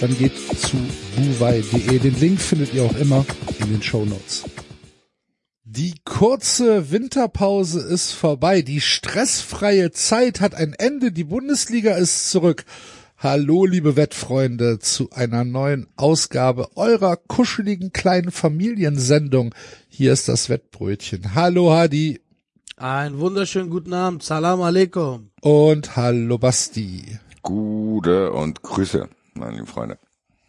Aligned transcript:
dann 0.00 0.16
geht 0.16 0.36
zu 0.36 0.76
buwei.de. 1.16 1.98
Den 1.98 2.20
Link 2.20 2.40
findet 2.40 2.74
ihr 2.74 2.84
auch 2.84 2.96
immer 2.96 3.24
in 3.60 3.70
den 3.70 3.82
Show 3.82 4.04
Notes. 4.04 4.44
Die 5.64 5.94
kurze 6.04 6.90
Winterpause 6.90 7.80
ist 7.80 8.12
vorbei. 8.12 8.62
Die 8.62 8.80
stressfreie 8.80 9.90
Zeit 9.90 10.40
hat 10.40 10.54
ein 10.54 10.72
Ende. 10.72 11.12
Die 11.12 11.24
Bundesliga 11.24 11.94
ist 11.94 12.30
zurück. 12.30 12.64
Hallo, 13.18 13.66
liebe 13.66 13.96
Wettfreunde, 13.96 14.78
zu 14.78 15.10
einer 15.10 15.44
neuen 15.44 15.88
Ausgabe 15.96 16.68
eurer 16.76 17.16
kuscheligen 17.16 17.92
kleinen 17.92 18.30
Familiensendung. 18.30 19.54
Hier 19.88 20.12
ist 20.12 20.28
das 20.28 20.48
Wettbrötchen. 20.48 21.34
Hallo, 21.34 21.72
Hadi. 21.72 22.20
Ein 22.76 23.18
wunderschönen 23.18 23.70
guten 23.70 23.92
Abend. 23.92 24.22
Salam 24.22 24.62
alaikum. 24.62 25.30
Und 25.40 25.96
hallo, 25.96 26.38
Basti. 26.38 27.18
Gute 27.42 28.32
und 28.32 28.62
Grüße, 28.62 29.08
meine 29.38 29.52
lieben 29.52 29.66
Freunde. 29.66 29.98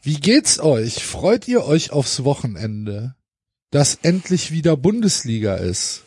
Wie 0.01 0.19
geht's 0.19 0.59
euch? 0.59 1.03
Freut 1.03 1.47
ihr 1.47 1.65
euch 1.65 1.91
aufs 1.91 2.23
Wochenende, 2.23 3.15
dass 3.71 3.95
endlich 4.01 4.51
wieder 4.51 4.77
Bundesliga 4.77 5.55
ist? 5.55 6.03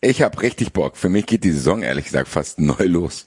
Ich 0.00 0.22
hab 0.22 0.40
richtig 0.42 0.72
Bock. 0.72 0.96
Für 0.96 1.08
mich 1.08 1.26
geht 1.26 1.44
die 1.44 1.52
Saison 1.52 1.82
ehrlich 1.82 2.06
gesagt 2.06 2.28
fast 2.28 2.58
neu 2.58 2.84
los. 2.86 3.26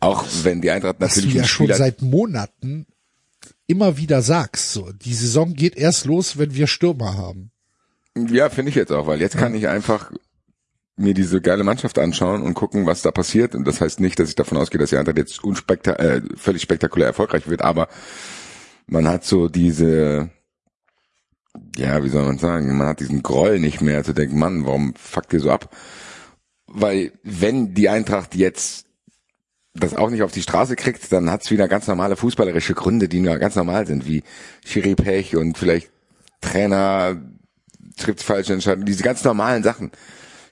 Auch 0.00 0.24
wenn 0.42 0.60
die 0.60 0.70
Eintracht 0.70 1.00
natürlich 1.00 1.34
ja 1.34 1.44
schon 1.44 1.72
seit 1.72 2.02
Monaten 2.02 2.86
immer 3.66 3.96
wieder 3.96 4.22
sagst, 4.22 4.72
so. 4.72 4.90
Die 4.92 5.14
Saison 5.14 5.54
geht 5.54 5.76
erst 5.76 6.06
los, 6.06 6.38
wenn 6.38 6.54
wir 6.54 6.66
Stürmer 6.66 7.16
haben. 7.16 7.52
Ja, 8.16 8.50
finde 8.50 8.70
ich 8.70 8.74
jetzt 8.74 8.90
auch, 8.90 9.06
weil 9.06 9.20
jetzt 9.20 9.36
kann 9.36 9.54
ich 9.54 9.68
einfach 9.68 10.10
mir 11.00 11.14
diese 11.14 11.40
geile 11.40 11.64
Mannschaft 11.64 11.98
anschauen 11.98 12.42
und 12.42 12.54
gucken, 12.54 12.86
was 12.86 13.02
da 13.02 13.10
passiert. 13.10 13.54
Und 13.54 13.66
das 13.66 13.80
heißt 13.80 14.00
nicht, 14.00 14.18
dass 14.18 14.28
ich 14.28 14.34
davon 14.34 14.58
ausgehe, 14.58 14.78
dass 14.78 14.90
die 14.90 14.96
Eintracht 14.96 15.18
jetzt 15.18 15.42
unspekta 15.42 15.92
äh, 15.94 16.22
völlig 16.36 16.62
spektakulär 16.62 17.08
erfolgreich 17.08 17.48
wird, 17.48 17.62
aber 17.62 17.88
man 18.86 19.06
hat 19.08 19.24
so 19.24 19.48
diese, 19.48 20.30
ja, 21.76 22.02
wie 22.02 22.08
soll 22.08 22.24
man 22.24 22.38
sagen, 22.38 22.76
man 22.76 22.88
hat 22.88 23.00
diesen 23.00 23.22
Groll 23.22 23.60
nicht 23.60 23.80
mehr 23.80 24.04
zu 24.04 24.12
denken, 24.12 24.38
Mann, 24.38 24.66
warum 24.66 24.94
fuckt 24.96 25.32
ihr 25.32 25.40
so 25.40 25.50
ab? 25.50 25.74
Weil 26.66 27.12
wenn 27.22 27.74
die 27.74 27.88
Eintracht 27.88 28.34
jetzt 28.34 28.86
das 29.74 29.94
auch 29.94 30.10
nicht 30.10 30.22
auf 30.22 30.32
die 30.32 30.42
Straße 30.42 30.76
kriegt, 30.76 31.12
dann 31.12 31.30
hat's 31.30 31.50
wieder 31.50 31.68
ganz 31.68 31.86
normale 31.86 32.16
fußballerische 32.16 32.74
Gründe, 32.74 33.08
die 33.08 33.20
nur 33.20 33.38
ganz 33.38 33.54
normal 33.54 33.86
sind, 33.86 34.06
wie 34.06 34.24
Schiri 34.64 34.94
Pech 34.96 35.36
und 35.36 35.56
vielleicht 35.56 35.90
Trainer 36.40 37.20
trifft 37.96 38.22
falsche 38.22 38.52
Entscheidungen, 38.52 38.86
diese 38.86 39.02
ganz 39.02 39.22
normalen 39.24 39.62
Sachen. 39.62 39.90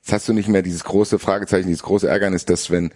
Jetzt 0.09 0.15
hast 0.15 0.29
du 0.31 0.33
nicht 0.33 0.49
mehr 0.49 0.63
dieses 0.63 0.85
große 0.85 1.19
Fragezeichen, 1.19 1.67
dieses 1.67 1.83
große 1.83 2.09
Ärgernis, 2.09 2.47
dass 2.47 2.71
wenn, 2.71 2.93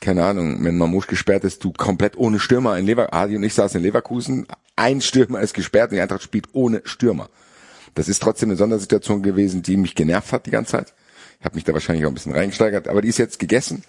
keine 0.00 0.24
Ahnung, 0.24 0.62
wenn 0.62 0.78
Mamouche 0.78 1.08
gesperrt 1.08 1.42
ist, 1.42 1.64
du 1.64 1.72
komplett 1.72 2.16
ohne 2.16 2.38
Stürmer 2.38 2.78
in 2.78 2.86
Leverkusen, 2.86 3.20
Adi 3.20 3.36
und 3.36 3.42
ich 3.42 3.52
saßen 3.52 3.78
in 3.78 3.84
Leverkusen, 3.84 4.46
ein 4.76 5.00
Stürmer 5.00 5.40
ist 5.40 5.54
gesperrt 5.54 5.90
und 5.90 5.96
die 5.96 6.00
Eintracht 6.00 6.22
spielt 6.22 6.46
ohne 6.52 6.82
Stürmer. 6.84 7.30
Das 7.96 8.08
ist 8.08 8.22
trotzdem 8.22 8.50
eine 8.50 8.56
Sondersituation 8.56 9.24
gewesen, 9.24 9.62
die 9.62 9.76
mich 9.76 9.96
genervt 9.96 10.32
hat 10.32 10.46
die 10.46 10.52
ganze 10.52 10.70
Zeit. 10.70 10.94
Ich 11.40 11.44
habe 11.44 11.56
mich 11.56 11.64
da 11.64 11.72
wahrscheinlich 11.72 12.06
auch 12.06 12.10
ein 12.10 12.14
bisschen 12.14 12.32
reingesteigert, 12.32 12.86
aber 12.86 13.02
die 13.02 13.08
ist 13.08 13.18
jetzt 13.18 13.40
gegessen. 13.40 13.82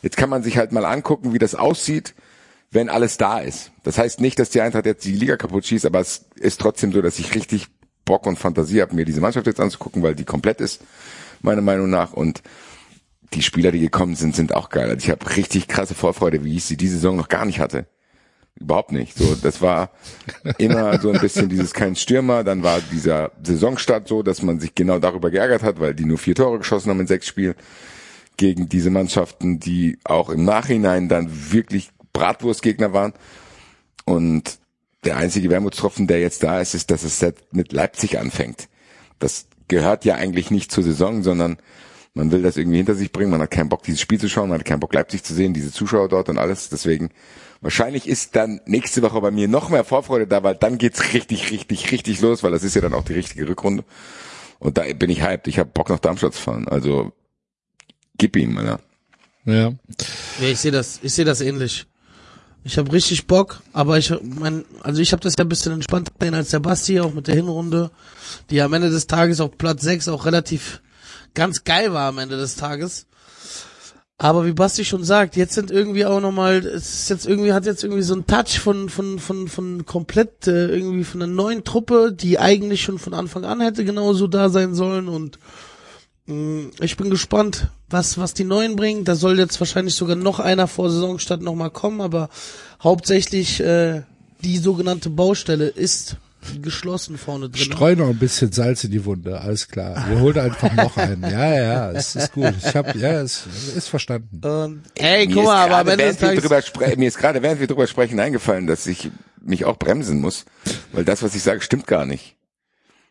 Jetzt 0.00 0.16
kann 0.16 0.30
man 0.30 0.42
sich 0.42 0.56
halt 0.56 0.72
mal 0.72 0.86
angucken, 0.86 1.34
wie 1.34 1.38
das 1.38 1.54
aussieht, 1.54 2.14
wenn 2.70 2.88
alles 2.88 3.18
da 3.18 3.40
ist. 3.40 3.70
Das 3.82 3.98
heißt 3.98 4.22
nicht, 4.22 4.38
dass 4.38 4.48
die 4.48 4.62
Eintracht 4.62 4.86
jetzt 4.86 5.04
die 5.04 5.12
Liga 5.12 5.36
kaputt 5.36 5.66
schießt, 5.66 5.84
aber 5.84 6.00
es 6.00 6.24
ist 6.36 6.58
trotzdem 6.58 6.90
so, 6.90 7.02
dass 7.02 7.18
ich 7.18 7.34
richtig 7.34 7.66
Bock 8.06 8.26
und 8.26 8.38
Fantasie 8.38 8.80
habe, 8.80 8.94
mir 8.94 9.04
diese 9.04 9.20
Mannschaft 9.20 9.46
jetzt 9.46 9.60
anzugucken, 9.60 10.02
weil 10.02 10.14
die 10.14 10.24
komplett 10.24 10.62
ist, 10.62 10.80
meiner 11.42 11.62
Meinung 11.62 11.90
nach. 11.90 12.12
Und 12.12 12.42
die 13.34 13.42
Spieler, 13.42 13.72
die 13.72 13.80
gekommen 13.80 14.14
sind, 14.14 14.34
sind 14.34 14.54
auch 14.54 14.70
geil. 14.70 14.88
Also 14.88 15.04
ich 15.04 15.10
habe 15.10 15.36
richtig 15.36 15.68
krasse 15.68 15.94
Vorfreude, 15.94 16.44
wie 16.44 16.56
ich 16.56 16.64
sie 16.64 16.76
diese 16.76 16.94
Saison 16.94 17.16
noch 17.16 17.28
gar 17.28 17.44
nicht 17.44 17.60
hatte. 17.60 17.86
Überhaupt 18.60 18.90
nicht. 18.90 19.16
So, 19.16 19.36
das 19.36 19.62
war 19.62 19.92
immer 20.58 20.98
so 21.00 21.10
ein 21.10 21.20
bisschen 21.20 21.48
dieses 21.48 21.72
kein 21.72 21.94
Stürmer. 21.94 22.42
Dann 22.42 22.62
war 22.62 22.80
dieser 22.80 23.30
Saisonstart 23.42 24.08
so, 24.08 24.22
dass 24.22 24.42
man 24.42 24.58
sich 24.58 24.74
genau 24.74 24.98
darüber 24.98 25.30
geärgert 25.30 25.62
hat, 25.62 25.78
weil 25.78 25.94
die 25.94 26.04
nur 26.04 26.18
vier 26.18 26.34
Tore 26.34 26.58
geschossen 26.58 26.90
haben 26.90 27.00
in 27.00 27.06
sechs 27.06 27.26
Spielen 27.26 27.54
gegen 28.36 28.68
diese 28.68 28.90
Mannschaften, 28.90 29.60
die 29.60 29.98
auch 30.04 30.30
im 30.30 30.44
Nachhinein 30.44 31.08
dann 31.08 31.52
wirklich 31.52 31.90
Bratwurstgegner 32.12 32.92
waren. 32.92 33.12
Und 34.04 34.58
der 35.04 35.18
einzige 35.18 35.50
Wermutstropfen, 35.50 36.08
der 36.08 36.20
jetzt 36.20 36.42
da 36.42 36.60
ist, 36.60 36.74
ist, 36.74 36.90
dass 36.90 37.04
es 37.04 37.24
mit 37.52 37.72
Leipzig 37.72 38.18
anfängt. 38.18 38.68
Das 39.20 39.46
gehört 39.68 40.04
ja 40.04 40.16
eigentlich 40.16 40.50
nicht 40.50 40.72
zur 40.72 40.82
Saison, 40.82 41.22
sondern 41.22 41.58
man 42.14 42.32
will 42.32 42.42
das 42.42 42.56
irgendwie 42.56 42.78
hinter 42.78 42.94
sich 42.94 43.12
bringen. 43.12 43.30
Man 43.30 43.40
hat 43.40 43.50
keinen 43.50 43.68
Bock, 43.68 43.82
dieses 43.82 44.00
Spiel 44.00 44.18
zu 44.18 44.28
schauen, 44.28 44.48
man 44.48 44.58
hat 44.58 44.66
keinen 44.66 44.80
Bock, 44.80 44.92
Leipzig 44.94 45.22
zu 45.22 45.34
sehen, 45.34 45.54
diese 45.54 45.72
Zuschauer 45.72 46.08
dort 46.08 46.28
und 46.28 46.38
alles. 46.38 46.68
Deswegen, 46.68 47.10
wahrscheinlich 47.60 48.08
ist 48.08 48.34
dann 48.34 48.60
nächste 48.66 49.02
Woche 49.02 49.20
bei 49.20 49.30
mir 49.30 49.46
noch 49.46 49.70
mehr 49.70 49.84
Vorfreude 49.84 50.26
da, 50.26 50.42
weil 50.42 50.56
dann 50.56 50.78
geht's 50.78 51.12
richtig, 51.12 51.50
richtig, 51.50 51.92
richtig 51.92 52.20
los, 52.20 52.42
weil 52.42 52.50
das 52.50 52.64
ist 52.64 52.74
ja 52.74 52.80
dann 52.80 52.94
auch 52.94 53.04
die 53.04 53.12
richtige 53.14 53.48
Rückrunde. 53.48 53.84
Und 54.58 54.78
da 54.78 54.82
bin 54.92 55.10
ich 55.10 55.22
hyped. 55.22 55.46
Ich 55.46 55.58
habe 55.58 55.70
Bock 55.72 55.88
nach 55.88 56.00
Darmstadt 56.00 56.34
zu 56.34 56.42
fahren. 56.42 56.66
Also, 56.66 57.12
gib 58.16 58.36
ihm, 58.36 58.58
Alter. 58.58 58.80
Ja. 59.44 59.72
Ja, 60.40 60.48
ich 60.48 60.58
sehe 60.58 60.72
das, 60.72 61.00
ich 61.02 61.14
sehe 61.14 61.24
das 61.24 61.40
ähnlich. 61.40 61.86
Ich 62.64 62.76
habe 62.76 62.92
richtig 62.92 63.26
Bock, 63.26 63.62
aber 63.72 63.98
ich 63.98 64.12
mein, 64.22 64.64
also 64.82 65.00
ich 65.00 65.12
habe 65.12 65.22
das 65.22 65.34
ja 65.38 65.44
ein 65.44 65.48
bisschen 65.48 65.72
entspannter 65.72 66.12
gesehen 66.18 66.34
als 66.34 66.50
der 66.50 66.60
Basti, 66.60 67.00
auch 67.00 67.14
mit 67.14 67.26
der 67.26 67.36
Hinrunde, 67.36 67.90
die 68.50 68.60
am 68.60 68.72
Ende 68.72 68.90
des 68.90 69.06
Tages 69.06 69.40
auf 69.40 69.56
Platz 69.56 69.82
6 69.82 70.08
auch 70.08 70.26
relativ 70.26 70.82
ganz 71.34 71.64
geil 71.64 71.92
war 71.92 72.08
am 72.08 72.18
Ende 72.18 72.36
des 72.36 72.56
Tages. 72.56 73.06
Aber 74.20 74.44
wie 74.44 74.52
Basti 74.52 74.84
schon 74.84 75.04
sagt, 75.04 75.36
jetzt 75.36 75.54
sind 75.54 75.70
irgendwie 75.70 76.04
auch 76.04 76.20
nochmal, 76.20 76.56
es 76.56 77.02
ist 77.02 77.10
jetzt 77.10 77.26
irgendwie, 77.26 77.52
hat 77.52 77.66
jetzt 77.66 77.84
irgendwie 77.84 78.02
so 78.02 78.16
ein 78.16 78.26
Touch 78.26 78.58
von, 78.58 78.88
von, 78.88 79.20
von, 79.20 79.46
von 79.46 79.86
komplett, 79.86 80.48
äh, 80.48 80.66
irgendwie 80.66 81.04
von 81.04 81.22
einer 81.22 81.32
neuen 81.32 81.62
Truppe, 81.62 82.12
die 82.12 82.40
eigentlich 82.40 82.82
schon 82.82 82.98
von 82.98 83.14
Anfang 83.14 83.44
an 83.44 83.60
hätte 83.60 83.84
genauso 83.84 84.26
da 84.26 84.48
sein 84.48 84.74
sollen 84.74 85.06
und 85.06 85.38
ich 86.80 86.96
bin 86.96 87.10
gespannt, 87.10 87.68
was, 87.88 88.18
was 88.18 88.34
die 88.34 88.44
Neuen 88.44 88.76
bringen. 88.76 89.04
Da 89.04 89.14
soll 89.14 89.38
jetzt 89.38 89.58
wahrscheinlich 89.60 89.94
sogar 89.94 90.16
noch 90.16 90.40
einer 90.40 90.68
vor 90.68 90.90
Saisonstart 90.90 91.40
nochmal 91.42 91.70
kommen, 91.70 92.00
aber 92.00 92.28
hauptsächlich, 92.82 93.60
äh, 93.60 94.02
die 94.42 94.58
sogenannte 94.58 95.10
Baustelle 95.10 95.66
ist 95.68 96.16
geschlossen 96.62 97.18
vorne 97.18 97.48
drin. 97.50 97.62
Streu 97.64 97.96
noch 97.96 98.08
ein 98.08 98.18
bisschen 98.18 98.52
Salz 98.52 98.84
in 98.84 98.92
die 98.92 99.04
Wunde, 99.04 99.40
alles 99.40 99.68
klar. 99.68 100.04
Wir 100.08 100.20
holen 100.20 100.38
einfach 100.38 100.72
noch 100.74 100.96
einen. 100.96 101.22
Ja, 101.22 101.54
ja, 101.60 101.90
es 101.90 102.14
ist 102.14 102.32
gut. 102.32 102.54
Ich 102.64 102.76
habe, 102.76 102.96
ja, 102.98 103.20
es 103.20 103.44
ist 103.76 103.88
verstanden. 103.88 104.40
Und, 104.46 104.82
ey, 104.94 105.26
guck 105.26 105.44
mal, 105.44 105.68
aber 105.70 105.96
des 105.96 106.20
während 106.20 106.20
wir 106.20 106.40
drüber 106.40 106.58
spre- 106.60 106.96
mir 106.96 107.08
ist 107.08 107.18
gerade, 107.18 107.42
während 107.42 107.58
wir 107.60 107.66
drüber 107.66 107.86
sprechen, 107.88 108.20
eingefallen, 108.20 108.66
dass 108.68 108.86
ich 108.86 109.10
mich 109.42 109.64
auch 109.64 109.78
bremsen 109.78 110.20
muss, 110.20 110.44
weil 110.92 111.04
das, 111.04 111.22
was 111.22 111.34
ich 111.34 111.42
sage, 111.42 111.60
stimmt 111.60 111.86
gar 111.88 112.06
nicht. 112.06 112.36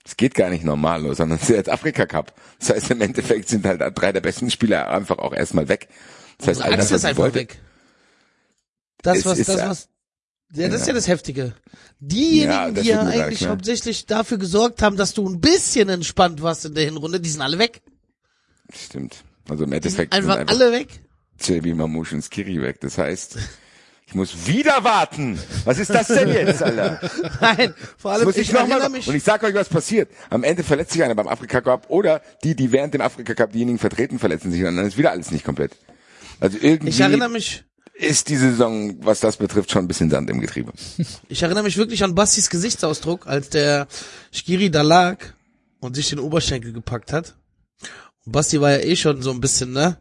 Es 0.07 0.15
geht 0.15 0.35
gar 0.35 0.49
nicht 0.49 0.63
normal 0.63 1.03
los, 1.03 1.17
sondern 1.17 1.37
es 1.37 1.43
ist 1.49 1.55
jetzt 1.55 1.69
Afrika 1.69 2.05
Cup. 2.05 2.33
Das 2.59 2.69
heißt, 2.69 2.91
im 2.91 3.01
Endeffekt 3.01 3.49
sind 3.49 3.65
halt 3.65 3.81
drei 3.95 4.13
der 4.13 4.21
besten 4.21 4.49
Spieler 4.49 4.87
einfach 4.89 5.17
auch 5.17 5.33
erstmal 5.33 5.67
weg. 5.67 5.89
Das 6.37 6.47
heißt, 6.47 6.61
all 6.61 6.73
Angst 6.75 6.85
das, 6.85 6.91
was 6.91 6.97
ist 6.99 7.03
ich 7.03 7.09
einfach 7.09 7.23
wollte, 7.23 7.35
weg. 7.39 7.59
Das, 9.01 9.25
was, 9.25 9.37
das, 9.39 9.47
ja- 9.47 9.69
was, 9.69 9.89
ja, 10.53 10.69
das 10.69 10.75
ist 10.81 10.87
Ja. 10.87 10.93
ja 10.93 10.93
das 10.93 11.07
Heftige. 11.09 11.53
Diejenigen, 11.99 12.49
Ja, 12.51 12.71
das 12.71 12.83
die 12.83 12.89
ja 12.89 13.01
eigentlich 13.01 13.15
gleich, 13.15 13.41
ne? 13.41 13.47
hauptsächlich 13.49 14.05
dafür 14.05 14.37
gesorgt 14.37 14.81
haben, 14.81 14.95
dass 14.95 15.13
du 15.13 15.27
ein 15.27 15.41
bisschen 15.41 15.89
entspannt 15.89 16.41
warst 16.41 16.63
in 16.65 16.73
der 16.73 16.85
Hinrunde, 16.85 17.19
die 17.19 17.29
sind 17.29 17.41
alle 17.41 17.59
weg. 17.59 17.81
stimmt. 18.73 19.23
Also 19.49 19.63
im 19.65 19.73
Endeffekt 19.73 20.13
einfach, 20.13 20.33
sind 20.35 20.41
einfach 20.49 20.55
alle 20.61 20.71
weg. 20.71 20.87
Cebi 21.39 21.73
Mamouche 21.73 22.15
und 22.15 22.21
Skiri 22.23 22.61
weg. 22.61 22.79
Das 22.81 22.97
heißt, 22.97 23.37
ich 24.07 24.15
muss 24.15 24.47
wieder 24.47 24.85
warten. 24.85 25.37
Was 25.65 25.79
ist 25.79 25.89
das 25.89 26.07
denn 26.07 26.29
jetzt, 26.29 26.63
Alter? 26.63 27.01
Nein, 27.41 27.73
vor 27.97 28.11
Das 28.11 28.19
allem, 28.19 28.25
muss 28.27 28.37
ich, 28.37 28.43
ich 28.43 28.53
noch 28.53 28.61
erinnere 28.61 28.79
mal, 28.79 28.89
mich, 28.89 29.07
und 29.07 29.15
ich 29.15 29.23
sag 29.23 29.43
euch, 29.43 29.53
was 29.53 29.67
passiert. 29.67 30.09
Am 30.29 30.45
Ende 30.45 30.63
verletzt 30.63 30.93
sich 30.93 31.03
einer 31.03 31.13
beim 31.13 31.27
Afrika 31.27 31.59
Cup 31.59 31.89
oder 31.89 32.21
die, 32.41 32.55
die 32.55 32.71
während 32.71 32.93
dem 32.93 33.01
Afrika 33.01 33.33
Cup 33.33 33.51
diejenigen 33.51 33.79
vertreten, 33.79 34.17
verletzen 34.17 34.49
sich 34.51 34.63
und 34.63 34.77
dann 34.77 34.87
ist 34.87 34.97
wieder 34.97 35.11
alles 35.11 35.31
nicht 35.31 35.43
komplett. 35.43 35.73
Also 36.39 36.57
irgendwie 36.61 36.89
ich 36.89 37.01
erinnere 37.01 37.27
mich, 37.29 37.65
ist 37.93 38.29
die 38.29 38.37
Saison, 38.37 38.95
was 39.03 39.19
das 39.19 39.35
betrifft, 39.35 39.71
schon 39.71 39.83
ein 39.83 39.87
bisschen 39.89 40.09
Sand 40.09 40.29
im 40.29 40.39
Getriebe. 40.39 40.71
ich 41.27 41.43
erinnere 41.43 41.63
mich 41.63 41.75
wirklich 41.77 42.03
an 42.05 42.15
Bastis 42.15 42.49
Gesichtsausdruck, 42.49 43.27
als 43.27 43.49
der 43.49 43.87
Skiri 44.31 44.71
da 44.71 44.83
lag 44.83 45.17
und 45.79 45.95
sich 45.95 46.09
den 46.09 46.19
Oberschenkel 46.19 46.71
gepackt 46.71 47.11
hat. 47.11 47.35
Und 48.25 48.31
Basti 48.31 48.61
war 48.61 48.71
ja 48.71 48.79
eh 48.79 48.95
schon 48.95 49.21
so 49.21 49.31
ein 49.31 49.41
bisschen, 49.41 49.73
ne? 49.73 49.97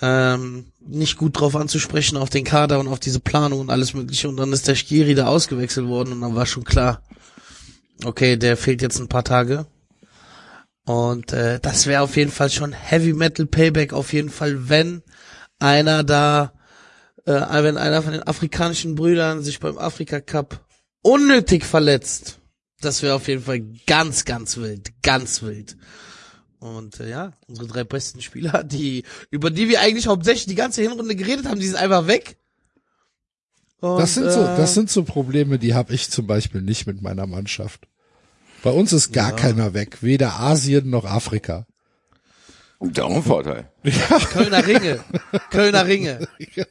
Ähm, 0.00 0.71
nicht 0.86 1.16
gut 1.16 1.40
drauf 1.40 1.56
anzusprechen 1.56 2.16
auf 2.16 2.30
den 2.30 2.44
Kader 2.44 2.80
und 2.80 2.88
auf 2.88 3.00
diese 3.00 3.20
Planung 3.20 3.60
und 3.60 3.70
alles 3.70 3.94
mögliche. 3.94 4.28
Und 4.28 4.36
dann 4.36 4.52
ist 4.52 4.68
der 4.68 4.76
Skiri 4.76 5.14
da 5.14 5.26
ausgewechselt 5.26 5.86
worden 5.86 6.12
und 6.12 6.20
dann 6.20 6.34
war 6.34 6.46
schon 6.46 6.64
klar, 6.64 7.02
Okay, 8.04 8.36
der 8.36 8.56
fehlt 8.56 8.82
jetzt 8.82 8.98
ein 8.98 9.08
paar 9.08 9.24
Tage. 9.24 9.66
Und 10.84 11.32
äh, 11.32 11.60
das 11.60 11.86
wäre 11.86 12.02
auf 12.02 12.16
jeden 12.16 12.32
Fall 12.32 12.50
schon 12.50 12.72
Heavy 12.72 13.12
Metal 13.12 13.46
Payback, 13.46 13.92
auf 13.92 14.12
jeden 14.12 14.30
Fall, 14.30 14.68
wenn 14.68 15.02
einer 15.60 16.02
da, 16.02 16.52
äh, 17.24 17.62
wenn 17.62 17.76
einer 17.76 18.02
von 18.02 18.12
den 18.12 18.24
afrikanischen 18.24 18.96
Brüdern 18.96 19.42
sich 19.42 19.60
beim 19.60 19.78
Afrika 19.78 20.20
Cup 20.20 20.66
unnötig 21.02 21.64
verletzt. 21.64 22.40
Das 22.80 23.02
wäre 23.02 23.14
auf 23.14 23.28
jeden 23.28 23.44
Fall 23.44 23.60
ganz, 23.86 24.24
ganz 24.24 24.56
wild, 24.56 24.90
ganz 25.02 25.42
wild. 25.42 25.76
Und 26.62 27.00
äh, 27.00 27.10
ja, 27.10 27.32
unsere 27.48 27.66
drei 27.66 27.82
besten 27.82 28.20
Spieler, 28.22 28.62
die 28.64 29.02
über 29.30 29.50
die 29.50 29.68
wir 29.68 29.80
eigentlich 29.80 30.06
hauptsächlich 30.06 30.46
die 30.46 30.54
ganze 30.54 30.80
Hinrunde 30.82 31.16
geredet 31.16 31.46
haben, 31.46 31.58
die 31.58 31.66
sind 31.66 31.76
einfach 31.76 32.06
weg. 32.06 32.36
Und, 33.80 33.98
Das 33.98 34.14
sind 34.14 34.30
so, 34.30 34.40
äh, 34.42 34.56
das 34.56 34.74
sind 34.74 34.88
so 34.88 35.02
Probleme, 35.02 35.58
die 35.58 35.74
habe 35.74 35.92
ich 35.92 36.08
zum 36.08 36.28
Beispiel 36.28 36.62
nicht 36.62 36.86
mit 36.86 37.02
meiner 37.02 37.26
Mannschaft. 37.26 37.88
Bei 38.62 38.70
uns 38.70 38.92
ist 38.92 39.12
gar 39.12 39.34
keiner 39.34 39.74
weg, 39.74 39.98
weder 40.04 40.38
Asien 40.38 40.88
noch 40.88 41.04
Afrika. 41.04 41.66
Da 42.78 43.04
auch 43.04 43.14
ein 43.16 43.22
Vorteil. 43.24 43.68
Kölner 44.30 44.64
Ringe, 44.66 45.00
Kölner 45.50 45.86
Ringe. 45.86 46.28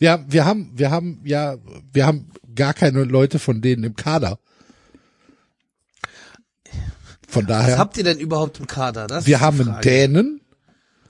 Wir, 0.00 0.10
haben- 0.10 0.32
wir 0.32 0.44
haben, 0.44 0.72
wir 0.74 0.90
haben 0.90 1.20
ja, 1.24 1.56
wir 1.92 2.04
haben 2.06 2.28
gar 2.56 2.74
keine 2.74 3.04
Leute 3.04 3.38
von 3.38 3.60
denen 3.62 3.84
im 3.84 3.94
Kader. 3.94 4.40
Von 7.30 7.42
Was 7.48 7.48
daher, 7.48 7.78
habt 7.78 7.96
ihr 7.96 8.04
denn 8.04 8.18
überhaupt 8.18 8.58
im 8.60 8.66
Kader? 8.66 9.06
Das 9.06 9.26
wir 9.26 9.40
haben 9.40 9.60
einen. 9.60 9.80
Dänen, 9.82 10.40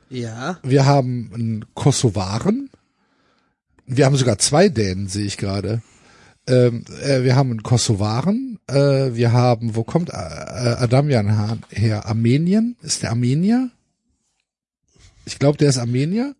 Ja. 0.08 0.58
wir 0.62 0.86
haben 0.86 1.30
einen 1.34 1.64
Kosovaren, 1.74 2.70
wir 3.86 4.04
haben 4.06 4.16
sogar 4.16 4.38
zwei 4.38 4.68
Dänen, 4.68 5.08
sehe 5.08 5.24
ich 5.26 5.36
gerade. 5.36 5.82
Ähm, 6.46 6.84
äh, 7.02 7.22
wir 7.22 7.36
haben 7.36 7.50
einen 7.50 7.62
Kosovaren, 7.62 8.58
äh, 8.66 9.14
wir 9.14 9.32
haben, 9.32 9.74
wo 9.76 9.84
kommt 9.84 10.10
äh, 10.10 10.12
Adamian 10.14 11.36
Hahn 11.36 11.62
her? 11.70 12.06
Armenien? 12.06 12.76
Ist 12.82 13.02
der 13.02 13.10
Armenier? 13.10 13.70
Ich 15.26 15.38
glaube, 15.38 15.58
der 15.58 15.68
ist 15.68 15.78
Armenier. 15.78 16.34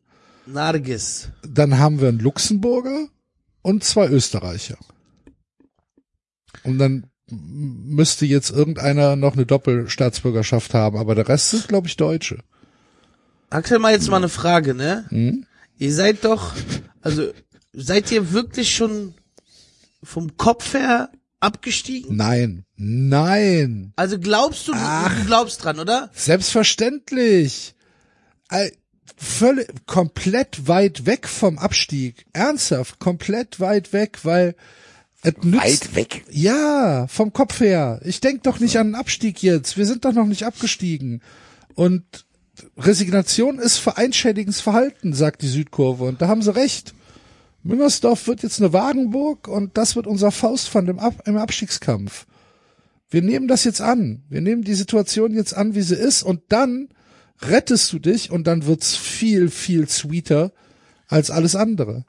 Nargis. 0.46 1.28
Dann 1.46 1.78
haben 1.78 2.00
wir 2.00 2.08
einen 2.08 2.18
Luxemburger 2.18 3.06
und 3.62 3.84
zwei 3.84 4.08
Österreicher. 4.08 4.78
Und 6.64 6.78
dann 6.78 7.06
müsste 7.30 8.26
jetzt 8.26 8.50
irgendeiner 8.50 9.16
noch 9.16 9.34
eine 9.34 9.46
Doppelstaatsbürgerschaft 9.46 10.74
haben, 10.74 10.96
aber 10.96 11.14
der 11.14 11.28
Rest 11.28 11.50
sind, 11.50 11.68
glaube 11.68 11.86
ich, 11.88 11.96
Deutsche. 11.96 12.38
Axel, 13.50 13.78
mal 13.78 13.92
jetzt 13.92 14.08
mal 14.08 14.16
eine 14.18 14.28
Frage, 14.28 14.74
ne? 14.74 15.06
Hm? 15.08 15.46
Ihr 15.78 15.94
seid 15.94 16.24
doch, 16.24 16.52
also, 17.00 17.30
seid 17.72 18.10
ihr 18.12 18.32
wirklich 18.32 18.74
schon 18.74 19.14
vom 20.02 20.36
Kopf 20.36 20.74
her 20.74 21.10
abgestiegen? 21.40 22.16
Nein, 22.16 22.64
nein, 22.76 23.92
Also 23.96 24.18
glaubst 24.18 24.68
du, 24.68 24.72
du, 24.72 24.78
du 24.78 25.24
glaubst 25.26 25.64
dran, 25.64 25.78
oder? 25.78 26.10
selbstverständlich. 26.14 27.74
Völlig, 29.16 29.68
komplett 29.86 30.66
weit 30.66 31.04
weg 31.06 31.28
vom 31.28 31.58
Abstieg. 31.58 32.24
Ernsthaft, 32.32 32.98
komplett 33.00 33.60
weit 33.60 33.92
weg, 33.92 34.20
weil 34.22 34.54
es 35.22 35.34
nützt, 35.42 35.62
Weit 35.62 35.96
weg. 35.96 36.24
Ja, 36.30 37.06
vom 37.08 37.32
Kopf 37.32 37.60
her. 37.60 38.00
Ich 38.04 38.20
denk 38.20 38.42
doch 38.44 38.58
nicht 38.60 38.76
an 38.76 38.88
einen 38.88 38.94
Abstieg 38.94 39.42
jetzt. 39.42 39.76
Wir 39.76 39.86
sind 39.86 40.04
doch 40.04 40.12
noch 40.12 40.26
nicht 40.26 40.44
abgestiegen. 40.44 41.20
Und 41.74 42.04
Resignation 42.78 43.58
ist 43.58 43.78
vereinschädigendes 43.78 44.60
Verhalten, 44.60 45.12
sagt 45.12 45.42
die 45.42 45.48
Südkurve. 45.48 46.04
Und 46.04 46.22
da 46.22 46.28
haben 46.28 46.42
sie 46.42 46.54
recht. 46.54 46.94
Müngersdorf 47.62 48.26
wird 48.26 48.42
jetzt 48.42 48.60
eine 48.60 48.72
Wagenburg 48.72 49.46
und 49.46 49.76
das 49.76 49.96
wird 49.96 50.06
unser 50.06 50.30
Faustpfand 50.30 50.88
im, 50.88 50.98
Ab 50.98 51.22
im 51.26 51.36
Abstiegskampf. 51.36 52.26
Wir 53.10 53.22
nehmen 53.22 53.48
das 53.48 53.64
jetzt 53.64 53.82
an. 53.82 54.22
Wir 54.30 54.40
nehmen 54.40 54.62
die 54.62 54.74
Situation 54.74 55.34
jetzt 55.34 55.54
an, 55.54 55.74
wie 55.74 55.82
sie 55.82 55.96
ist 55.96 56.22
und 56.22 56.40
dann 56.48 56.88
rettest 57.42 57.92
du 57.92 57.98
dich 57.98 58.30
und 58.30 58.46
dann 58.46 58.66
wird's 58.66 58.96
viel, 58.96 59.50
viel 59.50 59.88
sweeter 59.88 60.52
als 61.08 61.30
alles 61.30 61.56
andere. 61.56 62.04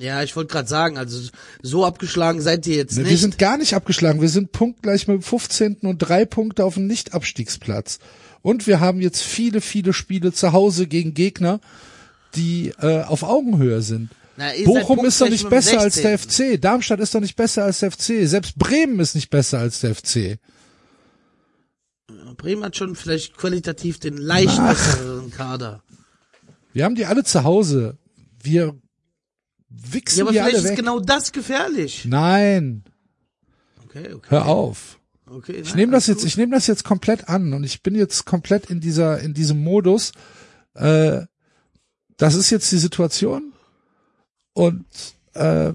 Ja, 0.00 0.22
ich 0.22 0.34
wollte 0.34 0.50
gerade 0.50 0.66
sagen, 0.66 0.96
also 0.96 1.28
so 1.60 1.84
abgeschlagen 1.84 2.40
seid 2.40 2.66
ihr 2.66 2.76
jetzt 2.76 2.96
Ne, 2.96 3.02
nicht. 3.02 3.10
Wir 3.10 3.18
sind 3.18 3.36
gar 3.36 3.58
nicht 3.58 3.74
abgeschlagen. 3.74 4.22
Wir 4.22 4.30
sind 4.30 4.50
punktgleich 4.50 5.06
mit 5.06 5.16
dem 5.18 5.22
15. 5.22 5.76
und 5.82 5.98
drei 5.98 6.24
Punkte 6.24 6.64
auf 6.64 6.74
dem 6.74 6.86
Nicht-Abstiegsplatz. 6.86 7.98
Und 8.40 8.66
wir 8.66 8.80
haben 8.80 9.02
jetzt 9.02 9.20
viele, 9.22 9.60
viele 9.60 9.92
Spiele 9.92 10.32
zu 10.32 10.52
Hause 10.52 10.86
gegen 10.86 11.12
Gegner, 11.12 11.60
die 12.34 12.72
äh, 12.80 13.02
auf 13.02 13.22
Augenhöhe 13.22 13.82
sind. 13.82 14.08
Na, 14.38 14.46
Bochum 14.64 15.04
ist 15.04 15.20
doch 15.20 15.28
nicht 15.28 15.50
besser 15.50 15.80
als 15.80 15.96
der 15.96 16.16
16.. 16.16 16.54
FC. 16.54 16.60
Darmstadt 16.62 17.00
ist 17.00 17.14
doch 17.14 17.20
nicht 17.20 17.36
besser 17.36 17.64
als 17.64 17.80
der 17.80 17.90
FC. 17.90 18.26
Selbst 18.26 18.56
Bremen 18.56 18.98
ist 19.00 19.14
nicht 19.14 19.28
besser 19.28 19.58
als 19.58 19.80
der 19.80 19.94
FC. 19.94 20.38
Bremen 22.38 22.64
hat 22.64 22.74
schon 22.74 22.96
vielleicht 22.96 23.36
qualitativ 23.36 23.98
den 23.98 24.16
leicht 24.16 24.56
besseren 24.66 25.30
Kader. 25.30 25.82
Wir 26.72 26.86
haben 26.86 26.94
die 26.94 27.04
alle 27.04 27.22
zu 27.22 27.44
Hause. 27.44 27.98
Wir 28.42 28.74
Ja, 29.70 29.92
wichsen 29.92 30.20
aber 30.22 30.32
die 30.32 30.38
vielleicht 30.38 30.54
alle 30.54 30.64
ist 30.64 30.70
weg. 30.70 30.76
genau 30.76 31.00
das 31.00 31.32
gefährlich. 31.32 32.04
Nein, 32.04 32.84
Okay, 33.90 34.12
okay. 34.12 34.28
hör 34.30 34.46
auf. 34.46 35.00
okay 35.26 35.60
Ich 35.62 35.74
nehme 35.74 35.92
das 35.92 36.06
jetzt, 36.06 36.24
ich 36.24 36.36
nehme 36.36 36.54
das 36.54 36.68
jetzt 36.68 36.84
komplett 36.84 37.28
an 37.28 37.52
und 37.52 37.64
ich 37.64 37.82
bin 37.82 37.96
jetzt 37.96 38.24
komplett 38.24 38.70
in 38.70 38.80
dieser, 38.80 39.20
in 39.20 39.34
diesem 39.34 39.62
Modus. 39.64 40.12
Äh, 40.74 41.22
das 42.16 42.34
ist 42.34 42.50
jetzt 42.50 42.70
die 42.70 42.78
Situation 42.78 43.52
und 44.52 44.84
äh, 45.34 45.72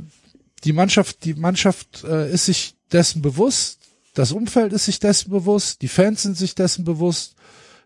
die 0.63 0.73
Mannschaft, 0.73 1.25
die 1.25 1.33
Mannschaft 1.33 2.03
äh, 2.05 2.31
ist 2.31 2.45
sich 2.45 2.75
dessen 2.91 3.21
bewusst, 3.21 3.79
das 4.13 4.31
Umfeld 4.31 4.71
ist 4.71 4.85
sich 4.85 4.99
dessen 4.99 5.29
bewusst, 5.29 5.81
die 5.81 5.89
Fans 5.89 6.21
sind 6.21 6.37
sich 6.37 6.55
dessen 6.55 6.85
bewusst, 6.85 7.35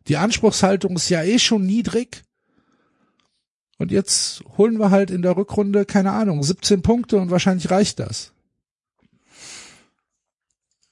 die 0.08 0.18
Anspruchshaltung 0.18 0.96
ist 0.96 1.10
ja 1.10 1.24
eh 1.24 1.40
schon 1.40 1.66
niedrig. 1.66 2.24
Und 3.80 3.92
jetzt 3.92 4.44
holen 4.58 4.78
wir 4.78 4.92
halt 4.92 5.10
in 5.10 5.22
der 5.22 5.38
Rückrunde, 5.38 5.86
keine 5.86 6.12
Ahnung, 6.12 6.44
17 6.44 6.82
Punkte 6.82 7.18
und 7.18 7.32
wahrscheinlich 7.32 7.72
reicht 7.72 8.00
das. 8.00 8.34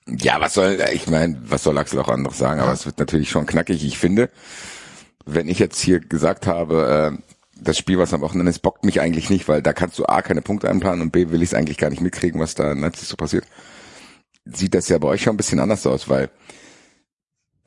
Ja, 0.08 0.40
was 0.40 0.54
soll, 0.54 0.80
ich 0.94 1.08
meine, 1.08 1.38
was 1.44 1.64
soll 1.64 1.78
Axel 1.78 2.00
auch 2.00 2.08
anderes 2.08 2.38
sagen, 2.38 2.62
aber 2.62 2.72
es 2.72 2.86
wird 2.86 2.98
natürlich 2.98 3.30
schon 3.30 3.46
knackig. 3.46 3.86
Ich 3.86 3.98
finde, 3.98 4.30
wenn 5.26 5.50
ich 5.50 5.60
jetzt 5.60 5.82
hier 5.82 6.00
gesagt 6.00 6.48
habe, 6.48 7.18
äh, 7.18 7.22
das 7.60 7.78
Spiel, 7.78 8.00
was 8.00 8.14
am 8.14 8.22
Wochenende 8.22 8.50
ist, 8.50 8.60
bockt 8.60 8.86
mich 8.86 9.02
eigentlich 9.02 9.30
nicht, 9.30 9.50
weil 9.50 9.62
da 9.62 9.74
kannst 9.74 10.00
du 10.00 10.06
A, 10.06 10.22
keine 10.22 10.42
Punkte 10.42 10.70
einplanen 10.70 11.02
und 11.02 11.12
B, 11.12 11.30
will 11.30 11.42
ich 11.42 11.50
es 11.50 11.54
eigentlich 11.54 11.78
gar 11.78 11.90
nicht 11.90 12.02
mitkriegen, 12.02 12.40
was 12.40 12.56
da 12.56 12.72
in 12.72 12.80
Leipzig 12.80 13.10
so 13.10 13.18
passiert. 13.18 13.44
Sieht 14.46 14.74
das 14.74 14.88
ja 14.88 14.98
bei 14.98 15.10
euch 15.10 15.24
schon 15.24 15.34
ein 15.34 15.38
bisschen 15.38 15.60
anders 15.60 15.86
aus, 15.86 16.08
weil 16.08 16.30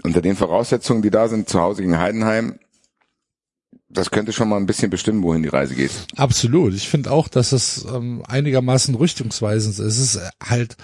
unter 0.02 0.22
den 0.22 0.36
Voraussetzungen, 0.36 1.02
die 1.02 1.10
da 1.10 1.28
sind, 1.28 1.50
zu 1.50 1.60
Hause 1.60 1.82
gegen 1.82 1.98
Heidenheim, 1.98 2.58
das 3.90 4.10
könnte 4.10 4.32
schon 4.32 4.48
mal 4.48 4.56
ein 4.56 4.66
bisschen 4.66 4.90
bestimmen, 4.90 5.22
wohin 5.22 5.42
die 5.42 5.48
Reise 5.48 5.74
geht. 5.74 5.90
Absolut. 6.16 6.74
Ich 6.74 6.88
finde 6.88 7.10
auch, 7.10 7.28
dass 7.28 7.52
es 7.52 7.84
ähm, 7.84 8.22
einigermaßen 8.26 8.94
richtungsweisend 8.94 9.78
ist. 9.78 9.84
Es 9.84 9.98
ist 9.98 10.16
äh, 10.16 10.30
halt, 10.42 10.76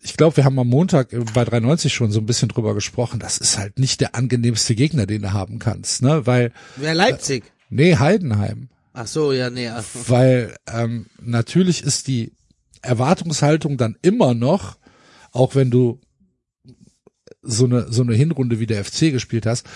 ich 0.00 0.16
glaube, 0.16 0.36
wir 0.36 0.44
haben 0.44 0.58
am 0.58 0.68
Montag 0.68 1.12
äh, 1.12 1.24
bei 1.34 1.44
93 1.44 1.92
schon 1.92 2.12
so 2.12 2.20
ein 2.20 2.26
bisschen 2.26 2.48
drüber 2.48 2.74
gesprochen. 2.74 3.18
Das 3.18 3.38
ist 3.38 3.58
halt 3.58 3.78
nicht 3.78 4.00
der 4.00 4.14
angenehmste 4.14 4.76
Gegner, 4.76 5.06
den 5.06 5.22
du 5.22 5.32
haben 5.32 5.58
kannst, 5.58 6.02
ne? 6.02 6.26
Weil, 6.26 6.52
Wer 6.76 6.94
Leipzig? 6.94 7.44
nee, 7.68 7.96
Heidenheim. 7.96 8.68
Ach 8.92 9.06
so, 9.06 9.32
ja, 9.32 9.50
nee. 9.50 9.68
ach. 9.68 9.84
Weil 10.06 10.54
ähm, 10.72 11.06
natürlich 11.20 11.82
ist 11.82 12.06
die 12.06 12.32
Erwartungshaltung 12.82 13.76
dann 13.76 13.96
immer 14.02 14.34
noch, 14.34 14.78
auch 15.32 15.54
wenn 15.54 15.70
du 15.70 16.00
so 17.42 17.64
eine 17.64 17.90
so 17.90 18.02
eine 18.02 18.14
Hinrunde 18.14 18.60
wie 18.60 18.66
der 18.66 18.84
FC 18.84 19.12
gespielt 19.12 19.46
hast, 19.46 19.66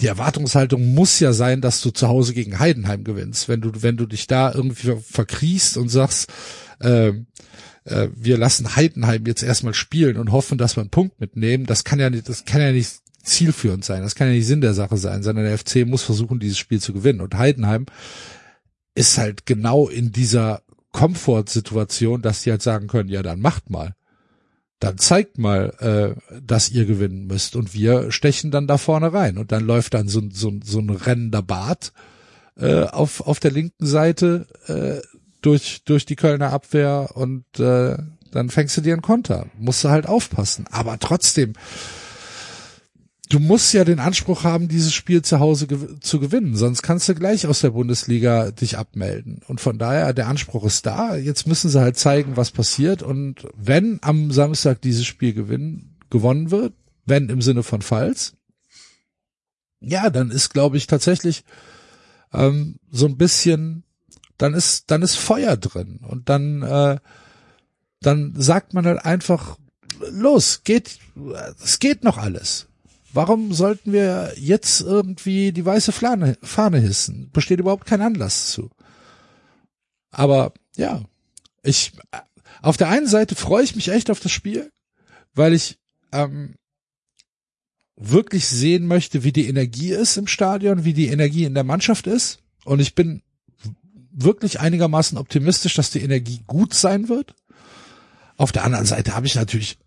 die 0.00 0.06
Erwartungshaltung 0.06 0.94
muss 0.94 1.20
ja 1.20 1.32
sein, 1.32 1.60
dass 1.60 1.80
du 1.80 1.90
zu 1.90 2.08
Hause 2.08 2.34
gegen 2.34 2.58
Heidenheim 2.58 3.04
gewinnst. 3.04 3.48
Wenn 3.48 3.60
du 3.60 3.70
wenn 3.82 3.96
du 3.96 4.06
dich 4.06 4.26
da 4.26 4.52
irgendwie 4.52 4.96
verkriechst 5.00 5.76
und 5.76 5.88
sagst, 5.88 6.30
ähm, 6.80 7.26
äh, 7.84 8.08
wir 8.14 8.38
lassen 8.38 8.76
Heidenheim 8.76 9.24
jetzt 9.26 9.42
erstmal 9.42 9.74
spielen 9.74 10.16
und 10.16 10.32
hoffen, 10.32 10.58
dass 10.58 10.76
wir 10.76 10.80
einen 10.80 10.90
Punkt 10.90 11.20
mitnehmen, 11.20 11.66
das 11.66 11.84
kann 11.84 12.00
ja 12.00 12.10
nicht, 12.10 12.28
das 12.28 12.44
kann 12.44 12.60
ja 12.60 12.72
nicht 12.72 13.00
zielführend 13.22 13.84
sein, 13.84 14.02
das 14.02 14.14
kann 14.14 14.28
ja 14.28 14.34
nicht 14.34 14.46
Sinn 14.46 14.60
der 14.60 14.74
Sache 14.74 14.96
sein, 14.96 15.22
sondern 15.22 15.44
der 15.44 15.58
FC 15.58 15.86
muss 15.86 16.02
versuchen, 16.02 16.40
dieses 16.40 16.58
Spiel 16.58 16.80
zu 16.80 16.92
gewinnen. 16.92 17.20
Und 17.20 17.36
Heidenheim 17.36 17.86
ist 18.94 19.18
halt 19.18 19.46
genau 19.46 19.88
in 19.88 20.12
dieser 20.12 20.62
Komfortsituation, 20.92 22.22
dass 22.22 22.42
die 22.42 22.50
halt 22.50 22.62
sagen 22.62 22.86
können, 22.86 23.08
ja, 23.08 23.22
dann 23.22 23.40
macht 23.40 23.70
mal. 23.70 23.94
Dann 24.84 24.98
zeigt 24.98 25.38
mal, 25.38 26.14
äh, 26.26 26.40
dass 26.42 26.68
ihr 26.70 26.84
gewinnen 26.84 27.26
müsst. 27.26 27.56
Und 27.56 27.72
wir 27.74 28.10
stechen 28.12 28.50
dann 28.50 28.66
da 28.66 28.76
vorne 28.78 29.12
rein. 29.12 29.38
Und 29.38 29.50
dann 29.52 29.64
läuft 29.64 29.94
dann 29.94 30.08
so, 30.08 30.20
ein- 30.20 30.30
so, 30.30 30.52
so 30.62 30.78
ein 30.78 30.90
rennender 30.90 31.42
Bart 31.42 31.92
äh, 32.56 32.82
auf, 32.84 33.20
auf 33.26 33.40
der 33.40 33.50
linken 33.50 33.86
Seite 33.86 34.46
äh, 34.66 35.00
durch, 35.42 35.82
durch 35.84 36.06
die 36.06 36.16
Kölner 36.16 36.52
Abwehr 36.52 37.10
und 37.14 37.44
äh, 37.58 37.96
dann 38.30 38.50
fängst 38.50 38.76
du 38.76 38.80
dir 38.80 38.92
einen 38.94 39.02
Konter. 39.02 39.46
Musst 39.58 39.84
du 39.84 39.88
halt 39.90 40.06
aufpassen. 40.06 40.66
Aber 40.70 40.98
trotzdem, 40.98 41.52
du 43.34 43.40
musst 43.40 43.74
ja 43.74 43.84
den 43.84 43.98
Anspruch 43.98 44.44
haben, 44.44 44.68
dieses 44.68 44.94
Spiel 44.94 45.22
zu 45.22 45.40
Hause 45.40 45.66
gew 45.66 45.98
zu 46.00 46.20
gewinnen, 46.20 46.54
sonst 46.54 46.82
kannst 46.82 47.08
du 47.08 47.16
gleich 47.16 47.48
aus 47.48 47.62
der 47.62 47.70
Bundesliga 47.70 48.52
dich 48.52 48.78
abmelden. 48.78 49.40
Und 49.48 49.60
von 49.60 49.76
daher, 49.76 50.12
der 50.12 50.28
Anspruch 50.28 50.64
ist 50.64 50.86
da. 50.86 51.16
Jetzt 51.16 51.48
müssen 51.48 51.68
sie 51.68 51.80
halt 51.80 51.98
zeigen, 51.98 52.36
was 52.36 52.52
passiert. 52.52 53.02
Und 53.02 53.48
wenn 53.56 53.98
am 54.02 54.30
Samstag 54.30 54.80
dieses 54.82 55.04
Spiel 55.04 55.32
gewinnen, 55.32 55.98
gewonnen 56.10 56.52
wird, 56.52 56.74
wenn 57.06 57.28
im 57.28 57.42
Sinne 57.42 57.64
von 57.64 57.82
Falls, 57.82 58.34
ja, 59.80 60.10
dann 60.10 60.30
ist, 60.30 60.50
glaube 60.50 60.76
ich, 60.76 60.86
tatsächlich 60.86 61.44
ähm, 62.32 62.76
so 62.92 63.06
ein 63.06 63.18
bisschen, 63.18 63.82
dann 64.38 64.54
ist, 64.54 64.92
dann 64.92 65.02
ist 65.02 65.16
Feuer 65.16 65.56
drin 65.56 66.00
und 66.08 66.28
dann, 66.28 66.62
äh, 66.62 66.98
dann 68.00 68.34
sagt 68.36 68.74
man 68.74 68.86
halt 68.86 69.04
einfach, 69.04 69.58
los, 70.10 70.62
geht, 70.62 70.98
es 71.62 71.80
geht 71.80 72.04
noch 72.04 72.16
alles. 72.16 72.68
Warum 73.14 73.54
sollten 73.54 73.92
wir 73.92 74.32
jetzt 74.36 74.80
irgendwie 74.80 75.52
die 75.52 75.64
weiße 75.64 75.92
Fahne, 75.92 76.36
Fahne 76.42 76.80
hissen? 76.80 77.30
Besteht 77.32 77.60
überhaupt 77.60 77.86
kein 77.86 78.02
Anlass 78.02 78.50
zu. 78.50 78.70
Aber 80.10 80.52
ja, 80.76 81.02
ich 81.62 81.92
auf 82.60 82.76
der 82.76 82.88
einen 82.88 83.06
Seite 83.06 83.36
freue 83.36 83.62
ich 83.62 83.76
mich 83.76 83.88
echt 83.88 84.10
auf 84.10 84.20
das 84.20 84.32
Spiel, 84.32 84.70
weil 85.34 85.52
ich 85.52 85.78
ähm, 86.12 86.54
wirklich 87.96 88.48
sehen 88.48 88.86
möchte, 88.86 89.22
wie 89.22 89.32
die 89.32 89.48
Energie 89.48 89.92
ist 89.92 90.16
im 90.16 90.26
Stadion, 90.26 90.84
wie 90.84 90.94
die 90.94 91.08
Energie 91.08 91.44
in 91.44 91.54
der 91.54 91.64
Mannschaft 91.64 92.06
ist. 92.06 92.40
Und 92.64 92.80
ich 92.80 92.94
bin 92.94 93.22
wirklich 94.10 94.60
einigermaßen 94.60 95.18
optimistisch, 95.18 95.74
dass 95.74 95.90
die 95.90 96.02
Energie 96.02 96.42
gut 96.46 96.74
sein 96.74 97.08
wird. 97.08 97.34
Auf 98.36 98.50
der 98.50 98.64
anderen 98.64 98.86
Seite 98.86 99.14
habe 99.14 99.26
ich 99.26 99.34
natürlich 99.34 99.78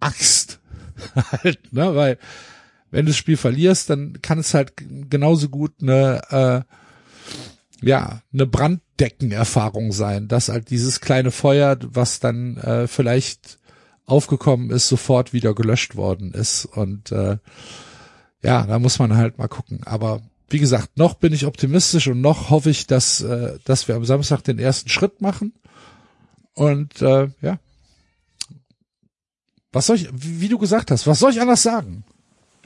Angst, 0.00 0.60
halt, 1.42 1.72
ne, 1.72 1.94
weil 1.94 2.18
wenn 2.90 3.06
du 3.06 3.10
das 3.10 3.16
Spiel 3.16 3.36
verlierst, 3.36 3.90
dann 3.90 4.20
kann 4.22 4.38
es 4.38 4.54
halt 4.54 4.72
genauso 4.76 5.48
gut 5.48 5.74
eine, 5.82 6.20
äh, 6.30 7.86
ja, 7.86 8.20
eine 8.32 8.46
Branddeckenerfahrung 8.46 9.92
sein, 9.92 10.28
dass 10.28 10.48
halt 10.48 10.70
dieses 10.70 11.00
kleine 11.00 11.30
Feuer, 11.30 11.76
was 11.82 12.20
dann 12.20 12.56
äh, 12.56 12.86
vielleicht 12.86 13.58
aufgekommen 14.06 14.70
ist, 14.70 14.88
sofort 14.88 15.32
wieder 15.32 15.54
gelöscht 15.54 15.96
worden 15.96 16.32
ist. 16.32 16.64
Und 16.64 17.12
äh, 17.12 17.38
ja, 18.42 18.66
da 18.66 18.78
muss 18.78 18.98
man 18.98 19.16
halt 19.16 19.38
mal 19.38 19.48
gucken. 19.48 19.82
Aber 19.84 20.22
wie 20.48 20.60
gesagt, 20.60 20.96
noch 20.96 21.14
bin 21.14 21.32
ich 21.32 21.46
optimistisch 21.46 22.06
und 22.06 22.20
noch 22.20 22.50
hoffe 22.50 22.70
ich, 22.70 22.86
dass, 22.86 23.20
äh, 23.20 23.58
dass 23.64 23.88
wir 23.88 23.96
am 23.96 24.04
Samstag 24.04 24.42
den 24.42 24.58
ersten 24.58 24.88
Schritt 24.88 25.20
machen. 25.20 25.52
Und 26.54 27.02
äh, 27.02 27.28
ja. 27.42 27.58
Was 29.76 29.88
soll 29.88 29.96
ich, 29.96 30.08
wie, 30.14 30.48
du 30.48 30.56
gesagt 30.56 30.90
hast, 30.90 31.06
was 31.06 31.18
soll 31.18 31.32
ich 31.32 31.40
anders 31.42 31.62
sagen? 31.62 32.02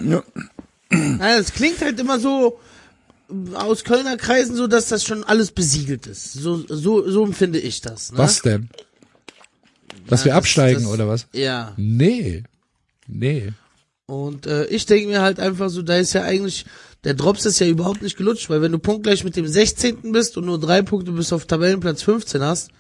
Ja. 0.01 0.23
Naja, 0.91 1.39
es 1.41 1.53
klingt 1.53 1.81
halt 1.81 1.99
immer 1.99 2.21
so 2.21 2.61
aus 3.55 3.83
Kölner 3.83 4.17
Kreisen 4.17 4.55
so, 4.55 4.69
dass 4.69 4.87
das 4.91 5.03
schon 5.03 5.25
alles 5.25 5.51
besiegelt 5.51 6.07
ist. 6.07 6.35
So, 6.35 6.65
so, 6.69 7.11
so 7.11 7.25
empfinde 7.25 7.59
ich 7.59 7.81
das. 7.81 8.13
Ne? 8.13 8.19
Was 8.19 8.43
denn? 8.43 8.71
Dass 10.07 10.21
Ja, 10.21 10.27
wir 10.27 10.31
das- 10.33 10.39
absteigen 10.39 10.83
das- 10.85 10.93
oder 10.93 11.09
was? 11.09 11.27
Ja. 11.33 11.75
Nee. 11.77 12.45
Nee. 13.09 13.55
Und 14.07 14.47
äh, 14.47 14.67
ich 14.67 14.87
denke 14.87 15.09
mir 15.09 15.21
halt 15.21 15.41
einfach 15.41 15.69
so, 15.69 15.83
da 15.83 15.97
ist 15.97 16.13
ja 16.13 16.23
eigentlich, 16.23 16.65
der 17.03 17.15
Drops 17.15 17.45
ist 17.45 17.59
ja 17.59 17.67
überhaupt 17.67 18.03
nicht 18.03 18.17
gelutscht, 18.17 18.51
weil 18.51 18.63
wenn 18.63 18.71
du 18.71 18.79
punktgleich 18.79 19.25
mit 19.25 19.35
dem 19.35 19.49
16. 19.49 20.13
bist 20.13 20.37
und 20.37 20.47
nur 20.47 20.61
drei 20.61 20.83
Punkte 20.83 21.11
bis 21.11 21.33
auf 21.33 21.47
Tabellenplatz 21.47 22.03
15 22.05 22.41
hast, 22.41 22.71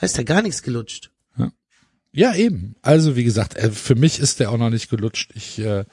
heißt 0.00 0.18
ja 0.18 0.22
gar 0.22 0.42
nichts 0.42 0.62
gelutscht. 0.62 1.10
Ja, 2.14 2.34
eben. 2.34 2.76
Also 2.82 3.16
wie 3.16 3.24
gesagt, 3.24 3.56
äh, 3.56 3.70
für 3.70 3.94
mich 3.94 4.18
ist 4.20 4.40
der 4.40 4.50
auch 4.50 4.58
noch 4.58 4.70
nicht 4.70 4.90
gelutscht. 4.90 5.30
Ich, 5.34 5.58
äh, 5.58 5.84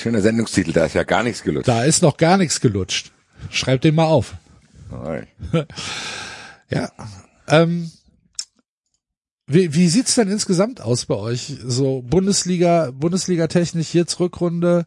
Schöner 0.00 0.22
Sendungstitel, 0.22 0.72
da 0.72 0.86
ist 0.86 0.94
ja 0.94 1.02
gar 1.02 1.22
nichts 1.22 1.42
gelutscht. 1.42 1.68
da 1.68 1.84
ist 1.84 2.02
noch 2.02 2.16
gar 2.16 2.36
nichts 2.36 2.60
gelutscht. 2.60 3.12
Schreib 3.50 3.80
den 3.80 3.94
mal 3.94 4.06
auf. 4.06 4.34
Nein. 4.90 5.26
Ja. 6.72 6.92
Ähm, 7.48 7.90
wie, 9.46 9.74
wie 9.74 9.88
sieht's 9.88 10.14
denn 10.14 10.28
insgesamt 10.28 10.80
aus 10.80 11.06
bei 11.06 11.16
euch? 11.16 11.56
So 11.64 12.02
Bundesliga, 12.02 12.92
Bundesliga 12.92 13.48
technisch 13.48 13.92
jetzt 13.92 14.20
Rückrunde. 14.20 14.86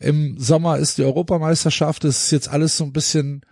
Im 0.00 0.40
Sommer 0.40 0.78
ist 0.78 0.98
die 0.98 1.04
Europameisterschaft. 1.04 2.04
Es 2.04 2.24
ist 2.24 2.30
jetzt 2.32 2.48
alles 2.48 2.76
so 2.76 2.82
ein 2.82 2.92
bisschen 2.92 3.42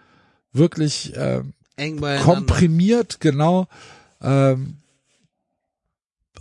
wirklich 0.52 1.12
ähm, 1.14 1.52
Eng 1.76 2.00
komprimiert, 2.20 3.20
genau. 3.20 3.68
Ähm, 4.20 4.78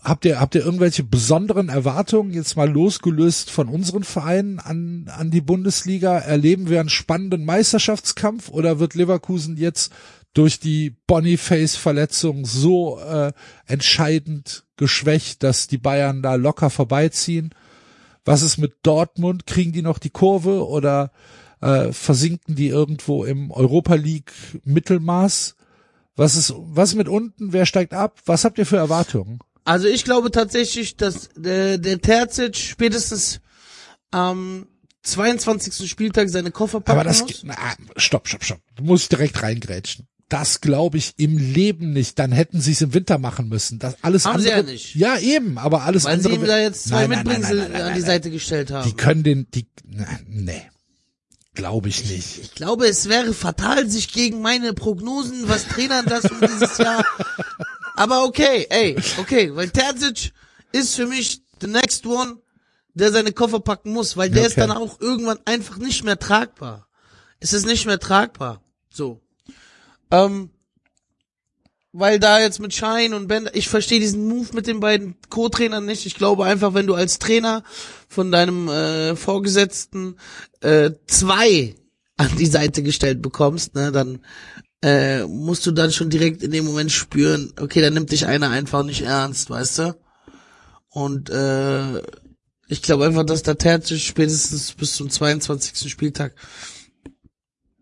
habt 0.07 0.25
ihr 0.25 0.39
habt 0.39 0.55
ihr 0.55 0.63
irgendwelche 0.63 1.03
besonderen 1.03 1.69
Erwartungen 1.69 2.31
jetzt 2.31 2.55
mal 2.55 2.69
losgelöst 2.69 3.51
von 3.51 3.67
unseren 3.67 4.03
Vereinen 4.03 4.59
an 4.59 5.09
an 5.15 5.31
die 5.31 5.41
Bundesliga? 5.41 6.17
Erleben 6.17 6.69
wir 6.69 6.79
einen 6.79 6.89
spannenden 6.89 7.45
Meisterschaftskampf 7.45 8.49
oder 8.49 8.79
wird 8.79 8.95
Leverkusen 8.95 9.57
jetzt 9.57 9.91
durch 10.33 10.59
die 10.59 10.95
Boniface-Verletzung 11.07 12.45
so 12.45 12.99
äh, 12.99 13.33
entscheidend 13.65 14.65
geschwächt, 14.77 15.43
dass 15.43 15.67
die 15.67 15.79
Bayern 15.79 16.21
da 16.21 16.35
locker 16.35 16.69
vorbeiziehen? 16.69 17.53
Was 18.23 18.43
ist 18.43 18.57
mit 18.57 18.75
Dortmund? 18.83 19.47
Kriegen 19.47 19.71
die 19.71 19.81
noch 19.81 19.99
die 19.99 20.09
Kurve 20.09 20.67
oder 20.67 21.11
äh, 21.61 21.91
versinken 21.91 22.55
die 22.55 22.67
irgendwo 22.67 23.25
im 23.25 23.51
Europa 23.51 23.95
League 23.95 24.31
Mittelmaß? 24.63 25.55
Was 26.15 26.35
ist, 26.35 26.53
was 26.57 26.95
mit 26.95 27.07
unten? 27.07 27.51
Wer 27.51 27.65
steigt 27.65 27.93
ab? 27.93 28.19
Was 28.25 28.45
habt 28.45 28.57
ihr 28.57 28.65
für 28.65 28.77
Erwartungen? 28.77 29.39
Also 29.67 29.89
ich 29.89 30.05
glaube 30.05 30.31
tatsächlich, 30.31 30.95
dass 30.95 31.27
der, 31.35 31.77
der 31.77 31.99
Terzic 31.99 32.55
spätestens 32.55 33.41
am 34.11 34.65
22. 35.03 35.89
Spieltag 35.89 36.29
seine 36.29 36.51
Koffer 36.51 36.79
packen 36.79 36.99
Aber 36.99 37.03
das, 37.07 37.21
muss. 37.21 37.41
na, 37.43 37.55
stopp, 37.97 38.29
stopp, 38.29 38.45
stopp. 38.45 38.61
Du 38.77 38.83
musst 38.83 39.11
direkt 39.11 39.43
reingrätschen. 39.43 40.07
Das 40.29 40.61
glaube 40.61 40.97
ich 40.97 41.15
im 41.17 41.37
Leben 41.37 41.91
nicht. 41.91 42.17
Dann 42.17 42.31
hätten 42.31 42.61
sie 42.61 42.71
es 42.71 42.81
im 42.81 42.93
Winter 42.93 43.17
machen 43.17 43.49
müssen. 43.49 43.77
Das 43.77 43.97
alles 44.03 44.23
Haben 44.25 44.41
sie 44.41 44.53
andere. 44.53 44.67
ja 44.67 44.71
nicht. 44.73 44.95
Ja, 44.95 45.17
eben, 45.17 45.57
aber 45.57 45.81
alles 45.83 46.05
Weil 46.05 46.21
sie 46.21 46.27
andere. 46.29 46.43
ihm 46.45 46.47
da 46.47 46.59
jetzt 46.59 46.85
zwei 46.85 47.05
Nein, 47.07 47.25
Mitbringsel 47.25 47.57
nein, 47.57 47.71
nein, 47.73 47.81
an 47.81 47.93
die. 47.93 48.01
Seite 48.01 48.31
gestellt 48.31 48.71
haben. 48.71 48.89
Die 48.89 48.95
können 48.95 49.23
den, 49.23 49.47
die, 49.53 49.67
na, 49.85 50.07
nee. 50.27 50.61
Glaube 51.55 51.89
ich 51.89 52.05
nicht. 52.09 52.37
Ich 52.41 52.55
glaube, 52.55 52.87
es 52.87 53.09
wäre 53.09 53.33
fatal, 53.33 53.89
sich 53.89 54.13
gegen 54.13 54.41
meine 54.41 54.71
Prognosen, 54.73 55.49
was 55.49 55.67
Trainern 55.67 56.05
das 56.05 56.23
um 56.25 56.39
dieses 56.39 56.77
Jahr. 56.77 57.03
Aber 57.97 58.25
okay, 58.25 58.67
ey, 58.69 58.95
okay, 59.17 59.55
weil 59.55 59.69
Terzic 59.69 60.31
ist 60.71 60.95
für 60.95 61.07
mich 61.07 61.41
the 61.61 61.67
next 61.67 62.05
one, 62.05 62.37
der 62.93 63.11
seine 63.11 63.31
Koffer 63.31 63.59
packen 63.59 63.91
muss, 63.91 64.15
weil 64.17 64.29
der 64.29 64.45
ist 64.45 64.53
Okay. 64.57 64.67
dann 64.67 64.77
auch 64.77 65.01
irgendwann 65.01 65.39
einfach 65.45 65.77
nicht 65.77 66.03
mehr 66.03 66.19
tragbar. 66.19 66.87
Es 67.39 67.53
ist 67.53 67.65
nicht 67.65 67.85
mehr 67.87 67.99
tragbar. 67.99 68.61
So. 68.91 69.19
Ähm, 70.11 70.51
weil 71.91 72.19
da 72.19 72.39
jetzt 72.39 72.59
mit 72.59 72.75
Schein 72.75 73.15
und 73.15 73.27
Bender, 73.27 73.55
ich 73.55 73.67
verstehe 73.67 73.99
diesen 73.99 74.27
Move 74.27 74.49
mit 74.53 74.67
den 74.67 74.79
beiden 74.79 75.15
Co-Trainern 75.29 75.85
nicht. 75.85 76.05
Ich 76.05 76.15
glaube 76.15 76.45
einfach, 76.45 76.75
wenn 76.75 76.85
du 76.85 76.93
als 76.93 77.17
Trainer 77.17 77.63
von 78.07 78.31
deinem 78.31 78.67
äh, 78.67 79.15
Vorgesetzten 79.15 80.17
äh, 80.61 80.91
zwei 81.07 81.75
an 82.17 82.29
die 82.37 82.45
Seite 82.45 82.83
gestellt 82.83 83.23
bekommst, 83.23 83.73
ne, 83.73 83.91
dann 83.91 84.19
äh, 84.83 85.23
musst 85.25 85.65
du 85.65 85.71
dann 85.71 85.91
schon 85.91 86.09
direkt 86.09 86.43
in 86.43 86.51
dem 86.51 86.65
Moment 86.65 86.91
spüren, 86.91 87.53
okay, 87.59 87.81
dann 87.81 87.93
nimmt 87.93 88.11
dich 88.11 88.27
einer 88.27 88.49
einfach 88.49 88.83
nicht 88.83 89.01
ernst, 89.01 89.49
weißt 89.49 89.79
du? 89.79 89.97
Und 90.89 91.29
äh, 91.29 92.01
ich 92.67 92.81
glaube 92.81 93.05
einfach, 93.05 93.25
dass 93.25 93.43
der 93.43 93.57
Terzic 93.57 93.99
spätestens 93.99 94.73
bis 94.73 94.95
zum 94.95 95.09
22. 95.09 95.89
Spieltag 95.89 96.35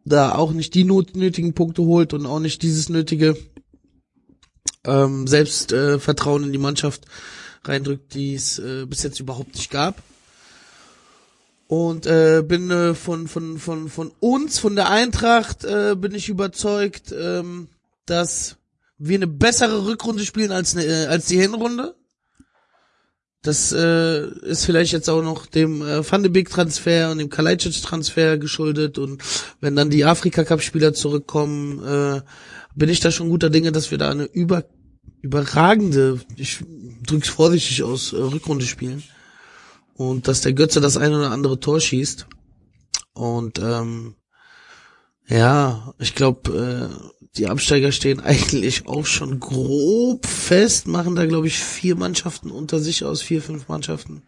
da 0.05 0.35
auch 0.35 0.51
nicht 0.51 0.73
die 0.75 0.83
not 0.83 1.15
nötigen 1.15 1.53
Punkte 1.53 1.81
holt 1.83 2.13
und 2.13 2.25
auch 2.25 2.39
nicht 2.39 2.61
dieses 2.61 2.89
nötige 2.89 3.35
ähm, 4.85 5.25
Selbstvertrauen 5.27 6.43
äh, 6.43 6.45
in 6.45 6.51
die 6.51 6.59
Mannschaft 6.59 7.05
reindrückt, 7.63 8.13
die 8.13 8.35
es 8.35 8.59
äh, 8.59 8.85
bis 8.85 9.01
jetzt 9.03 9.19
überhaupt 9.19 9.55
nicht 9.55 9.71
gab. 9.71 10.01
Und 11.67 12.05
äh, 12.05 12.43
bin 12.45 12.69
äh, 12.69 12.93
von, 12.93 13.27
von, 13.27 13.57
von, 13.57 13.89
von 13.89 14.11
uns, 14.19 14.59
von 14.59 14.75
der 14.75 14.89
Eintracht, 14.89 15.63
äh, 15.63 15.95
bin 15.95 16.13
ich 16.13 16.29
überzeugt, 16.29 17.11
ähm, 17.11 17.69
dass 18.05 18.57
wir 18.99 19.17
eine 19.17 19.27
bessere 19.27 19.85
Rückrunde 19.85 20.23
spielen 20.25 20.51
als, 20.51 20.75
eine, 20.75 20.85
äh, 20.85 21.05
als 21.07 21.25
die 21.25 21.39
Hinrunde. 21.39 21.95
Das 23.41 23.71
äh, 23.71 24.27
ist 24.41 24.65
vielleicht 24.65 24.91
jetzt 24.91 25.09
auch 25.09 25.21
noch 25.21 25.47
dem 25.47 25.81
äh, 25.81 26.09
Van 26.09 26.23
de 26.23 26.31
Beek 26.31 26.49
Transfer 26.49 27.11
und 27.11 27.17
dem 27.17 27.29
Kalajdzic 27.29 27.81
Transfer 27.81 28.37
geschuldet 28.37 28.97
und 28.97 29.23
wenn 29.59 29.75
dann 29.75 29.91
die 29.91 30.05
Afrika 30.05 30.43
Cup 30.43 30.61
Spieler 30.61 30.93
zurückkommen, 30.93 31.83
äh, 31.83 32.21
bin 32.75 32.89
ich 32.89 33.01
da 33.01 33.11
schon 33.11 33.29
guter 33.29 33.49
Dinge, 33.49 33.71
dass 33.71 33.91
wir 33.91 33.97
da 33.97 34.09
eine 34.09 34.25
über 34.25 34.65
überragende, 35.21 36.19
ich 36.35 36.59
drück's 37.05 37.29
vorsichtig 37.29 37.83
aus, 37.83 38.13
äh, 38.13 38.17
Rückrunde 38.17 38.65
spielen 38.65 39.03
und 39.95 40.27
dass 40.27 40.41
der 40.41 40.53
Götze 40.53 40.81
das 40.81 40.97
ein 40.97 41.13
oder 41.13 41.31
andere 41.31 41.59
Tor 41.59 41.79
schießt 41.79 42.27
und 43.13 43.59
ähm, 43.59 44.15
ja, 45.27 45.93
ich 45.99 46.13
glaube, 46.13 46.91
äh, 46.91 47.25
die 47.37 47.47
Absteiger 47.47 47.91
stehen 47.91 48.19
eigentlich 48.21 48.87
auch 48.87 49.05
schon 49.05 49.39
grob 49.39 50.25
fest, 50.25 50.87
machen 50.87 51.15
da 51.15 51.25
glaube 51.25 51.47
ich 51.47 51.57
vier 51.57 51.95
Mannschaften 51.95 52.51
unter 52.51 52.79
sich 52.79 53.03
aus, 53.03 53.21
vier, 53.21 53.41
fünf 53.41 53.67
Mannschaften. 53.67 54.23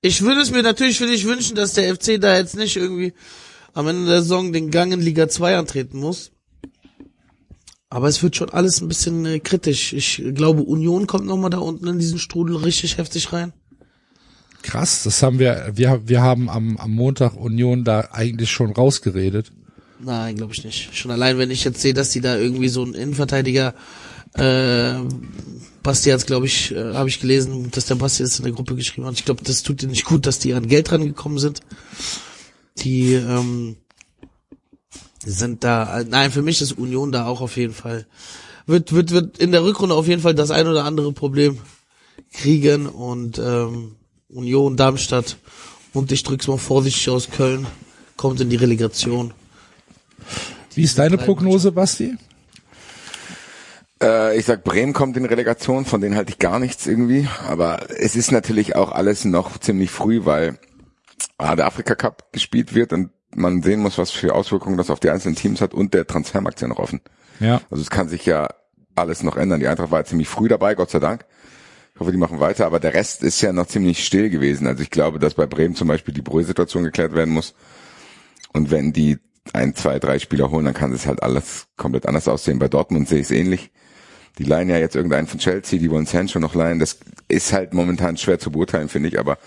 Ich 0.00 0.22
würde 0.22 0.40
es 0.40 0.50
mir 0.50 0.62
natürlich 0.62 0.98
für 0.98 1.06
dich 1.06 1.26
wünschen, 1.26 1.54
dass 1.54 1.74
der 1.74 1.94
FC 1.94 2.20
da 2.20 2.36
jetzt 2.36 2.56
nicht 2.56 2.76
irgendwie 2.76 3.12
am 3.74 3.86
Ende 3.86 4.06
der 4.06 4.22
Saison 4.22 4.52
den 4.52 4.70
Gang 4.70 4.92
in 4.92 5.00
Liga 5.00 5.28
2 5.28 5.56
antreten 5.56 5.98
muss. 5.98 6.32
Aber 7.88 8.08
es 8.08 8.22
wird 8.22 8.36
schon 8.36 8.50
alles 8.50 8.80
ein 8.80 8.88
bisschen 8.88 9.24
äh, 9.26 9.38
kritisch. 9.38 9.92
Ich 9.92 10.22
glaube, 10.34 10.62
Union 10.62 11.06
kommt 11.06 11.26
nochmal 11.26 11.50
da 11.50 11.58
unten 11.58 11.86
in 11.86 11.98
diesen 11.98 12.18
Strudel 12.18 12.56
richtig 12.56 12.96
heftig 12.96 13.32
rein. 13.32 13.52
Krass, 14.62 15.02
das 15.02 15.22
haben 15.22 15.38
wir, 15.38 15.72
wir, 15.74 16.02
wir 16.06 16.22
haben 16.22 16.48
am, 16.48 16.76
am 16.76 16.92
Montag 16.92 17.36
Union 17.36 17.84
da 17.84 18.08
eigentlich 18.12 18.50
schon 18.50 18.72
rausgeredet. 18.72 19.52
Nein, 19.98 20.36
glaube 20.36 20.52
ich 20.52 20.64
nicht. 20.64 20.96
Schon 20.96 21.10
allein, 21.10 21.38
wenn 21.38 21.50
ich 21.50 21.64
jetzt 21.64 21.80
sehe, 21.80 21.94
dass 21.94 22.10
die 22.10 22.20
da 22.20 22.36
irgendwie 22.36 22.68
so 22.68 22.82
einen 22.82 22.94
Innenverteidiger, 22.94 23.74
äh, 24.34 24.94
Basti 25.82 26.10
hat's, 26.10 26.26
glaube 26.26 26.46
ich, 26.46 26.72
äh, 26.72 26.94
habe 26.94 27.08
ich 27.08 27.20
gelesen, 27.20 27.70
dass 27.70 27.86
der 27.86 27.96
Basti 27.96 28.22
das 28.22 28.38
in 28.38 28.44
der 28.44 28.52
Gruppe 28.52 28.76
geschrieben 28.76 29.06
hat. 29.06 29.14
Ich 29.14 29.24
glaube, 29.24 29.42
das 29.44 29.62
tut 29.62 29.82
dir 29.82 29.88
nicht 29.88 30.04
gut, 30.04 30.26
dass 30.26 30.38
die 30.38 30.54
an 30.54 30.68
Geld 30.68 30.90
rangekommen 30.90 31.38
sind. 31.38 31.60
Die 32.78 33.14
ähm, 33.14 33.76
sind 35.24 35.64
da, 35.64 36.00
äh, 36.00 36.04
nein, 36.04 36.30
für 36.30 36.42
mich 36.42 36.62
ist 36.62 36.72
Union 36.72 37.12
da 37.12 37.26
auch 37.26 37.40
auf 37.40 37.56
jeden 37.56 37.74
Fall, 37.74 38.06
wird, 38.66 38.92
wird, 38.92 39.10
wird 39.10 39.38
in 39.38 39.52
der 39.52 39.64
Rückrunde 39.64 39.94
auf 39.94 40.06
jeden 40.06 40.22
Fall 40.22 40.34
das 40.34 40.50
ein 40.50 40.66
oder 40.66 40.84
andere 40.84 41.12
Problem 41.12 41.58
kriegen 42.32 42.86
und 42.86 43.38
ähm, 43.38 43.96
Union, 44.32 44.76
Darmstadt 44.76 45.36
und 45.92 46.10
ich 46.12 46.22
drück's 46.22 46.48
mal 46.48 46.58
vorsichtig 46.58 47.10
aus 47.10 47.30
Köln, 47.30 47.66
kommt 48.16 48.40
in 48.40 48.50
die 48.50 48.56
Relegation. 48.56 49.32
Wie 50.74 50.82
ist 50.82 50.98
deine 50.98 51.18
Prognose, 51.18 51.72
Basti? 51.72 52.16
Äh, 54.02 54.38
ich 54.38 54.46
sag, 54.46 54.64
Bremen 54.64 54.92
kommt 54.92 55.16
in 55.16 55.24
Relegation, 55.24 55.84
von 55.84 56.00
denen 56.00 56.16
halte 56.16 56.32
ich 56.32 56.38
gar 56.38 56.58
nichts 56.58 56.86
irgendwie. 56.86 57.28
Aber 57.46 57.90
es 57.98 58.16
ist 58.16 58.32
natürlich 58.32 58.74
auch 58.74 58.90
alles 58.90 59.24
noch 59.24 59.58
ziemlich 59.58 59.90
früh, 59.90 60.24
weil 60.24 60.58
ah, 61.38 61.56
der 61.56 61.66
Afrika 61.66 61.94
Cup 61.94 62.32
gespielt 62.32 62.74
wird 62.74 62.92
und 62.92 63.10
man 63.34 63.62
sehen 63.62 63.80
muss, 63.80 63.98
was 63.98 64.10
für 64.10 64.34
Auswirkungen 64.34 64.76
das 64.76 64.90
auf 64.90 65.00
die 65.00 65.10
einzelnen 65.10 65.36
Teams 65.36 65.60
hat 65.60 65.72
und 65.74 65.94
der 65.94 66.06
Transfermarkt 66.06 66.58
ist 66.58 66.62
ja 66.62 66.68
noch 66.68 66.78
offen. 66.78 67.00
Ja. 67.40 67.60
Also 67.70 67.82
es 67.82 67.90
kann 67.90 68.08
sich 68.08 68.26
ja 68.26 68.48
alles 68.94 69.22
noch 69.22 69.36
ändern. 69.36 69.60
Die 69.60 69.68
Eintracht 69.68 69.90
war 69.90 70.04
ziemlich 70.04 70.28
früh 70.28 70.48
dabei, 70.48 70.74
Gott 70.74 70.90
sei 70.90 70.98
Dank. 70.98 71.24
Ich 72.02 72.04
hoffe, 72.04 72.10
die 72.10 72.18
machen 72.18 72.40
weiter, 72.40 72.66
aber 72.66 72.80
der 72.80 72.94
Rest 72.94 73.22
ist 73.22 73.40
ja 73.42 73.52
noch 73.52 73.68
ziemlich 73.68 74.04
still 74.04 74.28
gewesen. 74.28 74.66
Also 74.66 74.82
ich 74.82 74.90
glaube, 74.90 75.20
dass 75.20 75.34
bei 75.34 75.46
Bremen 75.46 75.76
zum 75.76 75.86
Beispiel 75.86 76.12
die 76.12 76.20
Brühe-Situation 76.20 76.82
geklärt 76.82 77.14
werden 77.14 77.32
muss. 77.32 77.54
Und 78.52 78.72
wenn 78.72 78.92
die 78.92 79.18
ein, 79.52 79.76
zwei, 79.76 80.00
drei 80.00 80.18
Spieler 80.18 80.50
holen, 80.50 80.64
dann 80.64 80.74
kann 80.74 80.90
das 80.90 81.06
halt 81.06 81.22
alles 81.22 81.68
komplett 81.76 82.06
anders 82.06 82.26
aussehen. 82.26 82.58
Bei 82.58 82.66
Dortmund 82.66 83.08
sehe 83.08 83.20
ich 83.20 83.26
es 83.26 83.30
ähnlich. 83.30 83.70
Die 84.38 84.42
leihen 84.42 84.68
ja 84.68 84.78
jetzt 84.78 84.96
irgendeinen 84.96 85.28
von 85.28 85.38
Chelsea, 85.38 85.78
die 85.78 85.92
wollen 85.92 86.06
Sancho 86.06 86.40
noch 86.40 86.56
leihen. 86.56 86.80
Das 86.80 86.98
ist 87.28 87.52
halt 87.52 87.72
momentan 87.72 88.16
schwer 88.16 88.40
zu 88.40 88.50
beurteilen, 88.50 88.88
finde 88.88 89.08
ich, 89.08 89.20
aber 89.20 89.38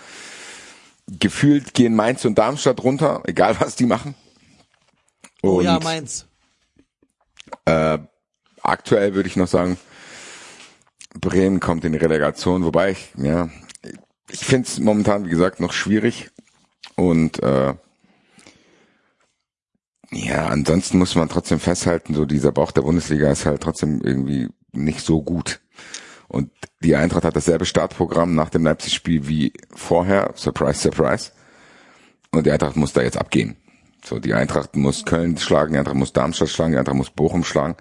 gefühlt 1.06 1.74
gehen 1.74 1.94
Mainz 1.94 2.24
und 2.24 2.38
Darmstadt 2.38 2.82
runter, 2.82 3.22
egal 3.26 3.60
was 3.60 3.76
die 3.76 3.84
machen. 3.84 4.14
Und 5.42 5.50
Oh 5.50 5.60
ja, 5.60 5.78
Mainz. 5.78 6.24
äh, 7.66 7.98
aktuell 8.62 9.14
würde 9.14 9.28
ich 9.28 9.36
noch 9.36 9.46
sagen, 9.48 9.76
Bremen 11.20 11.60
kommt 11.60 11.84
in 11.84 11.92
die 11.92 11.98
Relegation, 11.98 12.64
wobei 12.64 12.92
ich, 12.92 13.12
ja, 13.16 13.48
ich 14.30 14.44
finde 14.44 14.68
es 14.68 14.78
momentan, 14.78 15.24
wie 15.24 15.30
gesagt, 15.30 15.60
noch 15.60 15.72
schwierig. 15.72 16.30
Und 16.96 17.42
äh, 17.42 17.74
ja, 20.10 20.46
ansonsten 20.46 20.98
muss 20.98 21.14
man 21.14 21.28
trotzdem 21.28 21.58
festhalten, 21.58 22.14
so 22.14 22.24
dieser 22.24 22.52
Bauch 22.52 22.72
der 22.72 22.82
Bundesliga 22.82 23.30
ist 23.30 23.46
halt 23.46 23.62
trotzdem 23.62 24.00
irgendwie 24.02 24.48
nicht 24.72 25.00
so 25.00 25.22
gut. 25.22 25.60
Und 26.28 26.50
die 26.82 26.96
Eintracht 26.96 27.24
hat 27.24 27.36
dasselbe 27.36 27.66
Startprogramm 27.66 28.34
nach 28.34 28.50
dem 28.50 28.64
Leipzig-Spiel 28.64 29.28
wie 29.28 29.52
vorher. 29.74 30.32
Surprise, 30.34 30.80
surprise. 30.80 31.32
Und 32.32 32.46
die 32.46 32.50
Eintracht 32.50 32.76
muss 32.76 32.92
da 32.92 33.02
jetzt 33.02 33.16
abgehen. 33.16 33.56
So, 34.04 34.18
die 34.18 34.34
Eintracht 34.34 34.76
muss 34.76 35.04
Köln 35.04 35.36
schlagen, 35.38 35.72
die 35.72 35.78
Eintracht 35.78 35.96
muss 35.96 36.12
Darmstadt 36.12 36.48
schlagen, 36.48 36.72
die 36.72 36.78
Eintracht 36.78 36.96
muss 36.96 37.10
Bochum 37.10 37.44
schlagen. 37.44 37.76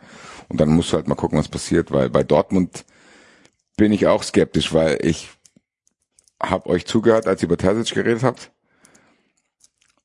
Und 0.47 0.62
dann 0.62 0.69
musst 0.69 0.91
du 0.91 0.97
halt 0.97 1.07
mal 1.07 1.15
gucken, 1.15 1.38
was 1.38 1.47
passiert, 1.47 1.91
weil 1.91 2.10
bei 2.10 2.23
Dortmund 2.23 2.86
bin 3.77 3.91
ich 3.93 4.07
auch 4.07 4.23
skeptisch, 4.23 4.73
weil 4.73 4.99
ich 5.01 5.29
habe 6.41 6.69
euch 6.69 6.85
zugehört, 6.85 7.27
als 7.27 7.41
ihr 7.41 7.47
über 7.47 7.57
Terzic 7.57 7.93
geredet 7.93 8.23
habt. 8.23 8.51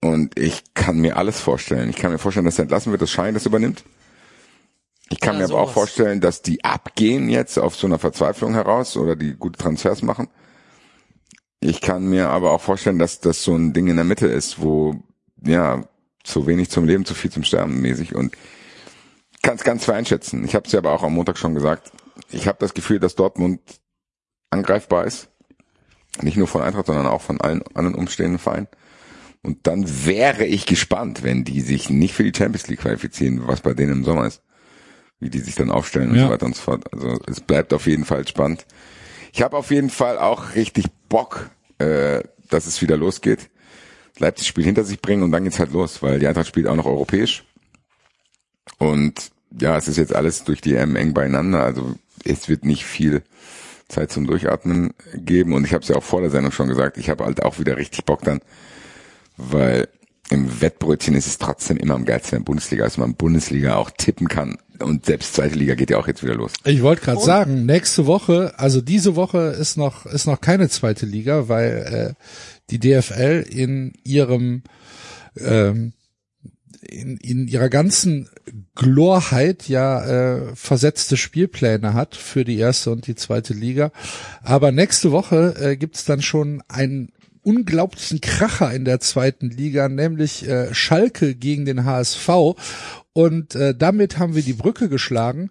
Und 0.03 0.39
ich 0.39 0.75
kann 0.75 0.99
mir 0.99 1.17
alles 1.17 1.41
vorstellen. 1.41 1.91
Ich 1.91 1.97
kann 1.97 2.13
mir 2.13 2.19
vorstellen, 2.19 2.47
dass 2.47 2.59
er 2.59 2.63
entlassen 2.63 2.93
wird, 2.93 3.03
dass 3.03 3.11
Schein 3.11 3.35
das 3.35 3.47
übernimmt. 3.47 3.85
Ich 5.11 5.21
kann 5.21 5.37
Ja, 5.37 5.39
mir 5.39 5.45
aber 5.45 5.61
auch 5.61 5.69
sowas. 5.69 5.75
vorstellen, 5.75 6.21
dass 6.21 6.43
die 6.43 6.65
abgehen 6.65 7.29
jetzt 7.29 7.59
auf 7.59 7.77
so 7.77 7.87
einer 7.87 7.99
Verzweiflung 7.99 8.55
heraus 8.55 8.97
oder 8.97 9.17
die 9.17 9.35
gute 9.35 9.59
Transfers 9.59 10.03
machen. 10.03 10.29
Ich 11.61 11.81
kann 11.81 12.05
mir 12.09 12.29
aber 12.31 12.53
auch 12.53 12.61
vorstellen, 12.61 12.99
dass 12.99 13.21
das 13.21 13.43
so 13.43 13.55
ein 13.55 13.73
Ding 13.73 13.89
in 13.89 13.97
der 13.97 14.05
Mitte 14.05 14.27
ist, 14.27 14.61
wo 14.61 14.97
ja 15.45 15.85
zu 16.25 16.47
wenig 16.47 16.71
zum 16.71 16.85
Leben, 16.87 17.05
zu 17.05 17.15
viel 17.15 17.31
zum 17.31 17.45
Sterben 17.45 17.81
mäßig 17.81 18.15
und 18.15 18.35
kann 19.43 19.57
es 19.57 19.65
ganz 19.65 19.85
schwer 19.85 19.97
einschätzen. 19.97 20.45
Ich 20.45 20.55
habe 20.55 20.67
es 20.67 20.73
ja 20.73 20.79
aber 20.79 20.93
auch 20.93 21.03
am 21.03 21.15
Montag 21.15 21.39
schon 21.39 21.55
gesagt. 21.55 21.93
Ich 22.31 22.47
habe 22.47 22.59
das 22.61 22.75
Gefühl, 22.75 23.01
dass 23.01 23.15
Dortmund 23.15 23.61
angreifbar 24.51 25.05
ist. 25.07 25.29
Nicht 26.23 26.37
nur 26.37 26.49
von 26.49 26.63
Eintracht, 26.63 26.87
sondern 26.87 27.07
auch 27.07 27.23
von 27.23 27.41
allen 27.41 27.63
anderen 27.75 27.95
umstehenden 27.95 28.39
Vereinen. 28.39 28.69
Und 29.43 29.67
dann 29.67 29.85
wäre 30.07 30.45
ich 30.45 30.67
gespannt, 30.67 31.23
wenn 31.23 31.45
die 31.45 31.61
sich 31.63 31.89
nicht 31.89 32.15
für 32.15 32.25
die 32.25 32.37
Champions 32.37 32.67
League 32.69 32.81
qualifizieren, 32.81 33.47
was 33.47 33.61
bei 33.61 33.73
denen 33.75 33.93
im 33.93 34.05
Sommer 34.05 34.27
ist. 34.27 34.43
Wie 35.19 35.31
die 35.31 35.39
sich 35.39 35.55
dann 35.55 35.71
aufstellen 35.71 36.11
und 36.11 36.17
Ja. 36.17 36.27
so 36.27 36.33
weiter 36.33 36.47
und 36.47 36.57
so 36.57 36.63
fort. 36.63 36.93
Also 36.93 37.19
es 37.27 37.41
bleibt 37.41 37.73
auf 37.73 37.87
jeden 37.87 38.05
Fall 38.05 38.27
spannend. 38.27 38.67
Ich 39.33 39.43
habe 39.43 39.57
auf 39.57 39.71
jeden 39.71 39.91
Fall 39.91 40.19
auch 40.19 40.55
richtig 40.57 40.87
Bock, 41.09 41.49
äh, 41.79 42.23
dass 42.49 42.67
es 42.67 42.83
wieder 42.83 42.97
losgeht. 42.97 43.49
Leipzig 44.19 44.49
Spiel 44.49 44.65
hinter 44.65 44.85
sich 44.85 45.01
bringen 45.01 45.23
und 45.23 45.31
dann 45.33 45.45
geht's 45.45 45.59
halt 45.59 45.73
los, 45.73 46.03
weil 46.03 46.19
die 46.19 46.27
Eintracht 46.27 46.49
spielt 46.49 46.67
auch 46.67 46.77
noch 46.77 46.87
europäisch. 46.87 47.45
Und 48.79 49.31
ja, 49.59 49.77
es 49.77 49.89
ist 49.89 49.97
jetzt 49.97 50.15
alles 50.15 50.45
durch 50.45 50.61
die 50.61 50.75
EM 50.75 50.97
eng 50.97 51.15
beieinander. 51.15 51.63
Also 51.63 51.95
es 52.25 52.49
wird 52.49 52.65
nicht 52.65 52.85
viel 52.85 53.23
Zeit 53.89 54.13
zum 54.13 54.27
Durchatmen 54.27 54.95
geben. 55.15 55.53
Und 55.53 55.67
ich 55.67 55.73
habe 55.73 55.83
es 55.83 55.89
ja 55.89 55.97
auch 55.97 56.03
vor 56.03 56.21
der 56.21 56.31
Sendung 56.31 56.53
schon 56.53 56.69
gesagt, 56.69 56.97
ich 56.97 57.11
habe 57.11 57.25
halt 57.25 57.43
auch 57.43 57.59
wieder 57.59 57.77
richtig 57.77 58.05
Bock 58.05 58.23
dann, 58.23 58.41
weil 59.37 59.89
im 60.31 60.61
Wettbrötchen 60.61 61.17
ist 61.17 61.27
es 61.27 61.39
trotzdem 61.39 61.77
immer 61.77 61.95
am 61.95 62.05
geilsten 62.05 62.39
in 62.39 62.45
der 62.45 62.47
Bundesliga, 62.47 62.85
als 62.85 62.97
man 62.97 63.15
Bundesliga 63.15 63.77
auch 63.77 63.91
tippen 63.91 64.29
kann. 64.29 64.59
Und 64.79 65.07
selbst 65.07 65.35
zweite 65.35 65.57
Liga 65.57 65.75
geht 65.75 65.91
ja 65.91 65.99
auch 65.99 66.07
jetzt 66.07 66.23
wieder 66.23 66.35
los. 66.35 66.53
Ich 66.65 66.83
wollte 66.83 67.03
gerade 67.03 67.21
sagen, 67.21 67.67
nächste 67.67 68.07
Woche, 68.07 68.55
also 68.57 68.81
diese 68.81 69.15
Woche 69.17 69.39
ist 69.39 69.77
noch 69.77 70.07
ist 70.07 70.27
noch 70.27 70.41
keine 70.41 70.69
zweite 70.71 71.05
Liga, 71.05 71.49
weil 71.49 72.15
äh, 72.17 72.25
die 72.71 72.79
DFL 72.79 73.45
in 73.47 73.93
ihrem 74.05 74.63
ähm, 75.37 75.93
in, 76.81 77.17
in 77.19 77.47
ihrer 77.47 77.69
ganzen 77.69 78.29
Glorheit 78.75 79.69
ja 79.69 80.05
äh, 80.05 80.57
versetzte 80.57 81.17
Spielpläne 81.17 81.95
hat 81.95 82.17
für 82.17 82.45
die 82.45 82.59
erste 82.59 82.91
und 82.91 83.07
die 83.07 83.15
zweite 83.15 83.53
Liga. 83.53 83.93
Aber 84.43 84.73
nächste 84.73 85.13
Woche 85.13 85.55
äh, 85.61 85.77
gibt's 85.77 86.05
dann 86.05 86.23
schon 86.23 86.63
einen 86.69 87.13
unglaublichen 87.43 88.21
Kracher 88.21 88.73
in 88.73 88.85
der 88.85 89.01
zweiten 89.01 89.51
Liga, 89.51 89.89
nämlich 89.89 90.47
äh, 90.47 90.75
Schalke 90.75 91.35
gegen 91.35 91.65
den 91.65 91.85
HSV. 91.85 92.29
Und 93.13 93.55
äh, 93.55 93.75
damit 93.75 94.19
haben 94.19 94.35
wir 94.35 94.43
die 94.43 94.53
Brücke 94.53 94.89
geschlagen 94.89 95.51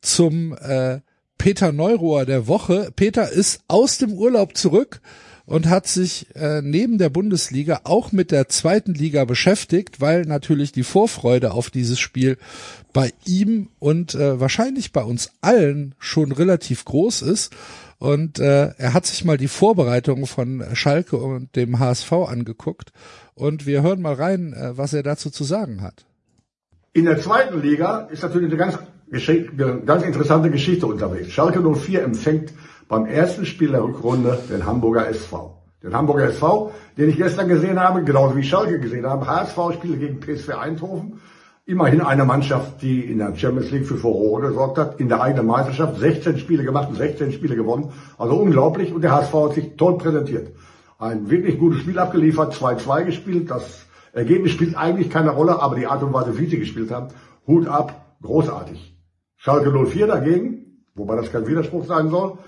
zum 0.00 0.56
äh, 0.58 1.00
Peter 1.38 1.72
Neurohr 1.72 2.24
der 2.24 2.46
Woche. 2.46 2.90
Peter 2.94 3.30
ist 3.30 3.60
aus 3.68 3.98
dem 3.98 4.12
Urlaub 4.12 4.56
zurück 4.56 5.00
und 5.46 5.68
hat 5.68 5.86
sich 5.86 6.26
äh, 6.34 6.60
neben 6.60 6.98
der 6.98 7.08
Bundesliga 7.08 7.80
auch 7.84 8.12
mit 8.12 8.32
der 8.32 8.48
zweiten 8.48 8.94
Liga 8.94 9.24
beschäftigt, 9.24 10.00
weil 10.00 10.22
natürlich 10.22 10.72
die 10.72 10.82
Vorfreude 10.82 11.52
auf 11.52 11.70
dieses 11.70 12.00
Spiel 12.00 12.36
bei 12.92 13.12
ihm 13.24 13.68
und 13.78 14.14
äh, 14.14 14.40
wahrscheinlich 14.40 14.92
bei 14.92 15.02
uns 15.02 15.30
allen 15.40 15.94
schon 15.98 16.32
relativ 16.32 16.84
groß 16.84 17.22
ist. 17.22 17.54
Und 17.98 18.40
äh, 18.40 18.72
er 18.76 18.92
hat 18.92 19.06
sich 19.06 19.24
mal 19.24 19.38
die 19.38 19.48
Vorbereitungen 19.48 20.26
von 20.26 20.62
Schalke 20.74 21.16
und 21.16 21.54
dem 21.56 21.78
HSV 21.78 22.12
angeguckt. 22.12 22.92
Und 23.34 23.66
wir 23.66 23.82
hören 23.82 24.02
mal 24.02 24.14
rein, 24.14 24.52
äh, 24.52 24.76
was 24.76 24.92
er 24.92 25.02
dazu 25.02 25.30
zu 25.30 25.44
sagen 25.44 25.80
hat. 25.80 26.04
In 26.92 27.04
der 27.04 27.20
zweiten 27.20 27.62
Liga 27.62 28.08
ist 28.10 28.22
natürlich 28.22 28.48
eine 28.48 28.56
ganz, 28.56 28.78
eine 29.12 29.82
ganz 29.82 30.02
interessante 30.02 30.50
Geschichte 30.50 30.86
unterwegs. 30.86 31.30
Schalke 31.30 31.60
04 31.62 32.02
empfängt 32.02 32.52
beim 32.88 33.06
ersten 33.06 33.44
Spiel 33.46 33.72
der 33.72 33.82
Rückrunde 33.82 34.38
den 34.50 34.64
Hamburger 34.64 35.08
SV. 35.08 35.62
Den 35.82 35.94
Hamburger 35.94 36.28
SV, 36.28 36.72
den 36.96 37.08
ich 37.08 37.16
gestern 37.16 37.48
gesehen 37.48 37.78
habe, 37.78 38.02
genauso 38.04 38.36
wie 38.36 38.42
Schalke 38.42 38.80
gesehen 38.80 39.06
habe. 39.06 39.26
HSV 39.26 39.74
spiele 39.74 39.96
gegen 39.96 40.20
PSV 40.20 40.50
Eindhoven. 40.50 41.20
Immerhin 41.64 42.00
eine 42.00 42.24
Mannschaft, 42.24 42.80
die 42.82 43.00
in 43.00 43.18
der 43.18 43.34
Champions 43.36 43.72
League 43.72 43.86
für 43.86 43.96
Furore 43.96 44.48
gesorgt 44.48 44.78
hat, 44.78 45.00
in 45.00 45.08
der 45.08 45.20
eigenen 45.20 45.46
Meisterschaft 45.46 45.98
16 45.98 46.38
Spiele 46.38 46.62
gemacht 46.62 46.88
und 46.88 46.94
16 46.94 47.32
Spiele 47.32 47.56
gewonnen. 47.56 47.92
Also 48.18 48.36
unglaublich 48.36 48.94
und 48.94 49.02
der 49.02 49.12
HSV 49.12 49.34
hat 49.34 49.54
sich 49.54 49.76
toll 49.76 49.98
präsentiert. 49.98 50.52
Ein 50.98 51.28
wirklich 51.28 51.58
gutes 51.58 51.80
Spiel 51.80 51.98
abgeliefert, 51.98 52.54
2-2 52.54 53.04
gespielt. 53.04 53.50
Das 53.50 53.86
Ergebnis 54.12 54.52
spielt 54.52 54.76
eigentlich 54.76 55.10
keine 55.10 55.30
Rolle, 55.30 55.60
aber 55.60 55.74
die 55.74 55.86
Art 55.86 56.02
und 56.04 56.12
Weise, 56.12 56.38
wie 56.38 56.46
sie 56.46 56.58
gespielt 56.58 56.92
haben, 56.92 57.08
Hut 57.46 57.66
ab, 57.66 58.16
großartig. 58.22 58.96
Schalke 59.36 59.70
04 59.70 60.06
dagegen, 60.06 60.84
wobei 60.94 61.16
das 61.16 61.30
kein 61.30 61.46
Widerspruch 61.46 61.84
sein 61.84 62.10
soll, 62.10 62.38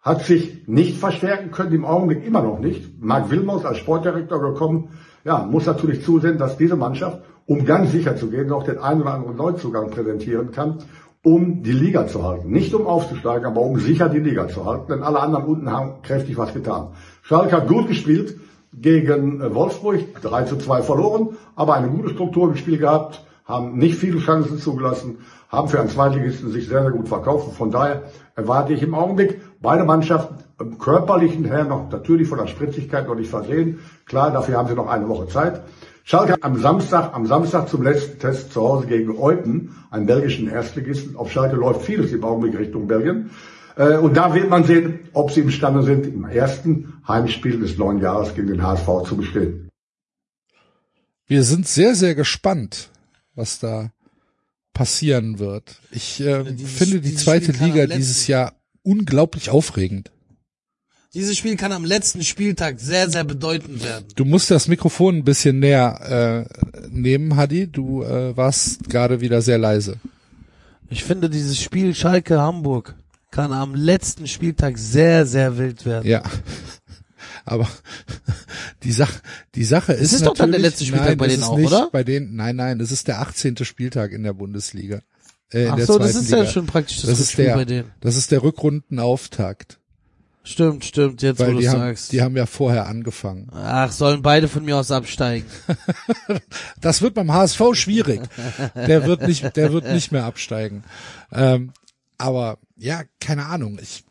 hat 0.00 0.24
sich 0.24 0.66
nicht 0.66 0.98
verstärken 0.98 1.50
können, 1.50 1.72
im 1.72 1.84
Augenblick 1.84 2.24
immer 2.24 2.42
noch 2.42 2.58
nicht. 2.58 3.02
Marc 3.02 3.30
Wilmos 3.30 3.64
als 3.64 3.78
Sportdirektor 3.78 4.40
gekommen, 4.40 4.90
ja, 5.24 5.44
muss 5.44 5.66
natürlich 5.66 6.04
zusehen, 6.04 6.38
dass 6.38 6.56
diese 6.56 6.76
Mannschaft, 6.76 7.20
um 7.46 7.64
ganz 7.64 7.92
sicher 7.92 8.16
zu 8.16 8.30
gehen, 8.30 8.46
noch 8.46 8.62
den 8.62 8.78
einen 8.78 9.02
oder 9.02 9.14
anderen 9.14 9.36
Neuzugang 9.36 9.90
präsentieren 9.90 10.52
kann 10.52 10.78
um 11.22 11.62
die 11.62 11.72
Liga 11.72 12.06
zu 12.06 12.22
halten. 12.22 12.50
Nicht 12.50 12.74
um 12.74 12.86
aufzusteigen, 12.86 13.44
aber 13.44 13.60
um 13.60 13.78
sicher 13.78 14.08
die 14.08 14.20
Liga 14.20 14.48
zu 14.48 14.64
halten, 14.64 14.92
denn 14.92 15.02
alle 15.02 15.20
anderen 15.20 15.44
unten 15.44 15.70
haben 15.70 16.02
kräftig 16.02 16.36
was 16.38 16.54
getan. 16.54 16.88
Schalke 17.22 17.56
hat 17.56 17.68
gut 17.68 17.88
gespielt 17.88 18.38
gegen 18.72 19.40
äh, 19.40 19.54
Wolfsburg, 19.54 20.22
3 20.22 20.44
zu 20.44 20.56
2 20.56 20.82
verloren, 20.82 21.36
aber 21.56 21.74
eine 21.74 21.88
gute 21.88 22.10
Struktur 22.10 22.48
im 22.48 22.56
Spiel 22.56 22.78
gehabt, 22.78 23.24
haben 23.48 23.78
nicht 23.78 23.96
viele 23.96 24.18
Chancen 24.18 24.58
zugelassen, 24.58 25.18
haben 25.48 25.68
für 25.68 25.80
einen 25.80 25.88
Zweitligisten 25.88 26.52
sich 26.52 26.68
sehr, 26.68 26.82
sehr 26.82 26.90
gut 26.92 27.08
verkauft. 27.08 27.56
Von 27.56 27.70
daher 27.70 28.02
erwarte 28.36 28.74
ich 28.74 28.82
im 28.82 28.94
Augenblick 28.94 29.40
beide 29.60 29.84
Mannschaften 29.84 30.36
im 30.60 30.78
körperlichen 30.78 31.44
her 31.44 31.64
noch 31.64 31.90
natürlich 31.90 32.28
von 32.28 32.38
der 32.38 32.46
Spritzigkeit 32.46 33.08
noch 33.08 33.14
nicht 33.14 33.30
versehen. 33.30 33.78
Klar, 34.04 34.30
dafür 34.32 34.58
haben 34.58 34.68
sie 34.68 34.74
noch 34.74 34.88
eine 34.88 35.08
Woche 35.08 35.28
Zeit. 35.28 35.62
Schalke 36.04 36.36
am 36.42 36.58
Samstag, 36.58 37.14
am 37.14 37.26
Samstag 37.26 37.68
zum 37.68 37.82
letzten 37.82 38.18
Test 38.18 38.52
zu 38.52 38.62
Hause 38.62 38.86
gegen 38.86 39.16
Eupen, 39.18 39.76
einen 39.90 40.06
belgischen 40.06 40.48
Erstligisten. 40.48 41.16
Auf 41.16 41.30
Schalke 41.30 41.56
läuft 41.56 41.82
vieles 41.82 42.12
im 42.12 42.24
Augenblick 42.24 42.58
Richtung 42.58 42.86
Belgien. 42.86 43.30
Äh, 43.76 43.96
Und 43.96 44.16
da 44.16 44.34
wird 44.34 44.50
man 44.50 44.64
sehen, 44.64 45.00
ob 45.12 45.30
sie 45.30 45.40
imstande 45.40 45.82
sind, 45.82 46.06
im 46.06 46.24
ersten 46.24 47.00
Heimspiel 47.06 47.60
des 47.60 47.78
neuen 47.78 48.00
Jahres 48.00 48.34
gegen 48.34 48.48
den 48.48 48.62
HSV 48.62 48.88
zu 49.06 49.16
bestehen. 49.16 49.68
Wir 51.26 51.42
sind 51.42 51.68
sehr, 51.68 51.94
sehr 51.94 52.14
gespannt, 52.14 52.90
was 53.38 53.58
da 53.58 53.90
passieren 54.74 55.38
wird. 55.38 55.80
Ich 55.90 56.20
äh, 56.20 56.44
Dieses- 56.44 56.72
finde 56.76 57.00
die 57.00 57.14
zweite 57.14 57.52
Liga 57.52 57.86
dieses 57.86 58.26
Jahr 58.26 58.52
unglaublich 58.82 59.50
aufregend. 59.50 60.10
Dieses 61.14 61.38
Spiel 61.38 61.56
kann 61.56 61.72
am 61.72 61.86
letzten 61.86 62.22
Spieltag 62.22 62.78
sehr, 62.80 63.08
sehr 63.08 63.24
bedeutend 63.24 63.82
werden. 63.82 64.04
Du 64.14 64.26
musst 64.26 64.50
das 64.50 64.68
Mikrofon 64.68 65.16
ein 65.16 65.24
bisschen 65.24 65.58
näher 65.58 66.46
äh, 66.46 66.86
nehmen, 66.90 67.34
Hadi. 67.36 67.66
Du 67.66 68.02
äh, 68.02 68.36
warst 68.36 68.88
gerade 68.90 69.22
wieder 69.22 69.40
sehr 69.40 69.56
leise. 69.56 69.96
Ich 70.90 71.04
finde, 71.04 71.30
dieses 71.30 71.60
Spiel 71.60 71.94
Schalke-Hamburg 71.94 72.94
kann 73.30 73.52
am 73.52 73.74
letzten 73.74 74.26
Spieltag 74.26 74.76
sehr, 74.78 75.26
sehr 75.26 75.56
wild 75.56 75.86
werden. 75.86 76.06
Ja. 76.06 76.22
Aber 77.48 77.68
die 78.82 78.92
Sache, 78.92 79.20
die 79.54 79.64
Sache 79.64 79.92
ist, 79.92 80.12
ist 80.12 80.26
doch 80.26 80.34
dann 80.34 80.50
der 80.52 80.60
letzte 80.60 80.84
Spieltag 80.84 81.08
nein, 81.08 81.18
bei 81.18 81.26
es 81.26 81.32
denen 81.34 81.44
auch, 81.44 81.58
oder? 81.58 81.88
Bei 81.90 82.04
denen, 82.04 82.36
nein, 82.36 82.56
nein, 82.56 82.80
es 82.80 82.92
ist 82.92 83.08
der 83.08 83.20
18. 83.20 83.56
Spieltag 83.64 84.12
in 84.12 84.22
der 84.22 84.32
Bundesliga. 84.34 85.00
Äh, 85.52 85.64
in 85.64 85.70
Ach 85.70 85.76
der 85.76 85.86
so, 85.86 85.98
das 85.98 86.14
ist 86.14 86.30
Liga. 86.30 86.44
ja 86.44 86.46
schon 86.46 86.66
praktisch 86.66 87.00
das, 87.00 87.10
das 87.10 87.20
ist 87.20 87.32
Spiel 87.32 87.46
der, 87.46 87.54
bei 87.54 87.64
denen. 87.64 87.90
das 88.00 88.16
ist 88.16 88.30
der 88.30 88.42
Rückrundenauftakt, 88.42 89.78
Stimmt, 90.48 90.82
stimmt, 90.86 91.20
jetzt 91.20 91.40
wo 91.40 91.44
weil 91.44 91.52
du 91.54 91.58
die 91.60 91.68
haben, 91.68 91.80
sagst. 91.80 92.10
die 92.10 92.22
haben 92.22 92.34
ja 92.34 92.46
vorher 92.46 92.86
angefangen. 92.86 93.50
Ach, 93.52 93.92
sollen 93.92 94.22
beide 94.22 94.48
von 94.48 94.64
mir 94.64 94.78
aus 94.78 94.90
absteigen. 94.90 95.46
Das 96.80 97.02
wird 97.02 97.12
beim 97.12 97.30
HSV 97.30 97.60
schwierig. 97.74 98.22
Der 98.74 99.04
wird 99.04 99.26
nicht, 99.26 99.56
der 99.56 99.72
wird 99.74 99.92
nicht 99.92 100.10
mehr 100.10 100.24
absteigen. 100.24 100.84
Ähm, 101.32 101.72
aber 102.16 102.58
ja, 102.76 103.02
keine 103.20 103.44
Ahnung. 103.46 103.78
Ich, 103.82 104.04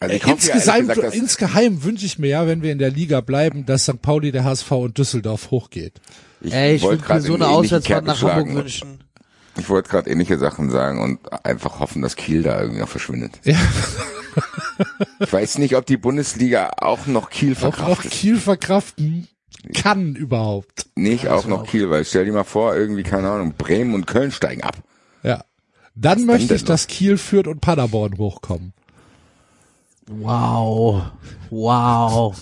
Also 0.00 0.14
ich 0.14 0.24
hoffe 0.24 0.46
ja, 0.46 0.48
ehrlich 0.48 0.58
insgeheim, 0.58 0.88
gesagt, 0.88 1.02
dass, 1.02 1.14
insgeheim 1.14 1.84
wünsche 1.84 2.06
ich 2.06 2.18
mir 2.18 2.28
ja, 2.28 2.46
wenn 2.46 2.62
wir 2.62 2.72
in 2.72 2.78
der 2.78 2.90
Liga 2.90 3.20
bleiben, 3.20 3.66
dass 3.66 3.84
St. 3.84 4.00
Pauli, 4.00 4.32
der 4.32 4.44
HSV 4.44 4.70
und 4.72 4.98
Düsseldorf 4.98 5.50
hochgeht. 5.50 5.94
ich 6.40 6.54
ich 6.54 6.82
wollte 6.82 6.82
würde 6.82 6.96
mir 6.96 7.06
gerade 7.06 7.20
so 7.22 7.34
in 7.34 7.42
eine 7.42 7.52
ähnliche 7.52 7.76
Auswärtsfahrt 7.76 8.04
nach 8.04 8.22
Hamburg 8.22 8.54
wünschen. 8.54 9.04
Ich 9.58 9.68
wollte 9.68 9.88
gerade 9.90 10.08
ähnliche 10.08 10.38
Sachen 10.38 10.70
sagen 10.70 11.02
und 11.02 11.18
einfach 11.44 11.80
hoffen, 11.80 12.00
dass 12.02 12.14
Kiel 12.14 12.44
da 12.44 12.60
irgendwie 12.60 12.80
noch 12.80 12.88
verschwindet. 12.88 13.40
Ja. 13.44 13.56
Ich 15.18 15.32
weiß 15.32 15.58
nicht, 15.58 15.74
ob 15.74 15.84
die 15.86 15.96
Bundesliga 15.96 16.70
auch 16.76 17.06
noch 17.06 17.30
Kiel 17.30 17.54
Auch, 17.54 17.56
auch 17.56 17.74
verkraftet. 17.74 18.12
Kiel 18.12 18.36
verkraften 18.36 19.26
kann 19.74 20.14
überhaupt. 20.14 20.86
Nicht 20.94 21.28
auch 21.28 21.46
noch 21.46 21.66
Kiel, 21.66 21.90
weil 21.90 22.04
stell 22.04 22.24
dir 22.24 22.32
mal 22.32 22.44
vor, 22.44 22.76
irgendwie, 22.76 23.02
keine 23.02 23.30
Ahnung, 23.30 23.54
Bremen 23.58 23.94
und 23.94 24.06
Köln 24.06 24.30
steigen 24.30 24.62
ab. 24.62 24.76
Ja. 25.24 25.44
Dann 25.94 26.18
dann 26.18 26.26
möchte 26.26 26.54
ich, 26.54 26.64
dass 26.64 26.86
Kiel, 26.86 27.18
Fürth 27.18 27.48
und 27.48 27.60
Paderborn 27.60 28.18
hochkommen. 28.18 28.72
Wow. 30.10 31.02
Wow. 31.50 32.36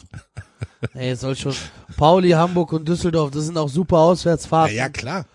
Ey, 0.94 1.11
es 1.11 1.20
soll 1.20 1.37
schon. 1.37 1.55
Pauli, 1.96 2.31
Hamburg 2.31 2.72
und 2.72 2.87
Düsseldorf, 2.87 3.31
das 3.31 3.46
sind 3.46 3.57
auch 3.59 3.68
super 3.68 3.98
Auswärtsfahrten. 3.98 4.92
klar. 4.92 5.26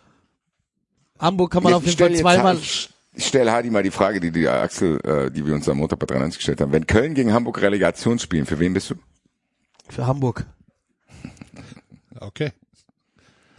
Hamburg 1.20 1.52
kann 1.52 1.64
man 1.64 1.74
auf 1.74 1.86
jeden 1.86 1.98
Fall 1.98 2.10
jetzt- 2.12 2.22
zweimal. 2.22 2.58
Ich 2.58 2.90
ich 3.14 3.26
stell 3.28 3.50
Hadi 3.52 3.70
mal 3.70 3.84
die 3.84 3.92
Frage, 3.92 4.20
die 4.22 4.32
die 4.32 4.48
Axel, 4.48 5.00
äh, 5.04 5.30
die 5.30 5.46
wir 5.46 5.54
uns 5.54 5.68
am 5.68 5.78
Montag 5.78 6.00
bei 6.00 6.06
93 6.06 6.38
gestellt 6.40 6.62
haben. 6.62 6.72
Wenn 6.72 6.88
Köln 6.88 7.14
gegen 7.14 7.34
Hamburg 7.34 7.62
Relegation 7.62 8.18
spielen, 8.20 8.46
für 8.46 8.58
wen 8.60 8.74
bist 8.74 8.90
du? 8.90 8.96
Für 9.90 10.08
Hamburg. 10.08 10.46
Okay. 12.20 12.52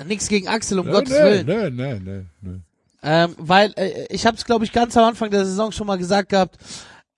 Nix 0.06 0.28
gegen 0.28 0.48
Axel, 0.48 0.78
um 0.78 0.86
Nö, 0.86 0.92
Gottes 0.92 1.10
nö, 1.10 1.18
Willen. 1.24 1.46
nö, 1.46 1.70
nö, 1.70 1.98
nö, 2.00 2.22
nö. 2.40 2.58
Ähm, 3.02 3.34
weil 3.38 3.72
äh, 3.76 4.06
ich 4.10 4.24
habe 4.26 4.36
es, 4.36 4.44
glaube 4.44 4.64
ich, 4.64 4.72
ganz 4.72 4.96
am 4.96 5.04
Anfang 5.04 5.30
der 5.30 5.44
Saison 5.44 5.70
schon 5.70 5.86
mal 5.86 5.98
gesagt 5.98 6.30
gehabt. 6.30 6.56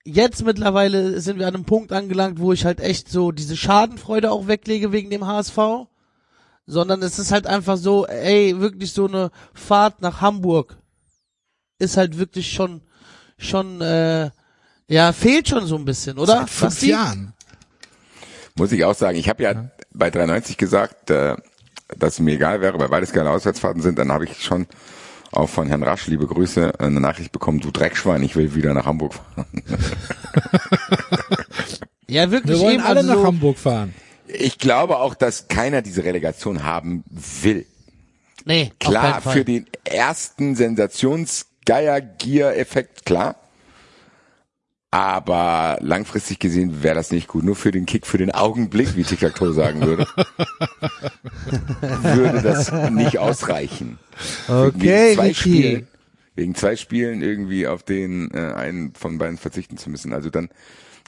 Jetzt 0.07 0.45
mittlerweile 0.45 1.19
sind 1.19 1.39
wir 1.39 1.47
an 1.47 1.55
einem 1.55 1.65
Punkt 1.65 1.91
angelangt, 1.91 2.39
wo 2.39 2.53
ich 2.53 2.63
halt 2.63 2.79
echt 2.79 3.09
so 3.09 3.31
diese 3.31 3.57
Schadenfreude 3.57 4.31
auch 4.31 4.47
weglege 4.47 4.91
wegen 4.91 5.09
dem 5.09 5.25
HSV. 5.25 5.57
Sondern 6.67 7.01
es 7.01 7.19
ist 7.19 7.31
halt 7.31 7.47
einfach 7.47 7.77
so, 7.77 8.07
ey, 8.07 8.59
wirklich 8.59 8.91
so 8.91 9.07
eine 9.07 9.31
Fahrt 9.53 10.01
nach 10.01 10.21
Hamburg 10.21 10.77
ist 11.79 11.97
halt 11.97 12.17
wirklich 12.17 12.51
schon, 12.51 12.81
schon, 13.37 13.81
äh, 13.81 14.29
ja, 14.87 15.11
fehlt 15.11 15.49
schon 15.49 15.65
so 15.65 15.75
ein 15.75 15.85
bisschen, 15.85 16.17
oder? 16.17 16.37
Seit 16.37 16.49
fünf 16.49 16.73
Basti? 16.73 16.89
Jahren. 16.89 17.33
Muss 18.55 18.71
ich 18.71 18.85
auch 18.85 18.95
sagen, 18.95 19.17
ich 19.17 19.27
habe 19.27 19.43
ja 19.43 19.69
bei 19.93 20.09
93 20.09 20.57
gesagt, 20.57 21.09
äh, 21.09 21.35
dass 21.97 22.13
es 22.13 22.19
mir 22.19 22.35
egal 22.35 22.61
wäre, 22.61 22.79
weil 22.79 22.89
beides 22.89 23.11
geile 23.11 23.29
Auswärtsfahrten 23.29 23.81
sind. 23.81 23.99
Dann 23.99 24.11
habe 24.11 24.25
ich 24.25 24.41
schon 24.41 24.67
auch 25.35 25.49
von 25.49 25.67
Herrn 25.67 25.83
Rasch, 25.83 26.07
liebe 26.07 26.27
Grüße, 26.27 26.79
eine 26.79 26.99
Nachricht 26.99 27.31
bekommen, 27.31 27.59
du 27.59 27.71
Dreckschwein, 27.71 28.23
ich 28.23 28.35
will 28.35 28.55
wieder 28.55 28.73
nach 28.73 28.85
Hamburg 28.85 29.13
fahren. 29.13 29.45
Ja, 32.07 32.29
wirklich 32.29 32.53
Wir 32.53 32.59
wollen 32.63 32.75
eben, 32.75 32.83
alle 32.83 32.99
also 32.99 33.15
nach 33.15 33.23
Hamburg 33.23 33.57
fahren. 33.57 33.95
Ich 34.27 34.59
glaube 34.59 34.99
auch, 34.99 35.15
dass 35.15 35.47
keiner 35.47 35.81
diese 35.81 36.03
Relegation 36.03 36.63
haben 36.63 37.03
will. 37.07 37.65
Nee, 38.45 38.71
auf 38.73 38.79
Klar, 38.89 39.11
keinen 39.13 39.21
Fall. 39.23 39.33
für 39.33 39.43
den 39.45 39.65
ersten 39.83 40.55
Sensationsgeier-Gier-Effekt, 40.55 43.05
klar. 43.05 43.35
Aber 44.95 45.77
langfristig 45.81 46.39
gesehen 46.39 46.81
wäre 46.81 46.95
das 46.95 47.11
nicht 47.11 47.27
gut. 47.27 47.43
Nur 47.43 47.57
für 47.57 47.71
den 47.71 47.85
Kick, 47.85 48.07
für 48.07 48.17
den 48.17 48.31
Augenblick, 48.31 48.95
wie 48.95 49.03
Tic-Tac-Toe 49.03 49.51
sagen 49.51 49.81
würde, 49.81 50.07
würde 52.01 52.41
das 52.41 52.71
nicht 52.91 53.19
ausreichen. 53.19 53.99
Okay, 54.47 55.17
wegen. 55.19 55.35
Spielen, 55.35 55.87
wegen 56.35 56.55
zwei 56.55 56.77
Spielen 56.77 57.21
irgendwie 57.21 57.67
auf 57.67 57.83
den 57.83 58.31
äh, 58.33 58.53
einen 58.53 58.93
von 58.93 59.17
beiden 59.17 59.37
verzichten 59.37 59.75
zu 59.75 59.89
müssen. 59.89 60.13
Also 60.13 60.29
dann, 60.29 60.47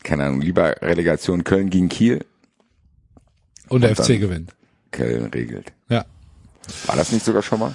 keine 0.04 0.26
Ahnung, 0.26 0.42
lieber 0.42 0.76
Relegation 0.82 1.46
Köln 1.46 1.70
gegen 1.70 1.88
Kiel. 1.88 2.26
Und 3.70 3.82
der 3.82 3.92
Und 3.92 3.96
FC 3.96 4.08
dann- 4.08 4.20
gewinnt. 4.20 4.54
Köln 4.92 5.28
regelt. 5.28 5.72
Ja. 5.88 6.04
War 6.88 6.98
das 6.98 7.14
nicht 7.14 7.24
sogar 7.24 7.42
schon 7.42 7.60
mal? 7.60 7.74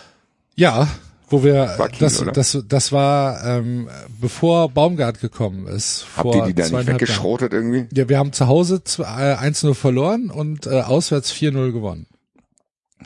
Ja, 0.57 0.88
wo 1.33 1.42
wir 1.42 1.75
War 1.79 1.88
Kiel, 1.88 2.01
das, 2.01 2.25
das 2.35 2.64
das 2.68 2.92
war 2.92 3.45
ähm, 3.45 3.88
bevor 4.21 4.68
Baumgart 4.68 5.21
gekommen 5.21 5.66
ist. 5.66 6.07
Habt 6.16 6.23
vor 6.23 6.35
ihr 6.37 6.45
die 6.47 6.55
da 6.55 6.62
nicht 6.62 6.68
zweieinhalb 6.71 6.87
Jahren. 6.87 6.95
weggeschrotet 7.01 7.53
irgendwie? 7.53 7.88
Ja, 7.92 8.09
wir 8.09 8.18
haben 8.18 8.33
zu 8.33 8.47
Hause 8.47 8.85
zwei- 8.85 9.33
äh, 9.33 9.37
1-0 9.37 9.75
verloren 9.75 10.31
und 10.31 10.66
äh, 10.66 10.83
auswärts 10.83 11.33
4-0 11.33 11.73
gewonnen. 11.73 12.07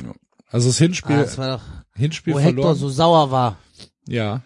Ja. 0.03 0.12
Also 0.51 0.69
das 0.69 0.79
Hinspiel, 0.79 1.17
Ah, 1.17 1.23
das 1.23 1.39
war 1.39 1.57
doch, 1.59 1.65
Hinspiel 1.95 2.35
wo 2.35 2.39
verloren. 2.39 2.57
Hector 2.57 2.75
so 2.75 2.89
sauer 2.89 3.31
war. 3.31 3.57
ja, 4.09 4.43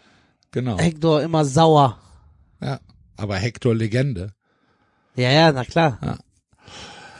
genau. 0.52 0.78
Hector 0.78 1.22
immer 1.22 1.44
sauer. 1.44 1.98
Ja, 2.60 2.78
aber 3.16 3.36
Hector 3.36 3.74
Legende. 3.74 4.32
Ja, 5.16 5.30
ja, 5.30 5.52
na 5.52 5.64
klar. 5.64 5.98
Ja. 6.02 6.18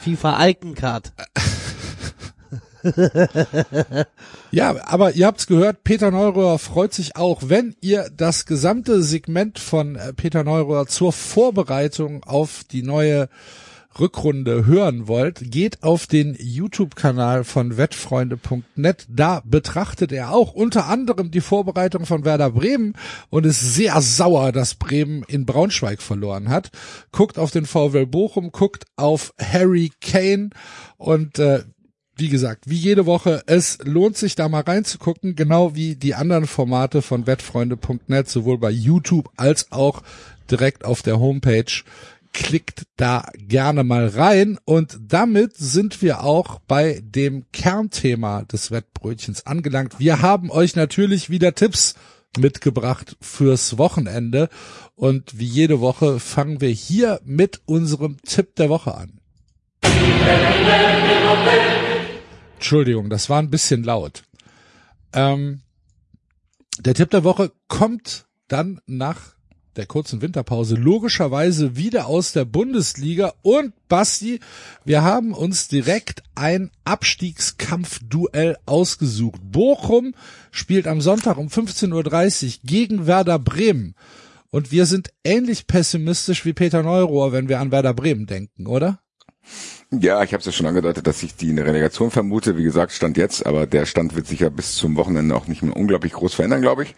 FIFA 0.00 0.46
Icon-Card. 0.48 1.12
Ja, 4.52 4.74
aber 4.86 5.12
ihr 5.12 5.26
habt's 5.26 5.46
gehört, 5.46 5.84
Peter 5.84 6.10
Neuröhr 6.10 6.58
freut 6.58 6.92
sich 6.92 7.16
auch, 7.16 7.42
wenn 7.46 7.76
ihr 7.80 8.10
das 8.16 8.46
gesamte 8.46 9.02
Segment 9.02 9.58
von 9.58 9.94
äh, 9.94 10.12
Peter 10.12 10.42
Neuröhr 10.42 10.86
zur 10.86 11.12
Vorbereitung 11.12 12.24
auf 12.24 12.64
die 12.64 12.82
neue 12.82 13.28
Rückrunde 13.98 14.66
hören 14.66 15.08
wollt, 15.08 15.50
geht 15.50 15.82
auf 15.82 16.06
den 16.06 16.36
YouTube-Kanal 16.38 17.44
von 17.44 17.76
wettfreunde.net. 17.76 19.06
Da 19.08 19.42
betrachtet 19.44 20.12
er 20.12 20.32
auch 20.32 20.52
unter 20.52 20.86
anderem 20.86 21.30
die 21.30 21.40
Vorbereitung 21.40 22.06
von 22.06 22.24
Werder 22.24 22.50
Bremen 22.50 22.94
und 23.30 23.46
ist 23.46 23.74
sehr 23.74 24.00
sauer, 24.00 24.52
dass 24.52 24.76
Bremen 24.76 25.24
in 25.26 25.44
Braunschweig 25.44 26.02
verloren 26.02 26.48
hat. 26.48 26.70
Guckt 27.10 27.38
auf 27.38 27.50
den 27.50 27.66
VW 27.66 28.04
Bochum, 28.04 28.52
guckt 28.52 28.84
auf 28.96 29.34
Harry 29.40 29.90
Kane 30.00 30.50
und 30.96 31.38
äh, 31.38 31.64
wie 32.16 32.28
gesagt, 32.28 32.68
wie 32.68 32.76
jede 32.76 33.06
Woche, 33.06 33.42
es 33.46 33.78
lohnt 33.82 34.16
sich 34.16 34.34
da 34.34 34.48
mal 34.48 34.62
reinzugucken, 34.62 35.36
genau 35.36 35.74
wie 35.74 35.96
die 35.96 36.14
anderen 36.14 36.46
Formate 36.46 37.02
von 37.02 37.26
wettfreunde.net, 37.26 38.28
sowohl 38.28 38.58
bei 38.58 38.70
YouTube 38.70 39.30
als 39.36 39.72
auch 39.72 40.02
direkt 40.50 40.84
auf 40.84 41.02
der 41.02 41.18
Homepage. 41.18 41.82
Klickt 42.32 42.84
da 42.96 43.26
gerne 43.36 43.82
mal 43.82 44.06
rein 44.06 44.58
und 44.64 44.98
damit 45.08 45.56
sind 45.56 46.00
wir 46.00 46.22
auch 46.22 46.60
bei 46.68 47.00
dem 47.02 47.46
Kernthema 47.52 48.42
des 48.42 48.70
Wettbrötchens 48.70 49.46
angelangt. 49.46 49.98
Wir 49.98 50.22
haben 50.22 50.50
euch 50.50 50.76
natürlich 50.76 51.30
wieder 51.30 51.54
Tipps 51.54 51.96
mitgebracht 52.38 53.16
fürs 53.20 53.78
Wochenende. 53.78 54.48
Und 54.94 55.38
wie 55.38 55.46
jede 55.46 55.80
Woche 55.80 56.20
fangen 56.20 56.60
wir 56.60 56.68
hier 56.68 57.20
mit 57.24 57.62
unserem 57.66 58.18
Tipp 58.22 58.54
der 58.56 58.68
Woche 58.68 58.94
an. 58.94 59.20
Entschuldigung, 62.60 63.08
das 63.08 63.30
war 63.30 63.38
ein 63.38 63.48
bisschen 63.48 63.84
laut. 63.84 64.22
Ähm, 65.14 65.62
der 66.78 66.92
Tipp 66.92 67.08
der 67.08 67.24
Woche 67.24 67.52
kommt 67.68 68.26
dann 68.48 68.82
nach 68.84 69.34
der 69.76 69.86
kurzen 69.86 70.20
Winterpause 70.20 70.74
logischerweise 70.74 71.76
wieder 71.76 72.04
aus 72.04 72.32
der 72.32 72.44
Bundesliga 72.44 73.32
und 73.40 73.72
Basti, 73.88 74.40
wir 74.84 75.00
haben 75.00 75.32
uns 75.32 75.68
direkt 75.68 76.22
ein 76.34 76.70
Abstiegskampfduell 76.84 78.58
ausgesucht. 78.66 79.40
Bochum 79.42 80.14
spielt 80.50 80.86
am 80.86 81.00
Sonntag 81.00 81.38
um 81.38 81.46
15.30 81.46 82.44
Uhr 82.44 82.60
gegen 82.64 83.06
Werder 83.06 83.38
Bremen. 83.38 83.94
Und 84.50 84.70
wir 84.70 84.84
sind 84.84 85.08
ähnlich 85.24 85.66
pessimistisch 85.66 86.44
wie 86.44 86.52
Peter 86.52 86.82
Neurohr, 86.82 87.32
wenn 87.32 87.48
wir 87.48 87.58
an 87.58 87.70
Werder 87.70 87.94
Bremen 87.94 88.26
denken, 88.26 88.66
oder? 88.66 89.00
Ja, 89.92 90.22
ich 90.22 90.32
habe 90.32 90.40
es 90.40 90.46
ja 90.46 90.52
schon 90.52 90.66
angedeutet, 90.66 91.06
dass 91.06 91.22
ich 91.22 91.34
die 91.34 91.50
in 91.50 91.56
der 91.56 91.66
Relegation 91.66 92.10
vermute. 92.10 92.56
Wie 92.56 92.62
gesagt, 92.62 92.92
Stand 92.92 93.16
jetzt, 93.16 93.44
aber 93.44 93.66
der 93.66 93.86
Stand 93.86 94.14
wird 94.14 94.26
sich 94.26 94.40
ja 94.40 94.48
bis 94.48 94.76
zum 94.76 94.96
Wochenende 94.96 95.34
auch 95.34 95.48
nicht 95.48 95.62
mehr 95.62 95.76
unglaublich 95.76 96.12
groß 96.12 96.34
verändern, 96.34 96.62
glaube 96.62 96.84
ich. 96.84 96.94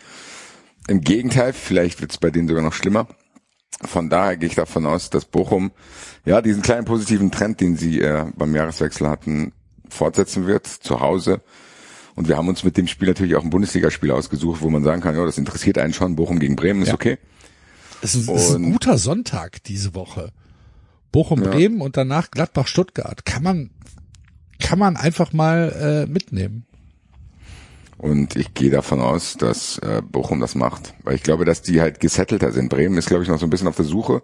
Im 0.88 1.00
Gegenteil, 1.00 1.52
vielleicht 1.52 2.00
wird 2.00 2.10
es 2.10 2.18
bei 2.18 2.30
denen 2.30 2.48
sogar 2.48 2.62
noch 2.62 2.74
schlimmer. 2.74 3.06
Von 3.82 4.10
daher 4.10 4.36
gehe 4.36 4.48
ich 4.48 4.54
davon 4.54 4.84
aus, 4.84 5.08
dass 5.10 5.24
Bochum 5.24 5.72
ja 6.24 6.42
diesen 6.42 6.62
kleinen 6.62 6.84
positiven 6.84 7.30
Trend, 7.30 7.60
den 7.60 7.76
sie 7.76 8.00
äh, 8.00 8.26
beim 8.36 8.54
Jahreswechsel 8.54 9.08
hatten, 9.08 9.52
fortsetzen 9.88 10.46
wird 10.46 10.66
zu 10.66 11.00
Hause. 11.00 11.40
Und 12.14 12.28
wir 12.28 12.36
haben 12.36 12.48
uns 12.48 12.62
mit 12.62 12.76
dem 12.76 12.86
Spiel 12.88 13.08
natürlich 13.08 13.36
auch 13.36 13.42
ein 13.42 13.50
Bundesligaspiel 13.50 14.10
ausgesucht, 14.10 14.60
wo 14.60 14.68
man 14.68 14.84
sagen 14.84 15.00
kann, 15.00 15.16
ja, 15.16 15.24
das 15.24 15.38
interessiert 15.38 15.78
einen 15.78 15.94
schon. 15.94 16.14
Bochum 16.14 16.38
gegen 16.38 16.56
Bremen 16.56 16.82
ist 16.82 16.88
Ja. 16.88 16.94
okay. 16.94 17.18
Es 18.02 18.14
ist, 18.14 18.28
es 18.28 18.48
ist 18.50 18.54
ein 18.56 18.72
guter 18.72 18.98
Sonntag 18.98 19.62
diese 19.64 19.94
Woche. 19.94 20.32
Bochum, 21.12 21.42
Ja. 21.42 21.50
Bremen 21.50 21.80
und 21.80 21.96
danach 21.96 22.30
Gladbach, 22.30 22.66
Stuttgart. 22.66 23.24
Kann 23.24 23.42
man, 23.42 23.70
kann 24.58 24.78
man 24.78 24.96
einfach 24.96 25.32
mal 25.32 26.06
äh, 26.08 26.10
mitnehmen. 26.10 26.66
Und 27.98 28.34
ich 28.34 28.52
gehe 28.54 28.70
davon 28.70 29.00
aus, 29.00 29.36
dass 29.36 29.78
äh, 29.78 30.02
Bochum 30.02 30.40
das 30.40 30.56
macht. 30.56 30.94
Weil 31.04 31.14
ich 31.14 31.22
glaube, 31.22 31.44
dass 31.44 31.62
die 31.62 31.80
halt 31.80 32.00
gesettelter 32.00 32.50
sind. 32.50 32.68
Bremen 32.68 32.98
ist, 32.98 33.06
glaube 33.06 33.22
ich, 33.22 33.28
noch 33.28 33.38
so 33.38 33.46
ein 33.46 33.50
bisschen 33.50 33.68
auf 33.68 33.76
der 33.76 33.84
Suche. 33.84 34.22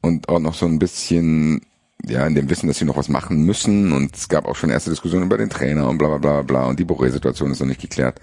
Und 0.00 0.30
auch 0.30 0.38
noch 0.38 0.54
so 0.54 0.64
ein 0.64 0.78
bisschen, 0.78 1.60
ja, 2.06 2.26
in 2.26 2.34
dem 2.34 2.48
Wissen, 2.48 2.68
dass 2.68 2.78
sie 2.78 2.86
noch 2.86 2.96
was 2.96 3.10
machen 3.10 3.44
müssen. 3.44 3.92
Und 3.92 4.16
es 4.16 4.30
gab 4.30 4.46
auch 4.46 4.56
schon 4.56 4.70
erste 4.70 4.88
Diskussionen 4.88 5.26
über 5.26 5.36
den 5.36 5.50
Trainer 5.50 5.90
und 5.90 5.98
bla 5.98 6.08
bla 6.08 6.18
bla 6.18 6.42
bla. 6.42 6.66
Und 6.68 6.80
die 6.80 6.86
Boré-Situation 6.86 7.50
ist 7.50 7.60
noch 7.60 7.66
nicht 7.66 7.82
geklärt. 7.82 8.18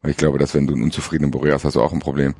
Weil 0.00 0.12
ich 0.12 0.16
glaube, 0.16 0.38
dass 0.38 0.54
wenn 0.54 0.66
du 0.66 0.72
einen 0.72 0.84
unzufriedenen 0.84 1.30
Boré 1.32 1.52
hast, 1.52 1.64
hast 1.64 1.76
du 1.76 1.82
auch 1.82 1.92
ein 1.92 2.00
Problem. 2.00 2.34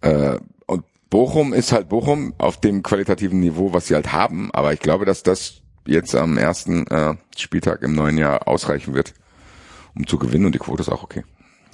Äh, 0.00 0.38
und 0.66 0.84
Bochum 1.10 1.52
ist 1.52 1.72
halt 1.72 1.88
Bochum 1.88 2.34
auf 2.38 2.60
dem 2.60 2.82
qualitativen 2.82 3.40
Niveau, 3.40 3.72
was 3.72 3.86
sie 3.86 3.94
halt 3.94 4.12
haben. 4.12 4.50
Aber 4.52 4.72
ich 4.72 4.80
glaube, 4.80 5.04
dass 5.04 5.22
das 5.22 5.62
jetzt 5.86 6.14
am 6.14 6.36
ersten 6.36 6.86
äh, 6.88 7.14
Spieltag 7.36 7.82
im 7.82 7.94
neuen 7.94 8.18
Jahr 8.18 8.48
ausreichen 8.48 8.94
wird, 8.94 9.14
um 9.94 10.06
zu 10.06 10.18
gewinnen. 10.18 10.46
Und 10.46 10.54
die 10.54 10.58
Quote 10.58 10.82
ist 10.82 10.88
auch 10.88 11.02
okay. 11.02 11.24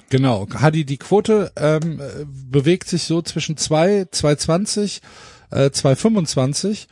Genau. 0.09 0.47
Hadi, 0.53 0.85
die 0.85 0.97
Quote 0.97 1.51
ähm, 1.55 1.99
äh, 1.99 2.25
bewegt 2.27 2.87
sich 2.87 3.03
so 3.03 3.21
zwischen 3.23 3.57
2, 3.57 4.07
220, 4.11 5.01
äh, 5.49 5.71
225. 5.71 6.87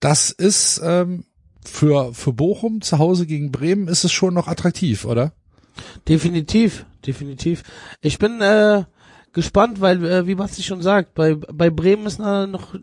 Das 0.00 0.30
ist 0.30 0.80
ähm, 0.82 1.24
für, 1.64 2.14
für 2.14 2.32
Bochum 2.32 2.80
zu 2.80 2.98
Hause 2.98 3.26
gegen 3.26 3.52
Bremen 3.52 3.88
ist 3.88 4.04
es 4.04 4.12
schon 4.12 4.34
noch 4.34 4.48
attraktiv, 4.48 5.04
oder? 5.04 5.32
Definitiv, 6.08 6.86
definitiv. 7.06 7.62
Ich 8.00 8.18
bin 8.18 8.40
äh, 8.40 8.84
gespannt, 9.34 9.80
weil, 9.80 10.04
äh, 10.04 10.26
wie 10.26 10.36
Basti 10.36 10.62
schon 10.62 10.82
sagt, 10.82 11.14
bei, 11.14 11.34
bei 11.34 11.70
Bremen 11.70 12.06
ist 12.06 12.18
noch, 12.18 12.74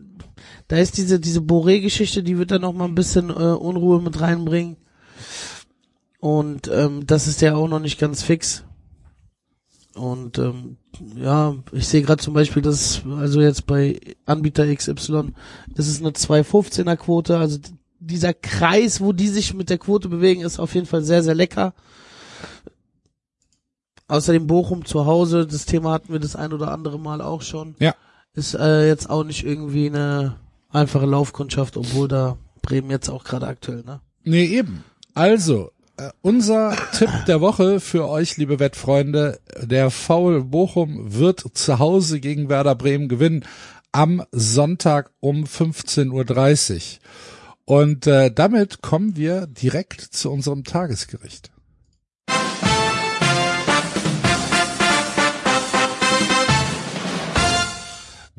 da 0.68 0.76
ist 0.76 0.96
diese, 0.96 1.18
diese 1.18 1.40
Boré-Geschichte, 1.40 2.22
die 2.22 2.38
wird 2.38 2.50
da 2.50 2.58
noch 2.58 2.72
mal 2.72 2.84
ein 2.84 2.94
bisschen 2.94 3.30
äh, 3.30 3.32
Unruhe 3.32 4.00
mit 4.00 4.20
reinbringen. 4.20 4.76
Und 6.20 6.68
ähm, 6.72 7.06
das 7.06 7.26
ist 7.26 7.40
ja 7.40 7.56
auch 7.56 7.68
noch 7.68 7.80
nicht 7.80 7.98
ganz 7.98 8.22
fix. 8.22 8.64
Und 9.94 10.38
ähm, 10.38 10.76
ja, 11.16 11.56
ich 11.72 11.86
sehe 11.88 12.02
gerade 12.02 12.22
zum 12.22 12.34
Beispiel, 12.34 12.62
dass 12.62 13.02
also 13.18 13.40
jetzt 13.40 13.66
bei 13.66 14.00
Anbieter 14.24 14.72
XY, 14.72 15.32
das 15.74 15.88
ist 15.88 16.00
eine 16.00 16.10
2,15er 16.10 16.96
Quote, 16.96 17.36
also 17.36 17.58
dieser 17.98 18.34
Kreis, 18.34 19.00
wo 19.00 19.12
die 19.12 19.28
sich 19.28 19.54
mit 19.54 19.70
der 19.70 19.78
Quote 19.78 20.08
bewegen, 20.08 20.42
ist 20.42 20.58
auf 20.58 20.74
jeden 20.74 20.86
Fall 20.86 21.02
sehr, 21.02 21.22
sehr 21.22 21.34
lecker. 21.34 21.74
Außerdem 24.12 24.46
Bochum 24.46 24.84
zu 24.84 25.06
Hause, 25.06 25.46
das 25.46 25.64
Thema 25.64 25.92
hatten 25.92 26.12
wir 26.12 26.20
das 26.20 26.36
ein 26.36 26.52
oder 26.52 26.70
andere 26.70 26.98
Mal 26.98 27.22
auch 27.22 27.40
schon. 27.40 27.76
Ja. 27.78 27.94
Ist 28.34 28.52
äh, 28.52 28.86
jetzt 28.86 29.08
auch 29.08 29.24
nicht 29.24 29.42
irgendwie 29.42 29.86
eine 29.86 30.36
einfache 30.68 31.06
Laufkundschaft, 31.06 31.78
obwohl 31.78 32.08
da 32.08 32.36
Bremen 32.60 32.90
jetzt 32.90 33.08
auch 33.08 33.24
gerade 33.24 33.46
aktuell, 33.46 33.82
ne? 33.84 34.00
Nee, 34.22 34.44
eben. 34.44 34.84
Also, 35.14 35.70
äh, 35.96 36.10
unser 36.20 36.76
Tipp 36.92 37.08
der 37.26 37.40
Woche 37.40 37.80
für 37.80 38.06
euch, 38.06 38.36
liebe 38.36 38.58
Wettfreunde, 38.60 39.40
der 39.62 39.90
Foul 39.90 40.44
Bochum 40.44 41.14
wird 41.14 41.42
zu 41.54 41.78
Hause 41.78 42.20
gegen 42.20 42.50
Werder 42.50 42.74
Bremen 42.74 43.08
gewinnen 43.08 43.46
am 43.92 44.22
Sonntag 44.30 45.10
um 45.20 45.44
15.30 45.44 46.10
Uhr. 46.10 47.00
Und 47.64 48.06
äh, 48.06 48.30
damit 48.30 48.82
kommen 48.82 49.16
wir 49.16 49.46
direkt 49.46 50.02
zu 50.02 50.30
unserem 50.30 50.64
Tagesgericht. 50.64 51.50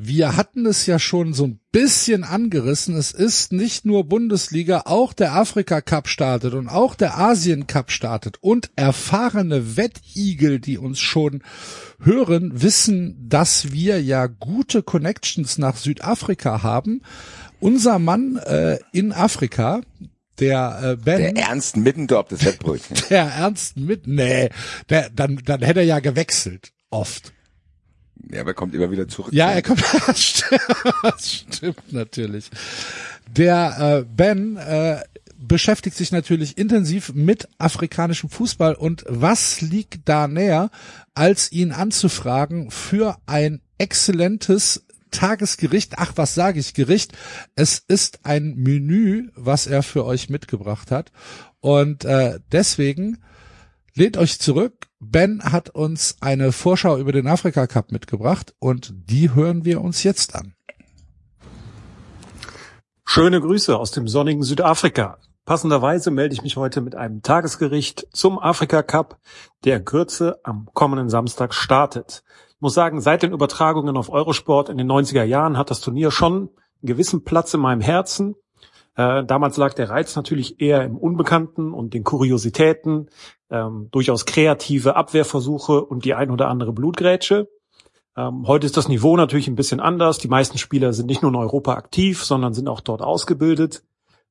Wir 0.06 0.36
hatten 0.36 0.66
es 0.66 0.84
ja 0.84 0.98
schon 0.98 1.32
so 1.32 1.44
ein 1.44 1.60
bisschen 1.72 2.24
angerissen. 2.24 2.94
Es 2.94 3.12
ist 3.12 3.52
nicht 3.52 3.86
nur 3.86 4.04
Bundesliga, 4.04 4.82
auch 4.84 5.14
der 5.14 5.34
Afrika 5.34 5.80
Cup 5.80 6.08
startet 6.08 6.52
und 6.52 6.68
auch 6.68 6.94
der 6.94 7.16
Asien 7.16 7.66
Cup 7.66 7.90
startet. 7.90 8.36
Und 8.42 8.70
erfahrene 8.76 9.78
Wettigel, 9.78 10.60
die 10.60 10.76
uns 10.76 11.00
schon 11.00 11.42
hören, 12.02 12.60
wissen, 12.60 13.16
dass 13.30 13.72
wir 13.72 14.02
ja 14.02 14.26
gute 14.26 14.82
Connections 14.82 15.56
nach 15.56 15.78
Südafrika 15.78 16.62
haben. 16.62 17.00
Unser 17.58 17.98
Mann 17.98 18.36
äh, 18.36 18.78
in 18.92 19.10
Afrika, 19.10 19.80
der 20.38 20.80
äh, 20.82 20.96
Ben, 20.96 21.34
Der 21.34 21.36
Ernst 21.48 21.78
Middendorf 21.78 22.28
des 22.28 22.44
Wettbrötchen. 22.44 22.98
der 23.08 23.24
Ernst 23.24 23.78
mit, 23.78 24.06
nee, 24.06 24.50
der, 24.90 25.08
dann, 25.08 25.40
dann 25.46 25.62
hätte 25.62 25.80
er 25.80 25.86
ja 25.86 26.00
gewechselt. 26.00 26.72
Oft. 26.90 27.32
Ja, 28.30 28.40
aber 28.40 28.50
er 28.50 28.54
kommt 28.54 28.74
immer 28.74 28.90
wieder 28.90 29.08
zurück. 29.08 29.32
Ja, 29.32 29.50
er 29.50 29.62
kommt, 29.62 29.82
das 30.06 31.32
stimmt 31.32 31.92
natürlich. 31.92 32.50
Der 33.28 34.00
äh, 34.00 34.04
Ben 34.04 34.56
äh, 34.56 35.00
beschäftigt 35.36 35.96
sich 35.96 36.12
natürlich 36.12 36.56
intensiv 36.58 37.12
mit 37.14 37.48
afrikanischem 37.58 38.30
Fußball 38.30 38.74
und 38.74 39.04
was 39.08 39.60
liegt 39.60 40.08
da 40.08 40.28
näher, 40.28 40.70
als 41.14 41.52
ihn 41.52 41.72
anzufragen 41.72 42.70
für 42.70 43.18
ein 43.26 43.60
exzellentes 43.78 44.84
Tagesgericht. 45.10 45.94
Ach, 45.98 46.12
was 46.16 46.34
sage 46.34 46.58
ich 46.58 46.74
Gericht? 46.74 47.12
Es 47.54 47.82
ist 47.86 48.20
ein 48.24 48.54
Menü, 48.56 49.28
was 49.36 49.66
er 49.66 49.82
für 49.82 50.04
euch 50.04 50.28
mitgebracht 50.28 50.90
hat 50.90 51.12
und 51.60 52.04
äh, 52.04 52.40
deswegen 52.52 53.18
Lehnt 53.96 54.16
euch 54.16 54.40
zurück. 54.40 54.88
Ben 54.98 55.40
hat 55.44 55.70
uns 55.70 56.16
eine 56.20 56.50
Vorschau 56.50 56.98
über 56.98 57.12
den 57.12 57.28
Afrika 57.28 57.68
Cup 57.68 57.92
mitgebracht 57.92 58.52
und 58.58 58.92
die 58.92 59.32
hören 59.32 59.64
wir 59.64 59.82
uns 59.82 60.02
jetzt 60.02 60.34
an. 60.34 60.54
Schöne 63.04 63.40
Grüße 63.40 63.78
aus 63.78 63.92
dem 63.92 64.08
sonnigen 64.08 64.42
Südafrika. 64.42 65.18
Passenderweise 65.44 66.10
melde 66.10 66.34
ich 66.34 66.42
mich 66.42 66.56
heute 66.56 66.80
mit 66.80 66.96
einem 66.96 67.22
Tagesgericht 67.22 68.08
zum 68.12 68.40
Afrika 68.40 68.82
Cup, 68.82 69.20
der 69.62 69.76
in 69.76 69.84
Kürze 69.84 70.40
am 70.42 70.68
kommenden 70.74 71.08
Samstag 71.08 71.54
startet. 71.54 72.24
Ich 72.56 72.60
muss 72.60 72.74
sagen, 72.74 73.00
seit 73.00 73.22
den 73.22 73.32
Übertragungen 73.32 73.96
auf 73.96 74.10
Eurosport 74.10 74.70
in 74.70 74.78
den 74.78 74.90
90er 74.90 75.22
Jahren 75.22 75.56
hat 75.56 75.70
das 75.70 75.80
Turnier 75.80 76.10
schon 76.10 76.34
einen 76.34 76.48
gewissen 76.82 77.22
Platz 77.22 77.54
in 77.54 77.60
meinem 77.60 77.80
Herzen. 77.80 78.34
Äh, 78.96 79.24
damals 79.24 79.56
lag 79.56 79.74
der 79.74 79.90
Reiz 79.90 80.14
natürlich 80.14 80.60
eher 80.60 80.84
im 80.84 80.96
Unbekannten 80.96 81.72
und 81.72 81.94
den 81.94 82.04
Kuriositäten, 82.04 83.10
ähm, 83.50 83.88
durchaus 83.90 84.24
kreative 84.24 84.96
Abwehrversuche 84.96 85.84
und 85.84 86.04
die 86.04 86.14
ein 86.14 86.30
oder 86.30 86.48
andere 86.48 86.72
Blutgrätsche. 86.72 87.48
Ähm, 88.16 88.46
heute 88.46 88.66
ist 88.66 88.76
das 88.76 88.88
Niveau 88.88 89.16
natürlich 89.16 89.48
ein 89.48 89.56
bisschen 89.56 89.80
anders. 89.80 90.18
Die 90.18 90.28
meisten 90.28 90.58
Spieler 90.58 90.92
sind 90.92 91.06
nicht 91.06 91.22
nur 91.22 91.32
in 91.32 91.36
Europa 91.36 91.74
aktiv, 91.74 92.22
sondern 92.24 92.54
sind 92.54 92.68
auch 92.68 92.80
dort 92.80 93.02
ausgebildet. 93.02 93.82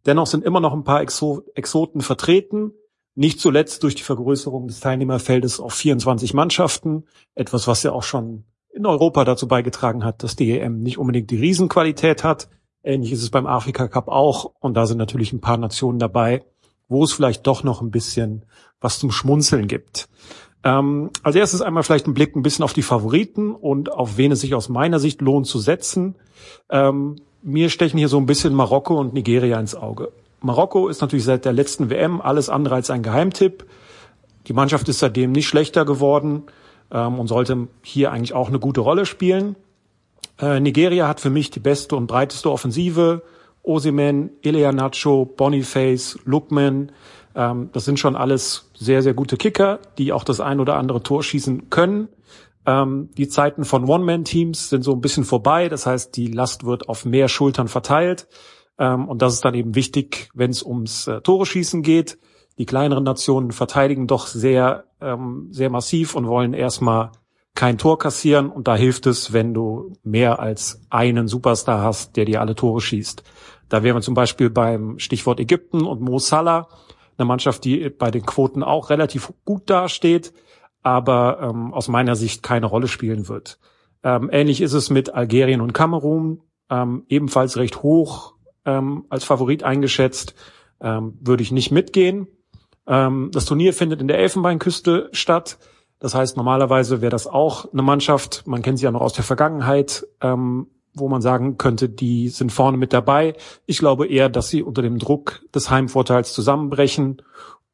Dennoch 0.06 0.28
sind 0.28 0.46
immer 0.46 0.60
noch 0.60 0.74
ein 0.74 0.84
paar 0.84 1.02
Exo 1.02 1.44
Exoten 1.56 2.02
vertreten. 2.02 2.72
Nicht 3.16 3.40
zuletzt 3.40 3.84
durch 3.84 3.96
die 3.96 4.04
Vergrößerung 4.04 4.68
des 4.68 4.80
Teilnehmerfeldes 4.80 5.60
auf 5.60 5.74
24 5.74 6.34
Mannschaften. 6.34 7.06
Etwas, 7.36 7.68
was 7.68 7.84
ja 7.84 7.92
auch 7.92 8.04
schon 8.04 8.46
in 8.74 8.86
Europa 8.86 9.24
dazu 9.24 9.48
beigetragen 9.48 10.04
hat, 10.04 10.24
dass 10.24 10.36
die 10.36 10.58
EM 10.58 10.80
nicht 10.80 10.98
unbedingt 10.98 11.30
die 11.30 11.40
Riesenqualität 11.40 12.24
hat. 12.24 12.50
Ähnlich 12.84 13.12
ist 13.14 13.24
es 13.24 13.30
beim 13.30 13.48
Afrika 13.48 13.88
Cup 13.88 14.08
auch. 14.08 14.52
Und 14.60 14.76
da 14.76 14.86
sind 14.86 14.98
natürlich 14.98 15.34
ein 15.34 15.42
paar 15.42 15.58
Nationen 15.58 16.00
dabei, 16.00 16.44
wo 16.90 17.04
es 17.04 17.14
vielleicht 17.14 17.48
doch 17.48 17.64
noch 17.64 17.82
ein 17.82 17.92
bisschen 17.92 18.46
was 18.82 19.00
zum 19.00 19.12
Schmunzeln 19.12 19.68
gibt. 19.68 20.10
Ähm, 20.66 21.10
als 21.24 21.36
erstes 21.36 21.62
einmal 21.62 21.84
vielleicht 21.84 22.08
ein 22.08 22.14
Blick 22.14 22.36
ein 22.36 22.44
bisschen 22.44 22.64
auf 22.64 22.74
die 22.74 22.82
Favoriten 22.82 23.54
und 23.54 23.92
auf 23.92 24.18
wen 24.18 24.32
es 24.32 24.42
sich 24.42 24.56
aus 24.56 24.70
meiner 24.70 25.00
Sicht 25.00 25.22
lohnt 25.22 25.48
zu 25.48 25.60
setzen. 25.60 26.16
Ähm, 26.70 27.18
mir 27.42 27.70
stechen 27.70 27.98
hier 27.98 28.08
so 28.08 28.18
ein 28.18 28.26
bisschen 28.26 28.54
Marokko 28.54 29.00
und 29.00 29.14
Nigeria 29.14 29.60
ins 29.60 29.76
Auge. 29.76 30.12
Marokko 30.42 30.88
ist 30.88 31.02
natürlich 31.02 31.26
seit 31.26 31.46
der 31.46 31.54
letzten 31.54 31.90
WM 31.90 32.22
alles 32.22 32.50
andere 32.50 32.76
als 32.76 32.90
ein 32.90 33.04
Geheimtipp. 33.04 33.66
Die 34.48 34.54
Mannschaft 34.54 34.88
ist 34.90 35.00
seitdem 35.00 35.32
nicht 35.32 35.48
schlechter 35.48 35.86
geworden 35.86 36.44
ähm, 36.92 37.20
und 37.20 37.28
sollte 37.28 37.68
hier 37.82 38.12
eigentlich 38.12 38.34
auch 38.34 38.48
eine 38.50 38.60
gute 38.60 38.82
Rolle 38.82 39.06
spielen. 39.06 39.56
Äh, 40.40 40.60
Nigeria 40.60 41.08
hat 41.08 41.20
für 41.20 41.30
mich 41.30 41.50
die 41.50 41.60
beste 41.60 41.96
und 41.96 42.08
breiteste 42.08 42.52
Offensive. 42.52 43.24
Osimen, 43.64 44.32
Nacho, 44.44 45.26
Boniface, 45.26 46.20
Lukman, 46.26 46.92
ähm, 47.36 47.70
das 47.74 47.86
sind 47.86 48.00
schon 48.00 48.16
alles 48.16 48.70
sehr, 48.76 49.02
sehr 49.02 49.14
gute 49.14 49.38
Kicker, 49.38 49.80
die 49.98 50.12
auch 50.14 50.24
das 50.24 50.40
ein 50.40 50.60
oder 50.60 50.76
andere 50.76 51.02
Tor 51.02 51.24
schießen 51.24 51.70
können. 51.70 52.10
Ähm, 52.66 53.10
die 53.18 53.28
Zeiten 53.28 53.66
von 53.66 53.86
One-Man-Teams 53.86 54.70
sind 54.70 54.84
so 54.84 54.94
ein 54.94 55.02
bisschen 55.02 55.24
vorbei. 55.24 55.70
Das 55.70 55.86
heißt, 55.86 56.16
die 56.16 56.28
Last 56.28 56.66
wird 56.66 56.90
auf 56.90 57.06
mehr 57.06 57.28
Schultern 57.28 57.68
verteilt. 57.68 58.28
Ähm, 58.78 59.08
und 59.08 59.22
das 59.22 59.34
ist 59.34 59.46
dann 59.46 59.56
eben 59.56 59.76
wichtig, 59.76 60.30
wenn 60.34 60.52
es 60.52 60.64
ums 60.64 61.08
äh, 61.08 61.22
Tore 61.22 61.46
schießen 61.46 61.82
geht. 61.82 62.18
Die 62.58 62.66
kleineren 62.66 63.04
Nationen 63.04 63.52
verteidigen 63.52 64.08
doch 64.08 64.28
sehr, 64.28 64.86
ähm, 65.02 65.48
sehr 65.52 65.70
massiv 65.70 66.16
und 66.16 66.28
wollen 66.28 66.54
erstmal 66.54 67.12
kein 67.56 67.78
Tor 67.78 67.98
kassieren. 68.00 68.50
Und 68.50 68.68
da 68.68 68.76
hilft 68.76 69.06
es, 69.06 69.34
wenn 69.34 69.54
du 69.54 69.94
mehr 70.04 70.40
als 70.40 70.82
einen 70.90 71.28
Superstar 71.28 71.82
hast, 71.82 72.16
der 72.16 72.26
dir 72.26 72.42
alle 72.42 72.56
Tore 72.56 72.82
schießt. 72.82 73.24
Da 73.70 73.84
wären 73.84 73.96
wir 73.96 74.02
zum 74.02 74.14
Beispiel 74.14 74.50
beim 74.50 75.00
Stichwort 75.00 75.40
Ägypten 75.40 75.86
und 75.86 76.02
Mo 76.02 76.20
Salah, 76.20 76.68
eine 77.18 77.26
Mannschaft, 77.26 77.64
die 77.64 77.90
bei 77.90 78.12
den 78.12 78.26
Quoten 78.26 78.64
auch 78.64 78.90
relativ 78.90 79.34
gut 79.46 79.70
dasteht, 79.70 80.34
aber 80.82 81.40
ähm, 81.42 81.74
aus 81.74 81.88
meiner 81.88 82.16
Sicht 82.16 82.44
keine 82.44 82.66
Rolle 82.66 82.88
spielen 82.88 83.28
wird. 83.28 83.60
Ähm, 84.04 84.30
ähnlich 84.32 84.62
ist 84.62 84.74
es 84.74 84.90
mit 84.90 85.14
Algerien 85.14 85.62
und 85.62 85.74
Kamerun, 85.74 86.42
ähm, 86.70 87.06
ebenfalls 87.08 87.58
recht 87.58 87.82
hoch 87.84 88.36
ähm, 88.66 89.06
als 89.10 89.24
Favorit 89.24 89.64
eingeschätzt, 89.64 90.36
ähm, 90.82 91.18
würde 91.22 91.44
ich 91.44 91.52
nicht 91.52 91.72
mitgehen. 91.72 92.28
Ähm, 92.86 93.30
das 93.32 93.46
Turnier 93.46 93.74
findet 93.74 94.02
in 94.02 94.08
der 94.08 94.20
Elfenbeinküste 94.20 95.10
statt. 95.14 95.58
Das 96.04 96.16
heißt, 96.16 96.36
normalerweise 96.36 97.00
wäre 97.00 97.12
das 97.12 97.28
auch 97.28 97.72
eine 97.72 97.82
Mannschaft, 97.82 98.46
man 98.46 98.62
kennt 98.62 98.78
sie 98.78 98.84
ja 98.84 98.92
noch 98.92 99.00
aus 99.00 99.14
der 99.14 99.24
Vergangenheit, 99.24 100.06
ähm, 100.20 100.68
wo 100.94 101.08
man 101.08 101.22
sagen 101.22 101.58
könnte, 101.58 101.88
die 101.88 102.28
sind 102.28 102.52
vorne 102.52 102.78
mit 102.78 102.92
dabei. 102.92 103.36
Ich 103.68 103.78
glaube 103.78 104.08
eher, 104.08 104.28
dass 104.28 104.50
sie 104.50 104.64
unter 104.64 104.82
dem 104.82 105.00
Druck 105.00 105.44
des 105.56 105.70
Heimvorteils 105.70 106.34
zusammenbrechen 106.34 107.22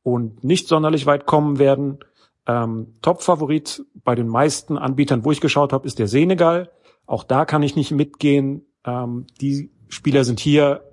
und 0.04 0.44
nicht 0.44 0.68
sonderlich 0.68 1.08
weit 1.08 1.26
kommen 1.26 1.58
werden. 1.58 1.98
Ähm, 2.46 2.98
Top-Favorit 3.02 3.84
bei 3.96 4.14
den 4.14 4.28
meisten 4.28 4.78
Anbietern, 4.78 5.26
wo 5.26 5.32
ich 5.32 5.42
geschaut 5.42 5.74
habe, 5.74 5.88
ist 5.88 5.98
der 5.98 6.08
Senegal. 6.08 6.70
Auch 7.08 7.24
da 7.24 7.46
kann 7.46 7.64
ich 7.64 7.76
nicht 7.76 7.90
mitgehen. 7.90 8.64
Ähm, 8.86 9.26
die 9.42 9.72
Spieler 9.88 10.24
sind 10.24 10.40
hier 10.40 10.84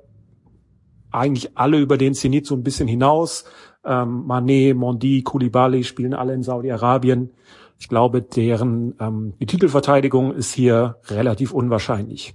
eigentlich 1.11 1.59
alle 1.59 1.79
über 1.81 1.99
den 1.99 2.14
Zenit 2.14 2.46
so 2.46 2.55
ein 2.55 2.62
bisschen 2.62 2.88
hinaus. 2.88 3.44
Ähm, 3.87 4.27
Mané, 4.27 4.75
Mondi, 4.75 5.22
Koulibaly 5.22 5.85
spielen 5.85 6.12
alle 6.12 6.35
in 6.35 6.42
Saudi-Arabien. 6.42 7.31
Ich 7.79 7.88
glaube, 7.88 8.22
deren 8.22 8.94
ähm, 9.01 9.35
die 9.38 9.46
Titelverteidigung 9.46 10.35
ist 10.35 10.53
hier 10.53 10.96
relativ 11.09 11.53
unwahrscheinlich. 11.53 12.35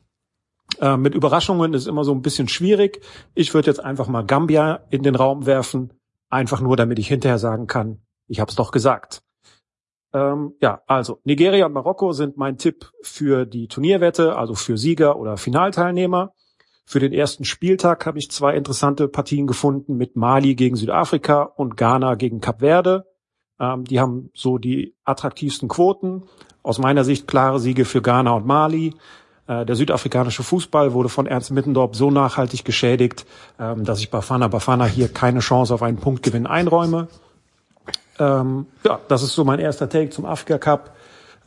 Äh, 0.79 0.97
mit 0.97 1.13
Überraschungen 1.13 1.73
ist 1.73 1.87
immer 1.87 2.03
so 2.03 2.13
ein 2.13 2.21
bisschen 2.21 2.47
schwierig. 2.47 3.01
Ich 3.35 3.53
würde 3.53 3.67
jetzt 3.67 3.83
einfach 3.83 4.07
mal 4.07 4.25
Gambia 4.25 4.81
in 4.89 5.03
den 5.03 5.15
Raum 5.15 5.45
werfen, 5.45 5.93
einfach 6.29 6.61
nur, 6.61 6.77
damit 6.77 6.99
ich 6.99 7.07
hinterher 7.07 7.39
sagen 7.39 7.67
kann, 7.67 8.01
ich 8.27 8.39
habe 8.39 8.49
es 8.49 8.55
doch 8.55 8.71
gesagt. 8.71 9.23
Ähm, 10.13 10.55
ja, 10.61 10.81
also 10.87 11.19
Nigeria 11.23 11.65
und 11.65 11.73
Marokko 11.73 12.13
sind 12.13 12.37
mein 12.37 12.57
Tipp 12.57 12.91
für 13.01 13.45
die 13.45 13.67
Turnierwette, 13.67 14.37
also 14.37 14.55
für 14.55 14.77
Sieger 14.77 15.17
oder 15.17 15.37
Finalteilnehmer. 15.37 16.33
Für 16.85 16.99
den 16.99 17.13
ersten 17.13 17.45
Spieltag 17.45 18.05
habe 18.05 18.19
ich 18.19 18.31
zwei 18.31 18.55
interessante 18.55 19.07
Partien 19.07 19.47
gefunden 19.47 19.95
mit 19.97 20.15
Mali 20.15 20.55
gegen 20.55 20.75
Südafrika 20.75 21.43
und 21.43 21.77
Ghana 21.77 22.15
gegen 22.15 22.41
Kap 22.41 22.59
Verde. 22.59 23.05
Ähm, 23.59 23.85
die 23.85 23.99
haben 23.99 24.29
so 24.33 24.57
die 24.57 24.95
attraktivsten 25.05 25.69
Quoten. 25.69 26.23
Aus 26.63 26.79
meiner 26.79 27.03
Sicht 27.03 27.27
klare 27.27 27.59
Siege 27.59 27.85
für 27.85 28.01
Ghana 28.01 28.31
und 28.31 28.45
Mali. 28.45 28.93
Äh, 29.47 29.65
der 29.65 29.75
südafrikanische 29.75 30.43
Fußball 30.43 30.93
wurde 30.93 31.09
von 31.09 31.27
Ernst 31.27 31.51
Mittendorf 31.51 31.95
so 31.95 32.11
nachhaltig 32.11 32.65
geschädigt, 32.65 33.25
ähm, 33.59 33.83
dass 33.85 33.99
ich 33.99 34.09
Bafana 34.09 34.47
Bafana 34.47 34.85
hier 34.85 35.07
keine 35.07 35.39
Chance 35.39 35.73
auf 35.73 35.83
einen 35.83 35.97
Punktgewinn 35.97 36.47
einräume. 36.47 37.07
Ähm, 38.19 38.67
ja, 38.83 38.99
das 39.07 39.23
ist 39.23 39.33
so 39.33 39.43
mein 39.43 39.59
erster 39.59 39.89
Take 39.89 40.09
zum 40.09 40.25
Afrika 40.25 40.57
Cup. 40.57 40.95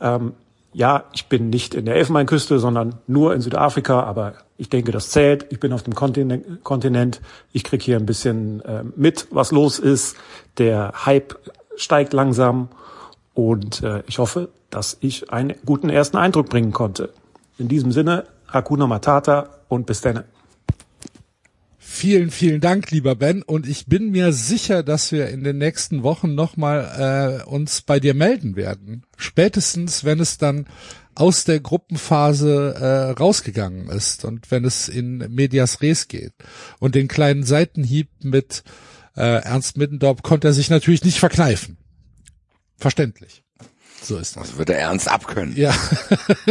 Ähm, 0.01 0.33
ja, 0.75 1.05
ich 1.13 1.27
bin 1.27 1.49
nicht 1.49 1.73
in 1.73 1.85
der 1.85 1.95
Elfenbeinküste, 1.95 2.59
sondern 2.59 2.95
nur 3.07 3.33
in 3.33 3.39
Südafrika, 3.39 4.03
aber 4.03 4.33
ich 4.57 4.69
denke, 4.69 4.91
das 4.91 5.09
zählt. 5.09 5.47
Ich 5.49 5.61
bin 5.61 5.71
auf 5.71 5.83
dem 5.83 5.95
Kontinent. 5.95 7.21
Ich 7.53 7.63
krieg 7.63 7.81
hier 7.81 7.95
ein 7.95 8.05
bisschen 8.05 8.59
äh, 8.65 8.83
mit, 8.95 9.27
was 9.31 9.51
los 9.51 9.79
ist. 9.79 10.17
Der 10.57 11.05
Hype 11.05 11.39
steigt 11.77 12.11
langsam 12.11 12.67
und 13.33 13.83
äh, 13.83 14.03
ich 14.07 14.19
hoffe, 14.19 14.49
dass 14.69 14.97
ich 14.99 15.31
einen 15.31 15.53
guten 15.65 15.89
ersten 15.89 16.17
Eindruck 16.17 16.49
bringen 16.49 16.73
konnte. 16.73 17.09
In 17.57 17.69
diesem 17.69 17.93
Sinne, 17.93 18.25
Hakuna 18.49 18.85
Matata 18.85 19.49
und 19.69 19.85
bis 19.85 20.01
dann. 20.01 20.25
Vielen, 21.95 22.29
vielen 22.29 22.59
Dank, 22.59 22.91
lieber 22.91 23.15
Ben. 23.15 23.41
Und 23.41 23.65
ich 23.65 23.85
bin 23.85 24.11
mir 24.11 24.33
sicher, 24.33 24.83
dass 24.83 25.13
wir 25.13 25.29
in 25.29 25.45
den 25.45 25.57
nächsten 25.57 26.03
Wochen 26.03 26.35
nochmal 26.35 27.39
äh, 27.41 27.49
uns 27.49 27.83
bei 27.83 28.01
dir 28.01 28.13
melden 28.13 28.57
werden. 28.57 29.05
Spätestens, 29.15 30.03
wenn 30.03 30.19
es 30.19 30.37
dann 30.37 30.65
aus 31.15 31.45
der 31.45 31.61
Gruppenphase 31.61 32.75
äh, 32.75 33.11
rausgegangen 33.11 33.87
ist 33.87 34.25
und 34.25 34.51
wenn 34.51 34.65
es 34.65 34.89
in 34.89 35.19
Medias 35.33 35.81
Res 35.81 36.09
geht. 36.09 36.33
Und 36.79 36.95
den 36.95 37.07
kleinen 37.07 37.43
Seitenhieb 37.43 38.09
mit 38.21 38.65
äh, 39.15 39.41
Ernst 39.43 39.77
Middendorf 39.77 40.21
konnte 40.21 40.49
er 40.49 40.53
sich 40.53 40.69
natürlich 40.69 41.05
nicht 41.05 41.19
verkneifen. 41.19 41.77
Verständlich. 42.75 43.44
So 44.05 44.17
ist 44.17 44.35
das. 44.37 44.49
Das 44.49 44.57
wird 44.57 44.69
er 44.69 44.77
ernst 44.77 45.07
abkönnen. 45.09 45.55
Ja. 45.57 45.73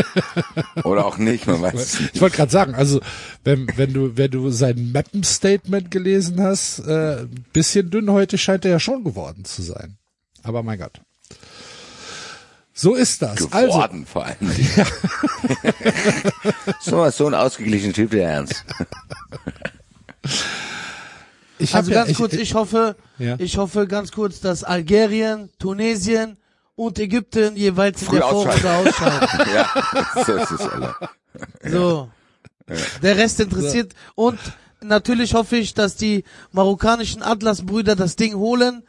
Oder 0.85 1.07
auch 1.07 1.19
nicht, 1.19 1.47
man 1.47 1.63
weiß 1.63 1.75
es 1.75 2.01
nicht. 2.01 2.15
Ich 2.17 2.21
wollte 2.21 2.37
gerade 2.37 2.51
sagen, 2.51 2.75
also 2.75 3.01
wenn, 3.45 3.69
wenn 3.77 3.93
du 3.93 4.17
wenn 4.17 4.31
du 4.33 4.51
sein 4.51 4.91
Mappen-Statement 4.93 5.91
gelesen 5.93 6.43
hast, 6.43 6.81
äh, 6.81 7.27
bisschen 7.53 7.91
dünn 7.91 8.11
heute 8.11 8.39
scheint 8.39 8.65
er 8.65 8.73
ja 8.73 8.81
schon 8.81 9.05
geworden 9.05 9.45
zu 9.45 9.63
sein. 9.63 9.99
Aber 10.43 10.65
mein 10.65 10.81
Gott. 10.81 11.01
So 12.73 12.97
ist 12.97 13.23
das. 13.23 13.37
Geworden 13.37 14.01
Also, 14.01 14.05
vor 14.07 14.27
allem. 14.27 14.51
Ja. 14.77 14.87
so, 16.81 17.09
so 17.11 17.27
ein 17.29 17.35
ausgeglichener 17.35 17.93
Typ, 17.93 18.11
der 18.11 18.29
Ernst. 18.31 18.65
ich 21.59 21.73
Also 21.73 21.93
ja, 21.93 21.99
ganz 21.99 22.11
ich, 22.11 22.17
kurz, 22.17 22.33
ich 22.33 22.55
hoffe, 22.55 22.97
Ja. 23.19 23.37
ich 23.39 23.59
hoffe 23.59 23.87
ganz 23.87 24.11
kurz, 24.11 24.41
dass 24.41 24.65
Algerien, 24.65 25.51
Tunesien 25.61 26.37
und 26.77 26.99
Ägypten 26.99 27.57
jeweils 27.57 28.03
in 28.03 28.09
Früh 28.09 28.19
der 28.19 28.29
Vorrunde 28.29 28.73
ausscheiden. 28.73 29.29
ja, 29.55 30.25
so 30.25 30.33
ist 30.35 30.51
es, 30.51 30.61
Alter. 30.61 31.11
So. 31.65 32.11
Der 33.03 33.17
Rest 33.17 33.41
interessiert. 33.41 33.93
Und 34.15 34.39
natürlich 34.81 35.35
hoffe 35.35 35.57
ich, 35.57 35.75
dass 35.75 35.97
die 35.97 36.25
marokkanischen 36.53 37.23
Atlas-Brüder 37.23 37.97
das 37.97 38.17
Ding 38.17 38.35
holen, 38.35 38.83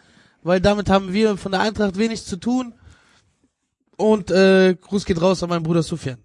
weil 0.44 0.62
damit 0.62 0.90
haben 0.90 1.14
wir 1.14 1.38
von 1.38 1.52
der 1.52 1.62
Eintracht 1.62 1.98
wenig 1.98 2.24
zu 2.26 2.38
tun. 2.38 2.74
Und 3.98 4.32
äh, 4.32 4.76
Gruß 4.76 5.06
geht 5.06 5.22
raus 5.22 5.44
an 5.44 5.50
meinen 5.50 5.64
Bruder 5.64 5.84
Sufjan. 5.84 6.18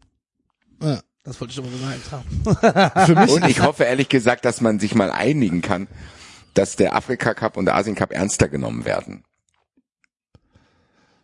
Ja. 0.82 1.00
Das 1.22 1.38
wollte 1.40 1.52
ich 1.52 1.58
aber 1.58 1.68
gesagt 1.68 2.12
haben. 2.12 3.06
für 3.06 3.14
mich 3.14 3.30
Und 3.30 3.46
ich 3.48 3.60
hoffe 3.60 3.84
ehrlich 3.84 4.08
gesagt, 4.08 4.44
dass 4.44 4.60
man 4.62 4.80
sich 4.80 4.94
mal 4.94 5.10
einigen 5.10 5.60
kann, 5.60 5.86
dass 6.54 6.76
der 6.76 6.96
Afrika 6.96 7.34
Cup 7.34 7.56
und 7.56 7.66
der 7.66 7.76
Asien 7.76 7.94
Cup 7.94 8.12
ernster 8.12 8.48
genommen 8.48 8.84
werden. 8.86 9.22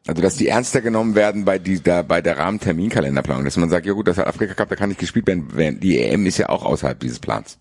Also 0.07 0.23
dass 0.23 0.37
die 0.37 0.49
ernster 0.49 0.81
genommen 0.81 1.15
werden 1.15 1.45
bei 1.45 1.59
dieser 1.59 2.03
bei 2.03 2.21
der 2.21 2.39
Rahmenterminkalenderplanung, 2.39 3.45
dass 3.45 3.57
man 3.57 3.69
sagt, 3.69 3.87
ja 3.87 3.93
gut, 3.93 4.07
das 4.07 4.19
hat 4.19 4.27
Afrika 4.27 4.55
Cup, 4.55 4.69
da 4.69 4.77
kann 4.77 4.89
nicht 4.89 5.01
gespielt 5.01 5.27
werden, 5.27 5.49
während 5.53 5.83
die 5.83 5.99
EM 5.99 6.27
ist 6.27 6.39
ja 6.39 6.49
auch 6.49 6.65
außerhalb 6.65 6.99
dieses 7.01 7.19
Plans. 7.19 7.59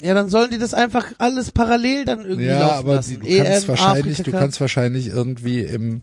Ja, 0.00 0.14
dann 0.14 0.30
sollen 0.30 0.50
die 0.50 0.58
das 0.58 0.72
einfach 0.72 1.06
alles 1.18 1.50
parallel 1.50 2.04
dann 2.04 2.20
irgendwie 2.20 2.46
ja, 2.46 2.60
laufen 2.60 2.78
aber 2.78 2.94
lassen. 2.96 3.20
die, 3.20 3.28
du 3.28 3.36
kannst 3.36 3.62
EM, 3.62 3.68
wahrscheinlich, 3.68 4.20
Afrika 4.20 4.30
du 4.30 4.38
kannst 4.38 4.60
wahrscheinlich 4.60 5.06
irgendwie 5.08 5.60
im 5.60 6.02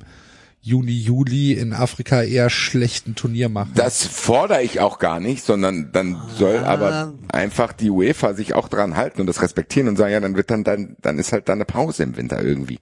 Juni, 0.62 0.92
Juli 0.92 1.54
in 1.54 1.72
Afrika 1.72 2.22
eher 2.22 2.50
schlechten 2.50 3.16
Turnier 3.16 3.48
machen. 3.48 3.72
Das 3.76 4.06
fordere 4.06 4.64
ich 4.64 4.82
auch 4.82 5.00
gar 5.00 5.20
nicht, 5.20 5.46
sondern 5.46 5.92
dann 5.94 6.22
soll 6.38 6.58
aber 6.58 7.14
einfach 7.30 7.72
die 7.72 7.90
UEFA 7.90 8.34
sich 8.34 8.54
auch 8.54 8.68
dran 8.68 8.98
halten 8.98 9.22
und 9.22 9.28
das 9.28 9.42
respektieren 9.42 9.88
und 9.88 9.96
sagen, 9.96 10.12
ja, 10.12 10.20
dann 10.20 10.36
wird 10.36 10.52
dann 10.52 10.64
dann 10.64 10.98
dann 11.02 11.20
ist 11.20 11.32
halt 11.32 11.48
dann 11.48 11.60
eine 11.60 11.66
Pause 11.66 12.04
im 12.04 12.18
Winter 12.18 12.44
irgendwie. 12.44 12.80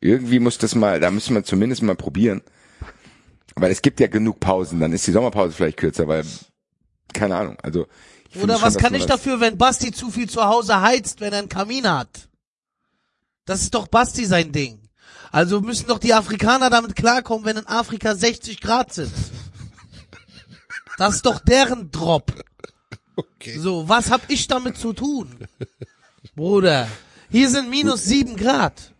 Irgendwie 0.00 0.38
muss 0.38 0.58
das 0.58 0.74
mal, 0.74 0.98
da 1.00 1.10
müssen 1.10 1.34
wir 1.34 1.44
zumindest 1.44 1.82
mal 1.82 1.96
probieren. 1.96 2.42
Weil 3.56 3.70
es 3.70 3.82
gibt 3.82 4.00
ja 4.00 4.06
genug 4.06 4.40
Pausen, 4.40 4.80
dann 4.80 4.92
ist 4.92 5.06
die 5.06 5.12
Sommerpause 5.12 5.52
vielleicht 5.52 5.76
kürzer, 5.76 6.08
weil 6.08 6.24
keine 7.12 7.36
Ahnung, 7.36 7.58
also 7.62 7.86
Oder 8.40 8.54
schon, 8.54 8.62
was 8.62 8.76
kann 8.76 8.94
ich 8.94 9.06
dafür, 9.06 9.40
wenn 9.40 9.58
Basti 9.58 9.92
zu 9.92 10.10
viel 10.10 10.30
zu 10.30 10.44
Hause 10.44 10.80
heizt, 10.80 11.20
wenn 11.20 11.32
er 11.32 11.40
einen 11.40 11.48
Kamin 11.48 11.90
hat? 11.90 12.28
Das 13.44 13.62
ist 13.62 13.74
doch 13.74 13.88
Basti 13.88 14.24
sein 14.24 14.52
Ding. 14.52 14.78
Also 15.32 15.60
müssen 15.60 15.86
doch 15.86 15.98
die 15.98 16.14
Afrikaner 16.14 16.70
damit 16.70 16.96
klarkommen, 16.96 17.44
wenn 17.44 17.56
in 17.56 17.66
Afrika 17.66 18.14
60 18.14 18.60
Grad 18.60 18.92
sind. 18.92 19.12
Das 20.98 21.16
ist 21.16 21.26
doch 21.26 21.40
deren 21.40 21.90
Drop. 21.90 22.32
Okay. 23.16 23.58
So, 23.58 23.88
was 23.88 24.10
hab 24.10 24.28
ich 24.28 24.46
damit 24.46 24.76
zu 24.76 24.92
tun? 24.92 25.34
Bruder, 26.34 26.88
hier 27.30 27.48
sind 27.48 27.70
minus 27.70 28.04
sieben 28.04 28.36
Grad. 28.36 28.92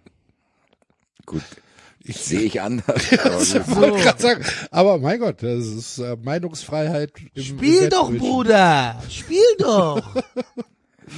Gut. 1.30 1.42
Ich 2.02 2.16
sehe 2.16 2.40
ich 2.40 2.60
anders. 2.60 3.12
aber 3.24 4.18
sagen, 4.18 4.44
aber 4.72 4.98
mein 4.98 5.20
Gott, 5.20 5.44
das 5.44 5.64
ist 5.64 5.98
äh, 5.98 6.16
Meinungsfreiheit. 6.20 7.12
Im 7.34 7.42
Spiel 7.42 7.82
im 7.84 7.90
doch. 7.90 8.10
Bruder. 8.12 9.00
Spiel 9.08 9.38
doch. 9.58 10.02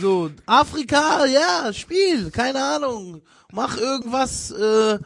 So, 0.00 0.30
Afrika, 0.46 1.26
ja, 1.26 1.70
spiel, 1.74 2.30
keine 2.30 2.64
Ahnung. 2.64 3.20
Mach 3.52 3.76
irgendwas, 3.76 4.50
äh, 4.50 4.98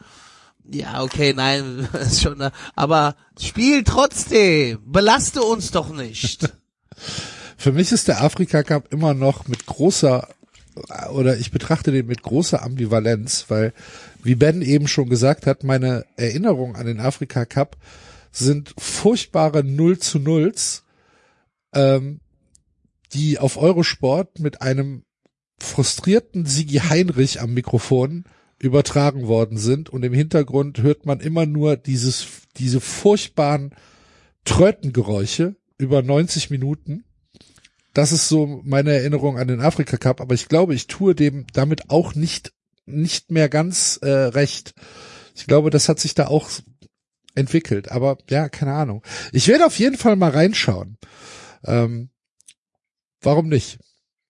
ja, 0.71 1.03
okay, 1.03 1.33
nein, 1.35 1.89
ist 2.01 2.21
schon, 2.21 2.41
aber 2.73 3.17
spiel 3.37 3.83
trotzdem. 3.83 4.79
Belaste 4.85 5.41
uns 5.41 5.71
doch 5.71 5.89
nicht. 5.89 6.53
Für 7.57 7.73
mich 7.73 7.91
ist 7.91 8.07
der 8.07 8.23
Afrika 8.23 8.63
Cup 8.63 8.93
immer 8.93 9.13
noch 9.13 9.49
mit 9.49 9.65
großer 9.65 10.29
oder 11.11 11.37
ich 11.37 11.51
betrachte 11.51 11.91
den 11.91 12.05
mit 12.05 12.23
großer 12.23 12.63
Ambivalenz, 12.63 13.45
weil 13.49 13.73
wie 14.27 14.35
Ben 14.35 14.61
eben 14.61 14.89
schon 14.89 15.07
gesagt 15.07 15.47
hat, 15.47 15.63
meine 15.63 16.05
Erinnerungen 16.17 16.75
an 16.75 16.85
den 16.85 16.99
Afrika 16.99 17.45
Cup 17.45 17.77
sind 18.29 18.73
furchtbare 18.77 19.63
Null 19.63 19.99
zu 19.99 20.19
Nulls, 20.19 20.83
ähm, 21.73 22.19
die 23.13 23.39
auf 23.39 23.55
Eurosport 23.55 24.41
mit 24.41 24.61
einem 24.61 25.03
frustrierten 25.59 26.45
Sigi 26.45 26.79
Heinrich 26.79 27.39
am 27.39 27.53
Mikrofon 27.53 28.25
übertragen 28.59 29.27
worden 29.27 29.57
sind 29.57 29.89
und 29.89 30.03
im 30.03 30.13
Hintergrund 30.13 30.81
hört 30.81 31.05
man 31.05 31.21
immer 31.21 31.45
nur 31.45 31.77
dieses, 31.77 32.27
diese 32.57 32.81
furchtbaren 32.81 33.73
Trötengeräusche 34.43 35.55
über 35.77 36.01
90 36.01 36.49
Minuten. 36.49 37.05
Das 37.93 38.11
ist 38.11 38.27
so 38.27 38.61
meine 38.65 38.91
Erinnerung 38.91 39.37
an 39.37 39.47
den 39.47 39.61
Afrika 39.61 39.95
Cup, 39.95 40.19
aber 40.19 40.35
ich 40.35 40.49
glaube, 40.49 40.75
ich 40.75 40.87
tue 40.87 41.15
dem 41.15 41.45
damit 41.53 41.89
auch 41.89 42.13
nicht 42.13 42.51
nicht 42.87 43.31
mehr 43.31 43.49
ganz 43.49 43.99
äh, 44.01 44.09
recht. 44.09 44.73
Ich 45.35 45.45
glaube, 45.45 45.69
das 45.69 45.87
hat 45.89 45.99
sich 45.99 46.15
da 46.15 46.27
auch 46.27 46.49
entwickelt, 47.35 47.91
aber 47.91 48.17
ja, 48.29 48.49
keine 48.49 48.73
Ahnung. 48.73 49.03
Ich 49.31 49.47
werde 49.47 49.65
auf 49.65 49.77
jeden 49.77 49.97
Fall 49.97 50.15
mal 50.15 50.31
reinschauen. 50.31 50.97
Ähm, 51.63 52.09
warum 53.21 53.47
nicht? 53.47 53.79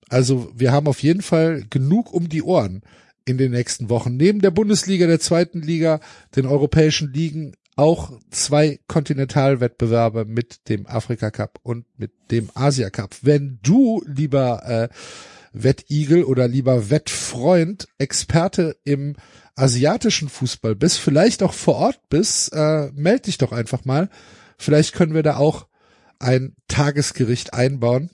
Also 0.10 0.52
wir 0.54 0.72
haben 0.72 0.88
auf 0.88 1.02
jeden 1.02 1.22
Fall 1.22 1.64
genug 1.70 2.14
um 2.14 2.30
die 2.30 2.44
Ohren 2.44 2.82
in 3.26 3.38
den 3.38 3.52
nächsten 3.52 3.90
Wochen. 3.90 4.16
Neben 4.16 4.42
der 4.42 4.52
Bundesliga, 4.52 5.08
der 5.08 5.20
zweiten 5.20 5.62
Liga, 5.62 6.00
den 6.36 6.46
europäischen 6.46 7.12
Ligen 7.14 7.56
auch 7.76 8.12
zwei 8.32 8.80
Kontinentalwettbewerbe 8.88 10.26
mit 10.26 10.68
dem 10.68 10.88
Afrika 10.88 11.30
Cup 11.30 11.60
und 11.62 11.86
mit 11.98 12.12
dem 12.32 12.50
Asia 12.56 12.90
Cup. 12.90 13.16
Wenn 13.22 13.60
du, 13.62 14.04
lieber 14.08 14.64
äh, 14.66 14.90
Wettigel 15.64 16.24
oder 16.24 16.48
lieber 16.48 16.90
Wettfreund, 16.90 17.88
Experte 17.98 18.78
im 18.84 19.16
asiatischen 19.56 20.30
Fußball 20.30 20.76
bist, 20.76 21.00
vielleicht 21.00 21.42
auch 21.44 21.54
vor 21.54 21.76
Ort 21.76 22.00
bist, 22.10 22.54
äh, 22.54 22.92
meld 22.94 23.28
dich 23.28 23.38
doch 23.38 23.52
einfach 23.52 23.86
mal. 23.86 24.10
Vielleicht 24.58 24.94
können 24.94 25.14
wir 25.14 25.24
da 25.24 25.38
auch 25.38 25.68
ein 26.20 26.56
Tagesgericht 26.68 27.54
einbauen 27.54 28.10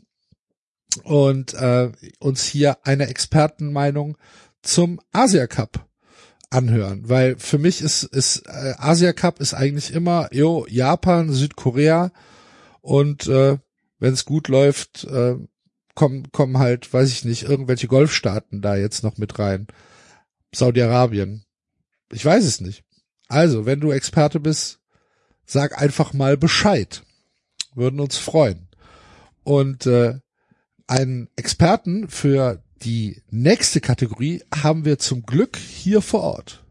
und 1.04 1.54
äh, 1.54 1.92
uns 2.20 2.44
hier 2.44 2.78
eine 2.86 3.08
Expertenmeinung 3.08 4.18
zum 4.62 5.00
Asia 5.12 5.48
Cup 5.48 5.88
anhören, 6.50 7.10
weil 7.10 7.38
für 7.38 7.58
mich 7.58 7.82
ist, 7.82 8.04
ist 8.04 8.44
äh, 8.46 8.76
Asia 8.78 9.12
Cup 9.12 9.40
ist 9.40 9.54
eigentlich 9.54 9.94
immer 9.94 10.30
jo 10.32 10.66
Japan, 10.70 11.32
Südkorea 11.32 12.12
und 12.82 13.28
äh, 13.28 13.58
wenn 14.00 14.14
es 14.14 14.26
gut 14.26 14.50
läuft, 14.50 15.06
äh, 15.06 15.36
kommen 15.96 16.32
kommen 16.32 16.58
halt, 16.58 16.92
weiß 16.92 17.10
ich 17.12 17.26
nicht, 17.26 17.44
irgendwelche 17.44 17.88
Golfstaaten 17.88 18.62
da 18.62 18.76
jetzt 18.76 19.04
noch 19.04 19.18
mit 19.18 19.38
rein. 19.40 19.68
Saudi-Arabien. 20.54 21.46
Ich 22.12 22.24
weiß 22.24 22.44
es 22.46 22.62
nicht. 22.62 22.84
Also, 23.28 23.66
wenn 23.66 23.80
du 23.80 23.92
Experte 23.92 24.40
bist, 24.40 24.80
sag 25.46 25.82
einfach 25.82 26.14
mal 26.14 26.38
Bescheid. 26.38 27.04
Würden 27.74 28.00
uns 28.00 28.18
freuen. 28.18 28.68
Und 29.44 29.88
äh, 29.88 30.20
einen 30.88 31.30
Experten 31.36 32.08
für 32.08 32.64
die 32.84 33.22
nächste 33.30 33.82
Kategorie 33.82 34.44
haben 34.54 34.86
wir 34.86 35.00
zum 35.00 35.24
Glück 35.24 35.58
hier 35.58 36.02
vor 36.02 36.22
Ort. 36.22 36.64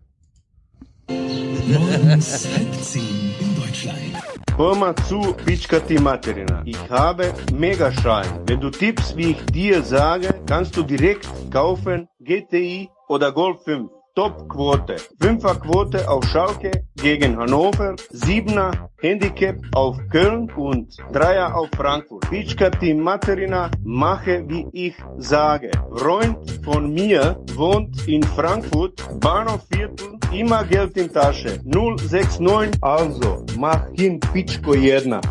Morgens 1.09 2.47
halb 2.55 2.85
zehn 2.85 3.35
in 3.41 3.57
Deutschland. 3.57 4.32
Hör 4.57 4.75
mal 4.77 4.95
zu, 5.09 5.35
Pitschkati 5.47 5.99
Materina. 5.99 6.63
Ich 6.67 6.91
habe 6.91 7.33
Megaschein. 7.55 8.27
Wenn 8.47 8.61
du 8.61 8.71
tippst, 8.71 9.17
wie 9.17 9.31
ich 9.31 9.45
dir 9.47 9.83
sage, 9.83 10.29
kannst 10.47 10.77
du 10.77 10.83
direkt 10.83 11.27
kaufen 11.51 12.07
GTI 12.21 12.91
oder 13.09 13.33
Golf 13.33 13.63
5. 13.65 13.91
Top-Quote. 14.15 14.97
Fünfer-Quote 15.23 16.07
auf 16.07 16.25
Schalke 16.27 16.71
gegen 16.97 17.39
Hannover, 17.39 17.97
Siebener 18.11 18.91
Handicap 19.01 19.57
auf 19.75 19.97
Köln 20.11 20.51
und 20.51 20.95
Dreier 21.13 21.57
auf 21.57 21.71
Frankfurt. 21.75 22.29
Pitschkati 22.29 22.93
Materina, 22.93 23.71
mache 23.83 24.45
wie 24.49 24.67
ich 24.73 24.95
sage. 25.17 25.71
Freund 25.97 26.61
von 26.63 26.93
mir 26.93 27.43
wohnt 27.55 28.07
in 28.07 28.23
Frankfurt, 28.23 29.03
Bahnhofviertel, 29.19 30.19
immer 30.31 30.65
Geld 30.65 30.95
in 30.99 31.11
Tasche. 31.11 31.61
069, 31.65 32.83
also 32.83 33.47
mach 33.59 33.89
hin 33.95 34.21
Pitschko 34.21 34.75
jedna. 34.75 35.23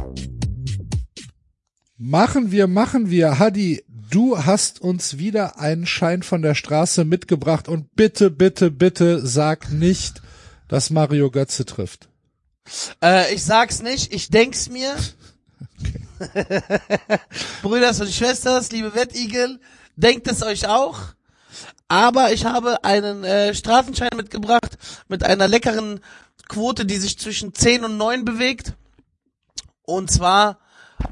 Machen 1.97 2.51
wir, 2.51 2.65
machen 2.65 3.11
wir. 3.11 3.37
Hadi, 3.37 3.83
du 4.11 4.37
hast 4.37 4.81
uns 4.81 5.17
wieder 5.17 5.57
einen 5.57 5.87
Schein 5.87 6.21
von 6.21 6.41
der 6.41 6.53
Straße 6.53 7.05
mitgebracht 7.05 7.67
und 7.67 7.95
bitte, 7.95 8.29
bitte, 8.29 8.69
bitte 8.69 9.25
sag 9.25 9.71
nicht, 9.71 10.21
dass 10.67 10.89
Mario 10.89 11.31
Götze 11.31 11.65
trifft. 11.65 12.09
Äh, 13.01 13.33
ich 13.33 13.43
sag's 13.43 13.81
nicht, 13.81 14.13
ich 14.13 14.29
denk's 14.29 14.69
mir. 14.69 14.95
Brüders 17.63 17.99
und 18.01 18.11
Schwesters, 18.11 18.71
liebe 18.71 18.93
Wettigel, 18.93 19.59
denkt 19.95 20.27
es 20.27 20.43
euch 20.43 20.67
auch. 20.67 20.99
Aber 21.87 22.31
ich 22.31 22.45
habe 22.45 22.83
einen 22.83 23.23
äh, 23.23 23.53
Straßenschein 23.53 24.15
mitgebracht 24.15 24.77
mit 25.07 25.23
einer 25.23 25.47
leckeren 25.47 25.99
Quote, 26.47 26.85
die 26.85 26.97
sich 26.97 27.17
zwischen 27.17 27.53
10 27.53 27.85
und 27.85 27.97
9 27.97 28.23
bewegt. 28.23 28.73
Und 29.83 30.11
zwar 30.11 30.59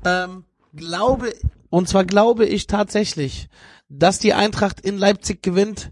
ähm, 0.06 0.46
glaube 0.74 1.34
und 1.70 1.88
zwar 1.88 2.06
glaube 2.06 2.46
ich 2.46 2.68
tatsächlich, 2.68 3.50
dass 3.90 4.20
die 4.20 4.34
Eintracht 4.34 4.80
in 4.80 4.98
Leipzig 4.98 5.42
gewinnt 5.42 5.92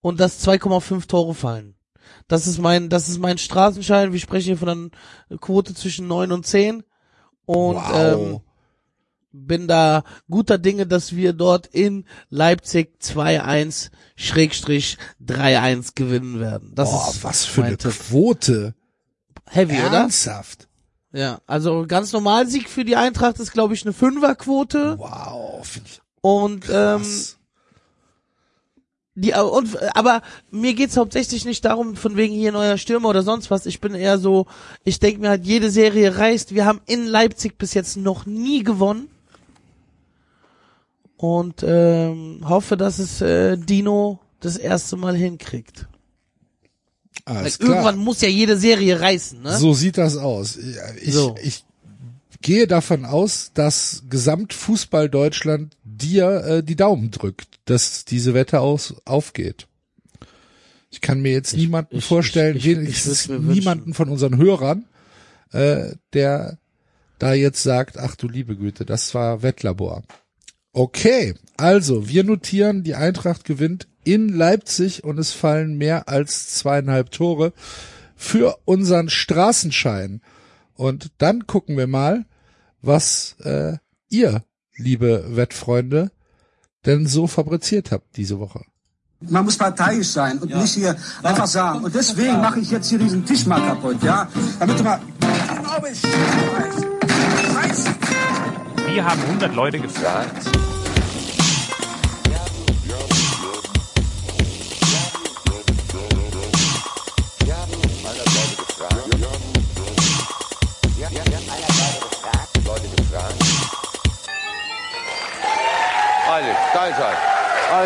und 0.00 0.20
dass 0.20 0.46
2,5 0.46 1.06
Tore 1.06 1.34
fallen. 1.34 1.74
Das 2.28 2.46
ist 2.46 2.58
mein, 2.58 2.88
das 2.88 3.08
ist 3.08 3.18
mein 3.18 3.38
Straßenschein. 3.38 4.12
Wir 4.12 4.20
sprechen 4.20 4.46
hier 4.46 4.58
von 4.58 4.68
einer 4.68 5.38
Quote 5.38 5.74
zwischen 5.74 6.08
9 6.08 6.32
und 6.32 6.46
10. 6.46 6.82
Und 7.44 7.80
ähm, 7.94 8.40
bin 9.32 9.68
da 9.68 10.02
guter 10.28 10.58
Dinge, 10.58 10.86
dass 10.86 11.14
wir 11.14 11.32
dort 11.32 11.66
in 11.66 12.04
Leipzig 12.28 12.98
2-1 13.00 13.90
Schrägstrich 14.16 14.98
3-1 15.24 15.92
gewinnen 15.94 16.40
werden. 16.40 16.72
Das 16.74 16.90
Boah, 16.90 17.10
ist 17.10 17.24
was 17.24 17.44
für 17.44 17.64
eine 17.64 17.76
Tipp. 17.76 17.92
Quote. 17.92 18.74
Heavy, 19.48 19.74
oder? 19.74 19.98
Ernsthaft. 19.98 20.68
Ja, 21.16 21.38
also 21.46 21.86
ganz 21.88 22.12
normal 22.12 22.46
Sieg 22.46 22.68
für 22.68 22.84
die 22.84 22.94
Eintracht 22.94 23.40
ist, 23.40 23.52
glaube 23.52 23.72
ich, 23.72 23.86
eine 23.86 23.94
Fünferquote. 23.94 24.98
Wow, 24.98 25.66
finde 25.66 25.88
ich 25.90 26.00
Und 26.20 26.66
ähm, 26.70 27.06
die 29.14 29.32
und 29.32 29.96
aber 29.96 30.20
mir 30.50 30.74
geht's 30.74 30.98
hauptsächlich 30.98 31.46
nicht 31.46 31.64
darum, 31.64 31.96
von 31.96 32.18
wegen 32.18 32.34
hier 32.34 32.52
neuer 32.52 32.76
Stürmer 32.76 33.08
oder 33.08 33.22
sonst 33.22 33.50
was. 33.50 33.64
Ich 33.64 33.80
bin 33.80 33.94
eher 33.94 34.18
so, 34.18 34.44
ich 34.84 35.00
denke 35.00 35.22
mir 35.22 35.30
halt, 35.30 35.46
jede 35.46 35.70
Serie 35.70 36.18
reißt. 36.18 36.54
Wir 36.54 36.66
haben 36.66 36.82
in 36.84 37.06
Leipzig 37.06 37.56
bis 37.56 37.72
jetzt 37.72 37.96
noch 37.96 38.26
nie 38.26 38.62
gewonnen. 38.62 39.08
Und 41.16 41.64
ähm, 41.66 42.42
hoffe, 42.46 42.76
dass 42.76 42.98
es 42.98 43.22
äh, 43.22 43.56
Dino 43.56 44.18
das 44.40 44.58
erste 44.58 44.96
Mal 44.96 45.16
hinkriegt. 45.16 45.88
Weil 47.26 47.38
Alles 47.38 47.58
klar. 47.58 47.70
irgendwann 47.70 47.98
muss 47.98 48.20
ja 48.20 48.28
jede 48.28 48.56
Serie 48.56 49.00
reißen, 49.00 49.42
ne? 49.42 49.58
So 49.58 49.74
sieht 49.74 49.98
das 49.98 50.16
aus. 50.16 50.56
Ich, 51.02 51.12
So. 51.12 51.34
ich 51.42 51.64
gehe 52.40 52.68
davon 52.68 53.04
aus, 53.04 53.50
dass 53.52 54.04
Gesamtfußball 54.08 55.10
Deutschland 55.10 55.76
dir 55.82 56.28
äh, 56.44 56.62
die 56.62 56.76
Daumen 56.76 57.10
drückt, 57.10 57.48
dass 57.64 58.04
diese 58.04 58.32
Wette 58.34 58.60
aus, 58.60 58.94
aufgeht. 59.04 59.66
Ich 60.90 61.00
kann 61.00 61.20
mir 61.20 61.32
jetzt 61.32 61.56
niemanden 61.56 61.96
ich- 61.98 62.04
vorstellen, 62.04 62.56
ich- 62.56 62.66
ich- 62.66 62.76
wenigstens 62.78 63.28
niemanden 63.28 63.92
von 63.92 64.08
unseren 64.08 64.36
Hörern, 64.36 64.84
äh, 65.52 65.94
der 66.12 66.58
da 67.18 67.34
jetzt 67.34 67.62
sagt, 67.62 67.98
ach 67.98 68.14
du 68.14 68.28
liebe 68.28 68.56
Güte, 68.56 68.84
das 68.84 69.14
war 69.14 69.42
Wettlabor. 69.42 70.04
Okay, 70.72 71.34
also 71.56 72.08
wir 72.08 72.22
notieren, 72.22 72.84
die 72.84 72.94
Eintracht 72.94 73.44
gewinnt 73.44 73.88
in 74.06 74.28
Leipzig 74.28 75.04
und 75.04 75.18
es 75.18 75.32
fallen 75.32 75.76
mehr 75.76 76.08
als 76.08 76.54
zweieinhalb 76.54 77.10
Tore. 77.10 77.52
für 78.16 78.56
unseren 78.64 79.10
Straßenschein. 79.10 80.22
Und 80.74 81.10
dann 81.18 81.46
gucken 81.46 81.76
wir 81.76 81.86
mal, 81.86 82.24
was 82.82 83.36
äh, 83.44 83.76
ihr, 84.08 84.42
liebe 84.76 85.36
Wettfreunde, 85.36 86.10
denn 86.86 87.06
so 87.06 87.26
fabriziert 87.26 87.90
habt 87.92 88.16
diese 88.16 88.38
Woche. 88.38 88.64
Man 89.20 89.44
muss 89.44 89.56
parteiisch 89.56 90.08
sein 90.08 90.38
und 90.38 90.54
nicht 90.54 90.74
hier 90.74 90.94
einfach 91.22 91.46
sagen. 91.46 91.84
Und 91.84 91.94
deswegen 91.94 92.40
mache 92.40 92.60
ich 92.60 92.70
jetzt 92.70 92.88
hier 92.88 92.98
diesen 92.98 93.24
Tisch 93.24 93.46
mal 93.46 93.60
kaputt, 93.60 94.02
ja? 94.02 94.28
Damit 94.58 94.78
du 94.78 94.84
mal. 94.84 95.00
Glaube 95.62 95.88
ich. 95.90 96.00
Scheiße. 97.52 97.94
Wir 98.88 99.04
haben 99.04 99.20
100 99.22 99.54
Leute 99.54 99.78
gefragt. 99.78 100.46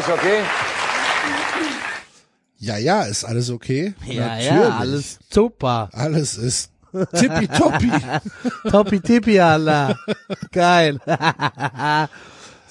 Alles 0.01 0.19
okay? 0.19 0.41
Ja, 2.57 2.79
ja, 2.79 3.03
ist 3.03 3.23
alles 3.23 3.51
okay? 3.51 3.93
Ja, 4.07 4.29
Natürlich. 4.29 4.47
ja, 4.47 4.79
alles 4.79 5.19
super. 5.29 5.91
Alles 5.93 6.39
ist 6.39 6.73
tippitoppi. 6.91 7.93
Toppi 8.71 9.01
tippi, 9.01 9.39
Allah. 9.39 9.95
Geil. 10.53 11.01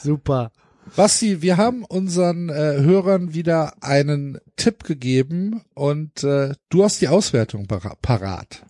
super. 0.03 0.51
Basti, 0.95 1.43
wir 1.43 1.57
haben 1.57 1.83
unseren 1.83 2.49
äh, 2.49 2.81
Hörern 2.81 3.31
wieder 3.35 3.73
einen 3.81 4.39
Tipp 4.55 4.83
gegeben 4.83 5.61
und 5.75 6.23
äh, 6.23 6.53
du 6.69 6.83
hast 6.83 6.99
die 6.99 7.09
Auswertung 7.09 7.67
para 7.67 7.93
parat. 8.01 8.63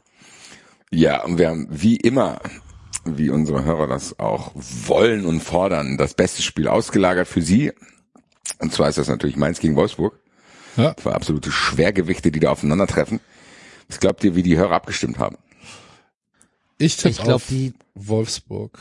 Ja, 0.92 1.24
und 1.24 1.38
wir 1.38 1.48
haben 1.48 1.68
wie 1.70 1.96
immer, 1.96 2.42
wie 3.06 3.30
unsere 3.30 3.64
Hörer 3.64 3.88
das 3.88 4.20
auch 4.20 4.52
wollen 4.54 5.26
und 5.26 5.40
fordern, 5.40 5.98
das 5.98 6.14
beste 6.14 6.42
Spiel 6.42 6.68
ausgelagert 6.68 7.30
für 7.30 7.42
sie. 7.42 7.72
Und 8.58 8.74
zwar 8.74 8.90
ist 8.90 8.98
das 8.98 9.08
natürlich 9.08 9.36
Mainz 9.38 9.60
gegen 9.60 9.76
Wolfsburg. 9.76 10.20
Ja. 10.76 10.96
Zwei 10.98 11.12
absolute 11.14 11.52
Schwergewichte, 11.52 12.32
die 12.32 12.40
da 12.40 12.52
aufeinandertreffen. 12.52 13.20
Was 13.88 14.00
glaubt 14.00 14.24
ihr, 14.24 14.36
wie 14.36 14.44
die 14.44 14.58
Hörer 14.58 14.72
abgestimmt 14.76 15.18
haben? 15.20 15.38
Ich 16.78 16.98
tippe 16.98 17.10
Ich 17.10 17.18
glaub, 17.18 17.36
auf 17.36 17.48
die- 17.48 17.74
Wolfsburg. 17.96 18.80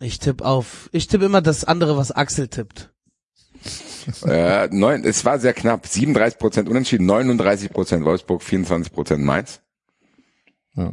Ich 0.00 0.18
tippe 0.20 0.44
auf, 0.44 0.88
ich 0.92 1.08
tippe 1.08 1.24
immer 1.24 1.42
das 1.42 1.64
andere, 1.64 1.96
was 1.96 2.12
Axel 2.12 2.46
tippt. 2.48 2.90
äh, 4.24 4.68
neun, 4.70 5.02
es 5.04 5.24
war 5.24 5.40
sehr 5.40 5.52
knapp. 5.54 5.86
37 5.86 6.38
Prozent 6.38 6.68
Unentschieden, 6.68 7.06
39 7.06 7.70
Prozent 7.72 8.04
Wolfsburg, 8.04 8.42
24 8.42 8.92
Prozent 8.92 9.24
Mainz. 9.24 9.60
Ja. 10.76 10.92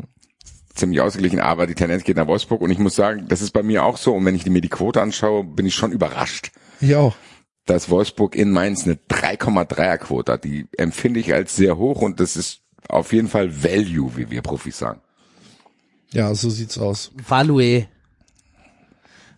Ziemlich 0.73 0.99
ausgeglichen, 1.01 1.39
aber 1.39 1.67
die 1.67 1.75
Tendenz 1.75 2.03
geht 2.03 2.17
nach 2.17 2.27
Wolfsburg. 2.27 2.61
Und 2.61 2.71
ich 2.71 2.79
muss 2.79 2.95
sagen, 2.95 3.27
das 3.29 3.41
ist 3.41 3.51
bei 3.51 3.61
mir 3.63 3.83
auch 3.85 3.97
so. 3.97 4.13
Und 4.15 4.25
wenn 4.25 4.35
ich 4.35 4.45
mir 4.47 4.59
die 4.61 4.69
Quote 4.69 5.01
anschaue, 5.01 5.43
bin 5.43 5.65
ich 5.65 5.75
schon 5.75 5.91
überrascht. 5.91 6.51
Ich 6.81 6.95
auch. 6.95 7.15
Dass 7.65 7.89
Wolfsburg 7.89 8.35
in 8.35 8.51
Mainz 8.51 8.85
eine 8.85 8.95
3,3er 8.95 9.97
Quote 9.97 10.33
hat. 10.33 10.43
Die 10.43 10.67
empfinde 10.77 11.19
ich 11.19 11.33
als 11.33 11.55
sehr 11.55 11.77
hoch 11.77 12.01
und 12.01 12.19
das 12.19 12.35
ist 12.35 12.61
auf 12.87 13.11
jeden 13.13 13.27
Fall 13.27 13.63
Value, 13.63 14.15
wie 14.15 14.29
wir 14.29 14.41
Profis 14.41 14.77
sagen. 14.77 15.01
Ja, 16.11 16.33
so 16.35 16.49
sieht's 16.49 16.77
aus. 16.77 17.11
Value. 17.15 17.87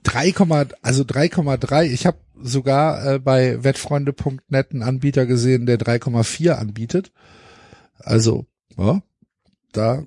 3, 0.04 0.34
also 0.82 1.04
3,3. 1.04 1.84
Ich 1.84 2.06
habe 2.06 2.18
sogar 2.42 3.14
äh, 3.14 3.20
bei 3.20 3.64
wettfreunde.net 3.64 4.72
einen 4.72 4.84
Anbieter 4.84 5.26
gesehen, 5.26 5.66
der 5.66 5.80
3,4 5.80 6.52
anbietet. 6.52 7.12
Also, 8.00 8.46
ja, 8.78 9.02
da 9.72 10.04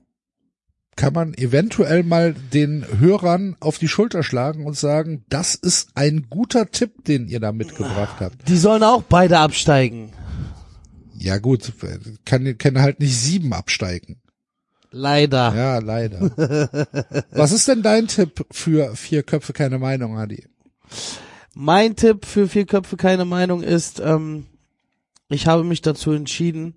kann 1.00 1.14
man 1.14 1.32
eventuell 1.32 2.02
mal 2.02 2.34
den 2.34 2.84
Hörern 2.98 3.56
auf 3.58 3.78
die 3.78 3.88
Schulter 3.88 4.22
schlagen 4.22 4.66
und 4.66 4.76
sagen, 4.76 5.24
das 5.30 5.54
ist 5.54 5.88
ein 5.94 6.26
guter 6.28 6.70
Tipp, 6.70 7.06
den 7.06 7.26
ihr 7.26 7.40
da 7.40 7.52
mitgebracht 7.52 8.16
habt. 8.20 8.46
Die 8.46 8.58
sollen 8.58 8.82
auch 8.82 9.02
beide 9.04 9.38
absteigen. 9.38 10.12
Ja 11.14 11.38
gut, 11.38 11.72
kann, 12.26 12.58
kann 12.58 12.82
halt 12.82 13.00
nicht 13.00 13.18
sieben 13.18 13.54
absteigen. 13.54 14.20
Leider. 14.90 15.54
Ja, 15.56 15.78
leider. 15.78 16.20
Was 17.30 17.52
ist 17.52 17.66
denn 17.66 17.80
dein 17.80 18.06
Tipp 18.06 18.44
für 18.50 18.94
vier 18.94 19.22
Köpfe 19.22 19.54
keine 19.54 19.78
Meinung, 19.78 20.18
Adi? 20.18 20.44
Mein 21.54 21.96
Tipp 21.96 22.26
für 22.26 22.46
vier 22.46 22.66
Köpfe 22.66 22.98
keine 22.98 23.24
Meinung 23.24 23.62
ist, 23.62 24.00
ähm, 24.00 24.44
ich 25.30 25.46
habe 25.46 25.64
mich 25.64 25.80
dazu 25.80 26.12
entschieden 26.12 26.74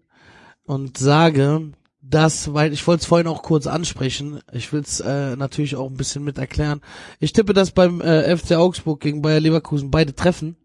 und 0.63 0.97
sage, 0.97 1.73
dass, 2.05 2.53
weil 2.53 2.73
ich 2.73 2.85
wollte 2.85 3.01
es 3.01 3.07
vorhin 3.07 3.27
auch 3.27 3.43
kurz 3.43 3.65
ansprechen, 3.65 4.41
ich 4.51 4.73
will 4.73 4.81
es 4.81 4.99
äh, 4.99 5.35
natürlich 5.37 5.77
auch 5.77 5.89
ein 5.89 5.97
bisschen 5.97 6.23
mit 6.23 6.37
erklären. 6.37 6.81
Ich 7.19 7.31
tippe, 7.31 7.53
dass 7.53 7.71
beim 7.71 8.01
äh, 8.01 8.35
FC 8.35 8.53
Augsburg 8.53 8.99
gegen 8.99 9.21
Bayer 9.21 9.39
Leverkusen 9.39 9.89
beide 9.89 10.13
treffen. 10.13 10.57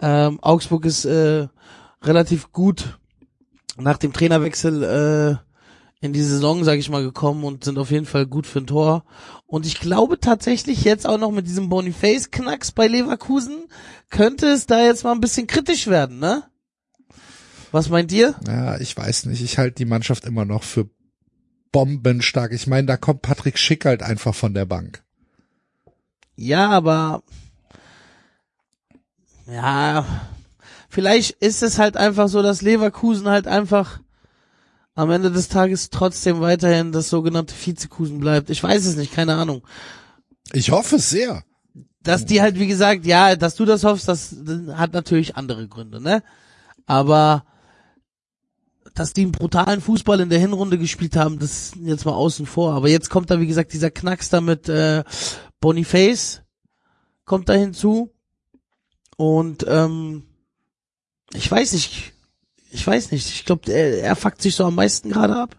Ähm, 0.00 0.40
Augsburg 0.42 0.84
ist 0.84 1.04
äh, 1.04 1.46
relativ 2.02 2.50
gut 2.50 2.98
nach 3.78 3.98
dem 3.98 4.12
Trainerwechsel 4.12 4.82
äh, 4.82 6.04
in 6.04 6.12
die 6.12 6.22
Saison, 6.22 6.64
sage 6.64 6.80
ich 6.80 6.90
mal, 6.90 7.04
gekommen 7.04 7.44
und 7.44 7.62
sind 7.62 7.78
auf 7.78 7.92
jeden 7.92 8.06
Fall 8.06 8.26
gut 8.26 8.48
für 8.48 8.58
ein 8.58 8.66
Tor. 8.66 9.04
Und 9.46 9.64
ich 9.64 9.78
glaube 9.78 10.18
tatsächlich 10.18 10.82
jetzt 10.82 11.06
auch 11.06 11.18
noch 11.18 11.30
mit 11.30 11.46
diesem 11.46 11.68
Boniface-Knacks 11.68 12.72
bei 12.72 12.88
Leverkusen 12.88 13.68
könnte 14.10 14.48
es 14.48 14.66
da 14.66 14.82
jetzt 14.82 15.04
mal 15.04 15.12
ein 15.12 15.20
bisschen 15.20 15.46
kritisch 15.46 15.86
werden, 15.86 16.18
ne? 16.18 16.42
Was 17.72 17.88
meint 17.88 18.12
ihr? 18.12 18.34
Ja, 18.46 18.78
ich 18.78 18.96
weiß 18.96 19.26
nicht. 19.26 19.42
Ich 19.42 19.58
halte 19.58 19.76
die 19.76 19.86
Mannschaft 19.86 20.24
immer 20.24 20.44
noch 20.44 20.62
für 20.62 20.88
bombenstark. 21.72 22.52
Ich 22.52 22.66
meine, 22.66 22.86
da 22.86 22.96
kommt 22.96 23.22
Patrick 23.22 23.58
Schick 23.58 23.86
halt 23.86 24.02
einfach 24.02 24.34
von 24.34 24.54
der 24.54 24.66
Bank. 24.66 25.02
Ja, 26.36 26.70
aber 26.70 27.22
ja, 29.46 30.04
vielleicht 30.88 31.32
ist 31.42 31.62
es 31.62 31.78
halt 31.78 31.96
einfach 31.96 32.28
so, 32.28 32.42
dass 32.42 32.62
Leverkusen 32.62 33.28
halt 33.28 33.46
einfach 33.46 34.00
am 34.94 35.10
Ende 35.10 35.30
des 35.30 35.48
Tages 35.48 35.88
trotzdem 35.90 36.40
weiterhin 36.40 36.92
das 36.92 37.08
sogenannte 37.08 37.54
Vizekusen 37.54 38.20
bleibt. 38.20 38.50
Ich 38.50 38.62
weiß 38.62 38.84
es 38.84 38.96
nicht, 38.96 39.14
keine 39.14 39.34
Ahnung. 39.34 39.62
Ich 40.52 40.70
hoffe 40.70 40.96
es 40.96 41.08
sehr. 41.08 41.42
Dass 42.02 42.26
die 42.26 42.42
halt, 42.42 42.58
wie 42.58 42.66
gesagt, 42.66 43.06
ja, 43.06 43.36
dass 43.36 43.54
du 43.54 43.64
das 43.64 43.84
hoffst, 43.84 44.08
das 44.08 44.36
hat 44.74 44.92
natürlich 44.92 45.36
andere 45.36 45.68
Gründe, 45.68 46.00
ne? 46.00 46.22
Aber 46.84 47.44
dass 49.02 49.12
die 49.12 49.22
einen 49.22 49.32
brutalen 49.32 49.80
Fußball 49.80 50.20
in 50.20 50.30
der 50.30 50.38
Hinrunde 50.38 50.78
gespielt 50.78 51.16
haben, 51.16 51.40
das 51.40 51.50
ist 51.50 51.76
jetzt 51.82 52.04
mal 52.04 52.12
außen 52.12 52.46
vor. 52.46 52.72
Aber 52.72 52.88
jetzt 52.88 53.10
kommt 53.10 53.30
da, 53.30 53.40
wie 53.40 53.48
gesagt, 53.48 53.72
dieser 53.72 53.90
Knacks 53.90 54.30
da 54.30 54.40
mit 54.40 54.68
äh, 54.68 55.02
Boniface, 55.60 56.42
kommt 57.24 57.48
da 57.48 57.54
hinzu. 57.54 58.14
Und 59.16 59.66
ähm, 59.68 60.22
ich 61.34 61.50
weiß 61.50 61.72
nicht, 61.72 62.12
ich 62.70 62.86
weiß 62.86 63.10
nicht. 63.10 63.26
Ich 63.28 63.44
glaube, 63.44 63.72
er, 63.72 64.04
er 64.04 64.14
fuckt 64.14 64.40
sich 64.40 64.54
so 64.54 64.64
am 64.64 64.76
meisten 64.76 65.10
gerade 65.10 65.34
ab. 65.34 65.56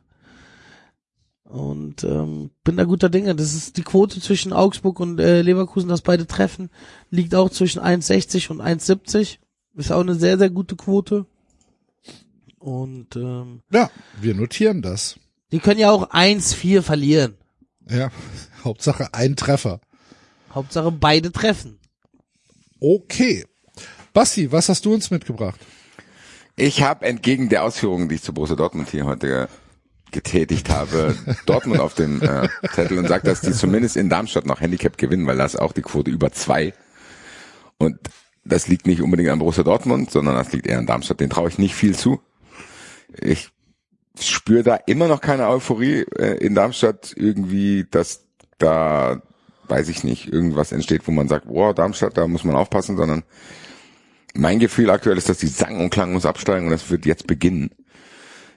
Und 1.44 2.06
ähm, 2.06 2.52
bin 2.64 2.78
da 2.78 2.86
guter 2.86 3.10
Dinge. 3.10 3.36
Das 3.36 3.54
ist 3.54 3.76
die 3.76 3.84
Quote 3.84 4.22
zwischen 4.22 4.54
Augsburg 4.54 5.02
und 5.02 5.20
äh, 5.20 5.42
Leverkusen, 5.42 5.90
dass 5.90 6.02
beide 6.02 6.28
treffen, 6.28 6.70
liegt 7.10 7.36
auch 7.36 7.50
zwischen 7.50 7.82
1,60 7.82 8.52
und 8.52 8.62
1,70. 8.62 9.40
Ist 9.76 9.92
auch 9.92 10.00
eine 10.00 10.16
sehr, 10.16 10.38
sehr 10.38 10.50
gute 10.50 10.78
Quote. 10.78 11.26
Und 12.64 13.16
ähm, 13.18 13.62
Ja, 13.72 13.90
wir 14.22 14.36
notieren 14.36 14.82
das. 14.82 15.20
die 15.52 15.60
können 15.60 15.80
ja 15.82 15.92
auch 15.92 16.12
1-4 16.12 16.82
verlieren. 16.82 17.36
Ja, 17.90 18.10
Hauptsache 18.64 19.14
ein 19.14 19.36
Treffer. 19.36 19.82
Hauptsache 20.54 20.92
beide 20.92 21.32
treffen. 21.34 21.80
Okay. 22.80 23.46
Basti, 24.14 24.52
was 24.52 24.70
hast 24.70 24.86
du 24.86 24.94
uns 24.94 25.12
mitgebracht? 25.12 25.60
Ich 26.56 26.82
habe 26.84 27.06
entgegen 27.06 27.50
der 27.50 27.64
Ausführungen, 27.64 28.08
die 28.08 28.16
ich 28.16 28.22
zu 28.22 28.34
Borussia 28.34 28.56
Dortmund 28.56 28.90
hier 28.90 29.06
heute 29.06 29.50
getätigt 30.12 30.70
habe, 30.70 31.16
Dortmund 31.46 31.82
auf 31.82 31.96
dem 31.96 32.22
äh, 32.22 32.48
Zettel 32.74 33.00
und 33.00 33.08
sagt, 33.10 33.28
dass 33.28 33.42
die 33.42 33.52
zumindest 33.52 33.98
in 33.98 34.10
Darmstadt 34.10 34.46
noch 34.46 34.62
Handicap 34.62 34.98
gewinnen, 34.98 35.26
weil 35.28 35.38
da 35.38 35.46
ist 35.46 35.60
auch 35.60 35.74
die 35.74 35.82
Quote 35.82 36.12
über 36.12 36.32
zwei. 36.32 36.74
Und 37.78 37.98
das 38.46 38.68
liegt 38.68 38.86
nicht 38.88 39.02
unbedingt 39.02 39.30
an 39.32 39.40
Borussia 39.40 39.64
Dortmund, 39.64 40.12
sondern 40.12 40.36
das 40.36 40.54
liegt 40.54 40.68
eher 40.68 40.78
an 40.78 40.86
Darmstadt. 40.86 41.20
Den 41.20 41.30
traue 41.32 41.50
ich 41.50 41.58
nicht 41.58 41.74
viel 41.76 41.96
zu. 41.96 42.22
Ich 43.20 43.50
spüre 44.20 44.64
da 44.64 44.76
immer 44.76 45.08
noch 45.08 45.22
keine 45.22 45.48
Euphorie 45.48 46.06
äh, 46.18 46.38
in 46.38 46.56
Darmstadt 46.56 47.14
irgendwie, 47.16 47.86
dass 47.90 48.26
da, 48.58 49.22
weiß 49.68 49.90
ich 49.90 50.04
nicht, 50.04 50.32
irgendwas 50.32 50.72
entsteht, 50.72 51.08
wo 51.08 51.12
man 51.12 51.28
sagt, 51.28 51.48
boah, 51.48 51.74
Darmstadt, 51.74 52.18
da 52.18 52.28
muss 52.28 52.44
man 52.44 52.56
aufpassen, 52.56 52.98
sondern 52.98 53.24
mein 54.36 54.60
Gefühl 54.60 54.90
aktuell 54.90 55.18
ist, 55.18 55.30
dass 55.30 55.38
die 55.38 55.48
sang- 55.48 55.80
und 55.80 55.90
klanglos 55.90 56.26
absteigen 56.26 56.66
und 56.66 56.72
das 56.72 56.90
wird 56.90 57.06
jetzt 57.06 57.28
beginnen, 57.28 57.72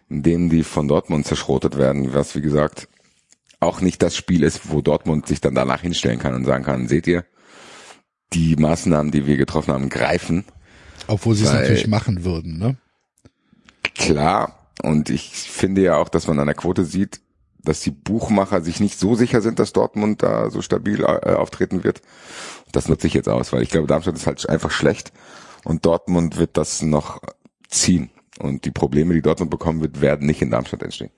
indem 0.09 0.49
die 0.49 0.63
von 0.63 0.89
Dortmund 0.89 1.27
zerschrotet 1.27 1.77
werden, 1.77 2.15
was 2.15 2.35
wie 2.35 2.41
gesagt 2.41 2.89
auch 3.61 3.81
nicht 3.81 4.03
das 4.03 4.17
Spiel 4.17 4.43
ist, 4.43 4.71
wo 4.71 4.81
Dortmund 4.81 5.27
sich 5.27 5.41
dann 5.41 5.55
danach 5.55 5.81
hinstellen 5.81 6.19
kann 6.19 6.35
und 6.35 6.45
sagen 6.45 6.65
kann, 6.65 6.89
seht 6.89 7.07
ihr, 7.07 7.25
die 8.33 8.57
Maßnahmen, 8.57 9.13
die 9.13 9.27
wir 9.27 9.37
getroffen 9.37 9.73
haben, 9.73 9.89
greifen. 9.89 10.45
Obwohl 11.07 11.35
sie 11.35 11.45
es 11.45 11.53
natürlich 11.53 11.87
machen 11.87 12.25
würden, 12.25 12.59
ne? 12.59 12.77
Klar, 13.99 14.67
Und 14.83 15.11
ich 15.11 15.31
finde 15.31 15.83
ja 15.83 15.97
auch, 15.97 16.09
dass 16.09 16.27
man 16.27 16.39
an 16.39 16.47
der 16.47 16.55
Quote 16.55 16.85
sieht, 16.85 17.21
dass 17.59 17.81
die 17.81 17.91
Buchmacher 17.91 18.61
sich 18.61 18.79
nicht 18.81 18.99
so 18.99 19.15
sicher 19.15 19.41
sind, 19.41 19.59
dass 19.59 19.73
Dortmund 19.73 20.23
da 20.23 20.51
so 20.51 20.63
stabil 20.63 21.01
äh, 21.01 21.35
auftreten 21.35 21.83
wird. 21.83 22.03
Das 22.73 22.89
nutze 22.89 23.07
ich 23.07 23.15
jetzt 23.15 23.29
aus, 23.29 23.53
weil 23.53 23.63
ich 23.63 23.71
glaube, 23.71 23.87
Darmstadt 23.87 24.17
ist 24.17 24.27
halt 24.27 24.49
einfach 24.49 24.71
schlecht 24.71 25.13
und 25.65 25.85
Dortmund 25.85 26.37
wird 26.37 26.57
das 26.57 26.83
noch 26.83 27.21
ziehen. 27.69 28.11
Und 28.39 28.65
die 28.67 28.71
Probleme, 28.71 29.15
die 29.15 29.23
Dortmund 29.23 29.51
bekommen 29.51 29.81
wird, 29.81 30.01
werden 30.01 30.27
nicht 30.27 30.43
in 30.43 30.51
Darmstadt 30.51 30.83
entstehen. 30.83 31.11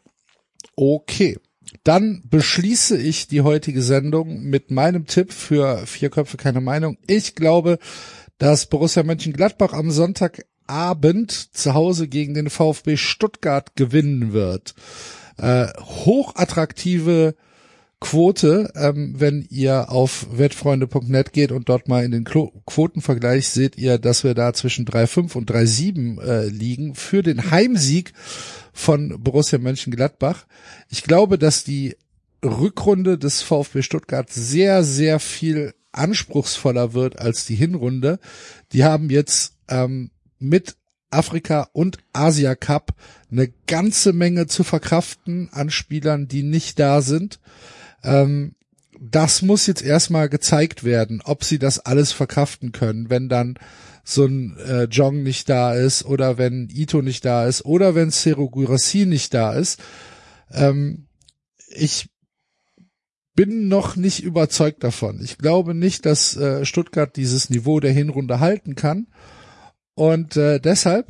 Okay. 0.77 1.37
Dann 1.85 2.23
beschließe 2.25 2.97
ich 2.97 3.29
die 3.29 3.43
heutige 3.43 3.83
Sendung 3.83 4.45
mit 4.45 4.71
meinem 4.71 5.05
Tipp 5.07 5.33
für 5.33 5.87
vier 5.87 6.09
Köpfe 6.09 6.39
keine 6.39 6.63
Meinung. 6.63 6.97
Ich 7.07 7.35
glaube, 7.35 7.79
dass 8.39 8.67
Borussia 8.67 9.03
Mönchengladbach 9.03 9.73
am 9.75 9.91
Sonntagabend 10.69 11.57
zu 11.57 11.75
Hause 11.75 12.09
gegen 12.09 12.35
den 12.35 12.51
VfB 12.51 12.97
Stuttgart 12.97 13.75
gewinnen 13.75 14.33
wird. 14.33 14.75
Äh, 15.39 15.69
hochattraktive 15.79 17.35
Quote, 18.01 18.71
ähm, 18.77 19.15
wenn 19.19 19.47
ihr 19.51 19.91
auf 19.91 20.27
wettfreunde.net 20.31 21.33
geht 21.33 21.51
und 21.51 21.69
dort 21.69 21.89
mal 21.89 22.05
in 22.05 22.13
den 22.13 22.25
Klo 22.25 22.53
Quotenvergleich 22.65 23.49
seht 23.49 23.77
ihr, 23.77 23.99
dass 23.99 24.23
wir 24.23 24.35
da 24.35 24.53
zwischen 24.53 24.85
3,5 24.85 25.37
und 25.37 25.51
3,7 25.51 26.23
äh, 26.23 26.47
liegen 26.47 26.95
für 26.95 27.23
den 27.23 27.51
Heimsieg 27.51 28.13
von 28.73 29.21
Borussia 29.21 29.59
Mönchengladbach. 29.59 30.47
Ich 30.91 31.03
glaube, 31.03 31.39
dass 31.39 31.65
die 31.65 31.97
Rückrunde 32.45 33.19
des 33.19 33.43
VfB 33.43 33.83
Stuttgart 33.83 34.31
sehr, 34.31 34.85
sehr 34.85 35.19
viel 35.19 35.75
anspruchsvoller 35.91 36.95
wird 36.95 37.19
als 37.19 37.47
die 37.47 37.57
Hinrunde. 37.57 38.21
Die 38.73 38.85
haben 38.85 39.11
jetzt 39.11 39.55
ähm, 39.69 40.11
mit 40.39 40.77
Afrika 41.11 41.69
und 41.73 41.99
Asia 42.13 42.55
Cup 42.55 42.95
eine 43.31 43.49
ganze 43.67 44.13
Menge 44.13 44.47
zu 44.47 44.65
verkraften 44.65 45.49
an 45.53 45.71
Spielern, 45.71 46.29
die 46.29 46.43
nicht 46.43 46.79
da 46.79 47.01
sind. 47.01 47.41
Ähm, 48.03 48.55
das 49.01 49.43
muss 49.43 49.67
jetzt 49.67 49.83
erstmal 49.83 50.29
gezeigt 50.29 50.85
werden, 50.85 51.23
ob 51.25 51.45
sie 51.45 51.59
das 51.59 51.79
alles 51.79 52.13
verkraften 52.13 52.73
können, 52.73 53.11
wenn 53.11 53.29
dann 53.29 53.59
so 54.05 54.25
ein 54.25 54.57
äh, 54.57 54.85
Jong 54.85 55.23
nicht 55.23 55.49
da 55.49 55.75
ist 55.75 56.05
oder 56.05 56.39
wenn 56.39 56.69
Ito 56.71 57.03
nicht 57.03 57.25
da 57.25 57.47
ist 57.47 57.65
oder 57.65 57.95
wenn 57.95 58.11
Seru 58.11 58.49
Gurasi 58.49 59.07
nicht 59.07 59.35
da 59.35 59.53
ist. 59.53 59.81
Ähm, 60.51 61.07
ich 61.69 62.09
bin 63.35 63.69
noch 63.69 63.95
nicht 63.95 64.25
überzeugt 64.25 64.83
davon. 64.83 65.21
Ich 65.23 65.39
glaube 65.39 65.75
nicht, 65.75 66.07
dass 66.07 66.37
äh, 66.37 66.65
Stuttgart 66.65 67.15
dieses 67.15 67.51
Niveau 67.51 67.79
der 67.79 67.93
Hinrunde 67.93 68.41
halten 68.41 68.75
kann. 68.75 69.07
Und 69.99 70.37
äh, 70.37 70.61
deshalb 70.61 71.09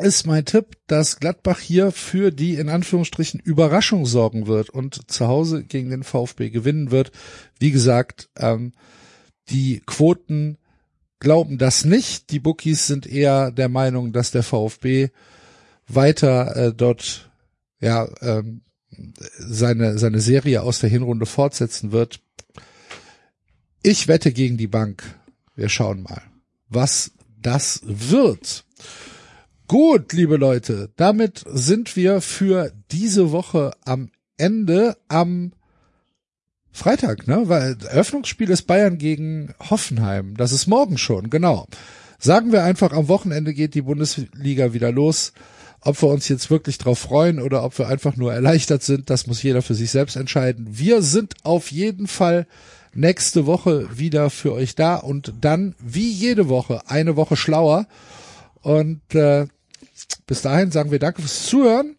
ist 0.00 0.26
mein 0.26 0.44
Tipp, 0.44 0.78
dass 0.88 1.20
Gladbach 1.20 1.60
hier 1.60 1.92
für 1.92 2.32
die 2.32 2.56
in 2.56 2.68
Anführungsstrichen 2.68 3.38
Überraschung 3.38 4.04
sorgen 4.04 4.48
wird 4.48 4.68
und 4.68 5.08
zu 5.08 5.28
Hause 5.28 5.62
gegen 5.62 5.90
den 5.90 6.02
VfB 6.02 6.50
gewinnen 6.50 6.90
wird. 6.90 7.12
Wie 7.60 7.70
gesagt, 7.70 8.30
ähm, 8.36 8.72
die 9.48 9.80
Quoten 9.86 10.58
glauben 11.20 11.56
das 11.56 11.84
nicht. 11.84 12.32
Die 12.32 12.40
Bookies 12.40 12.88
sind 12.88 13.06
eher 13.06 13.52
der 13.52 13.68
Meinung, 13.68 14.12
dass 14.12 14.32
der 14.32 14.42
VfB 14.42 15.10
weiter 15.86 16.56
äh, 16.56 16.74
dort 16.74 17.30
ja 17.78 18.08
ähm, 18.22 18.62
seine 19.38 19.98
seine 19.98 20.18
Serie 20.18 20.64
aus 20.64 20.80
der 20.80 20.90
Hinrunde 20.90 21.26
fortsetzen 21.26 21.92
wird. 21.92 22.18
Ich 23.84 24.08
wette 24.08 24.32
gegen 24.32 24.56
die 24.56 24.66
Bank. 24.66 25.04
Wir 25.54 25.68
schauen 25.68 26.02
mal, 26.02 26.22
was 26.68 27.12
das 27.44 27.80
wird. 27.84 28.64
Gut, 29.68 30.12
liebe 30.12 30.36
Leute, 30.36 30.90
damit 30.96 31.44
sind 31.46 31.94
wir 31.96 32.20
für 32.20 32.72
diese 32.90 33.32
Woche 33.32 33.72
am 33.84 34.10
Ende 34.36 34.96
am 35.08 35.52
Freitag, 36.72 37.28
ne? 37.28 37.44
Weil 37.46 37.76
Eröffnungsspiel 37.88 38.50
ist 38.50 38.62
Bayern 38.62 38.98
gegen 38.98 39.54
Hoffenheim. 39.70 40.36
Das 40.36 40.52
ist 40.52 40.66
morgen 40.66 40.98
schon, 40.98 41.30
genau. 41.30 41.66
Sagen 42.18 42.52
wir 42.52 42.64
einfach, 42.64 42.92
am 42.92 43.08
Wochenende 43.08 43.54
geht 43.54 43.74
die 43.74 43.82
Bundesliga 43.82 44.72
wieder 44.72 44.90
los. 44.90 45.32
Ob 45.80 46.02
wir 46.02 46.08
uns 46.08 46.28
jetzt 46.28 46.50
wirklich 46.50 46.78
drauf 46.78 46.98
freuen 46.98 47.40
oder 47.40 47.62
ob 47.62 47.78
wir 47.78 47.88
einfach 47.88 48.16
nur 48.16 48.32
erleichtert 48.32 48.82
sind, 48.82 49.10
das 49.10 49.26
muss 49.26 49.42
jeder 49.42 49.60
für 49.60 49.74
sich 49.74 49.90
selbst 49.90 50.16
entscheiden. 50.16 50.66
Wir 50.70 51.02
sind 51.02 51.34
auf 51.42 51.70
jeden 51.70 52.06
Fall 52.06 52.46
nächste 52.94 53.46
Woche 53.46 53.88
wieder 53.96 54.30
für 54.30 54.52
euch 54.52 54.74
da 54.74 54.96
und 54.96 55.32
dann 55.40 55.74
wie 55.78 56.10
jede 56.10 56.48
Woche 56.48 56.82
eine 56.86 57.16
Woche 57.16 57.36
schlauer. 57.36 57.86
Und 58.62 59.14
äh, 59.14 59.46
bis 60.26 60.42
dahin 60.42 60.70
sagen 60.70 60.90
wir 60.90 60.98
danke 60.98 61.22
fürs 61.22 61.46
Zuhören. 61.46 61.96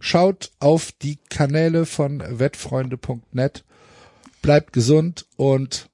Schaut 0.00 0.50
auf 0.60 0.92
die 0.92 1.18
Kanäle 1.30 1.86
von 1.86 2.22
wettfreunde.net. 2.26 3.64
Bleibt 4.42 4.72
gesund 4.72 5.26
und 5.36 5.88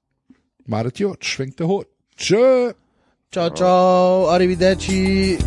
madet 0.64 0.98
Jod, 0.98 1.24
schwingt 1.24 1.60
der 1.60 1.68
Hut. 1.68 1.86
Tschö. 2.16 2.72
Ciao, 3.30 3.50
ciao, 3.50 4.28
arrivederci. 4.28 5.38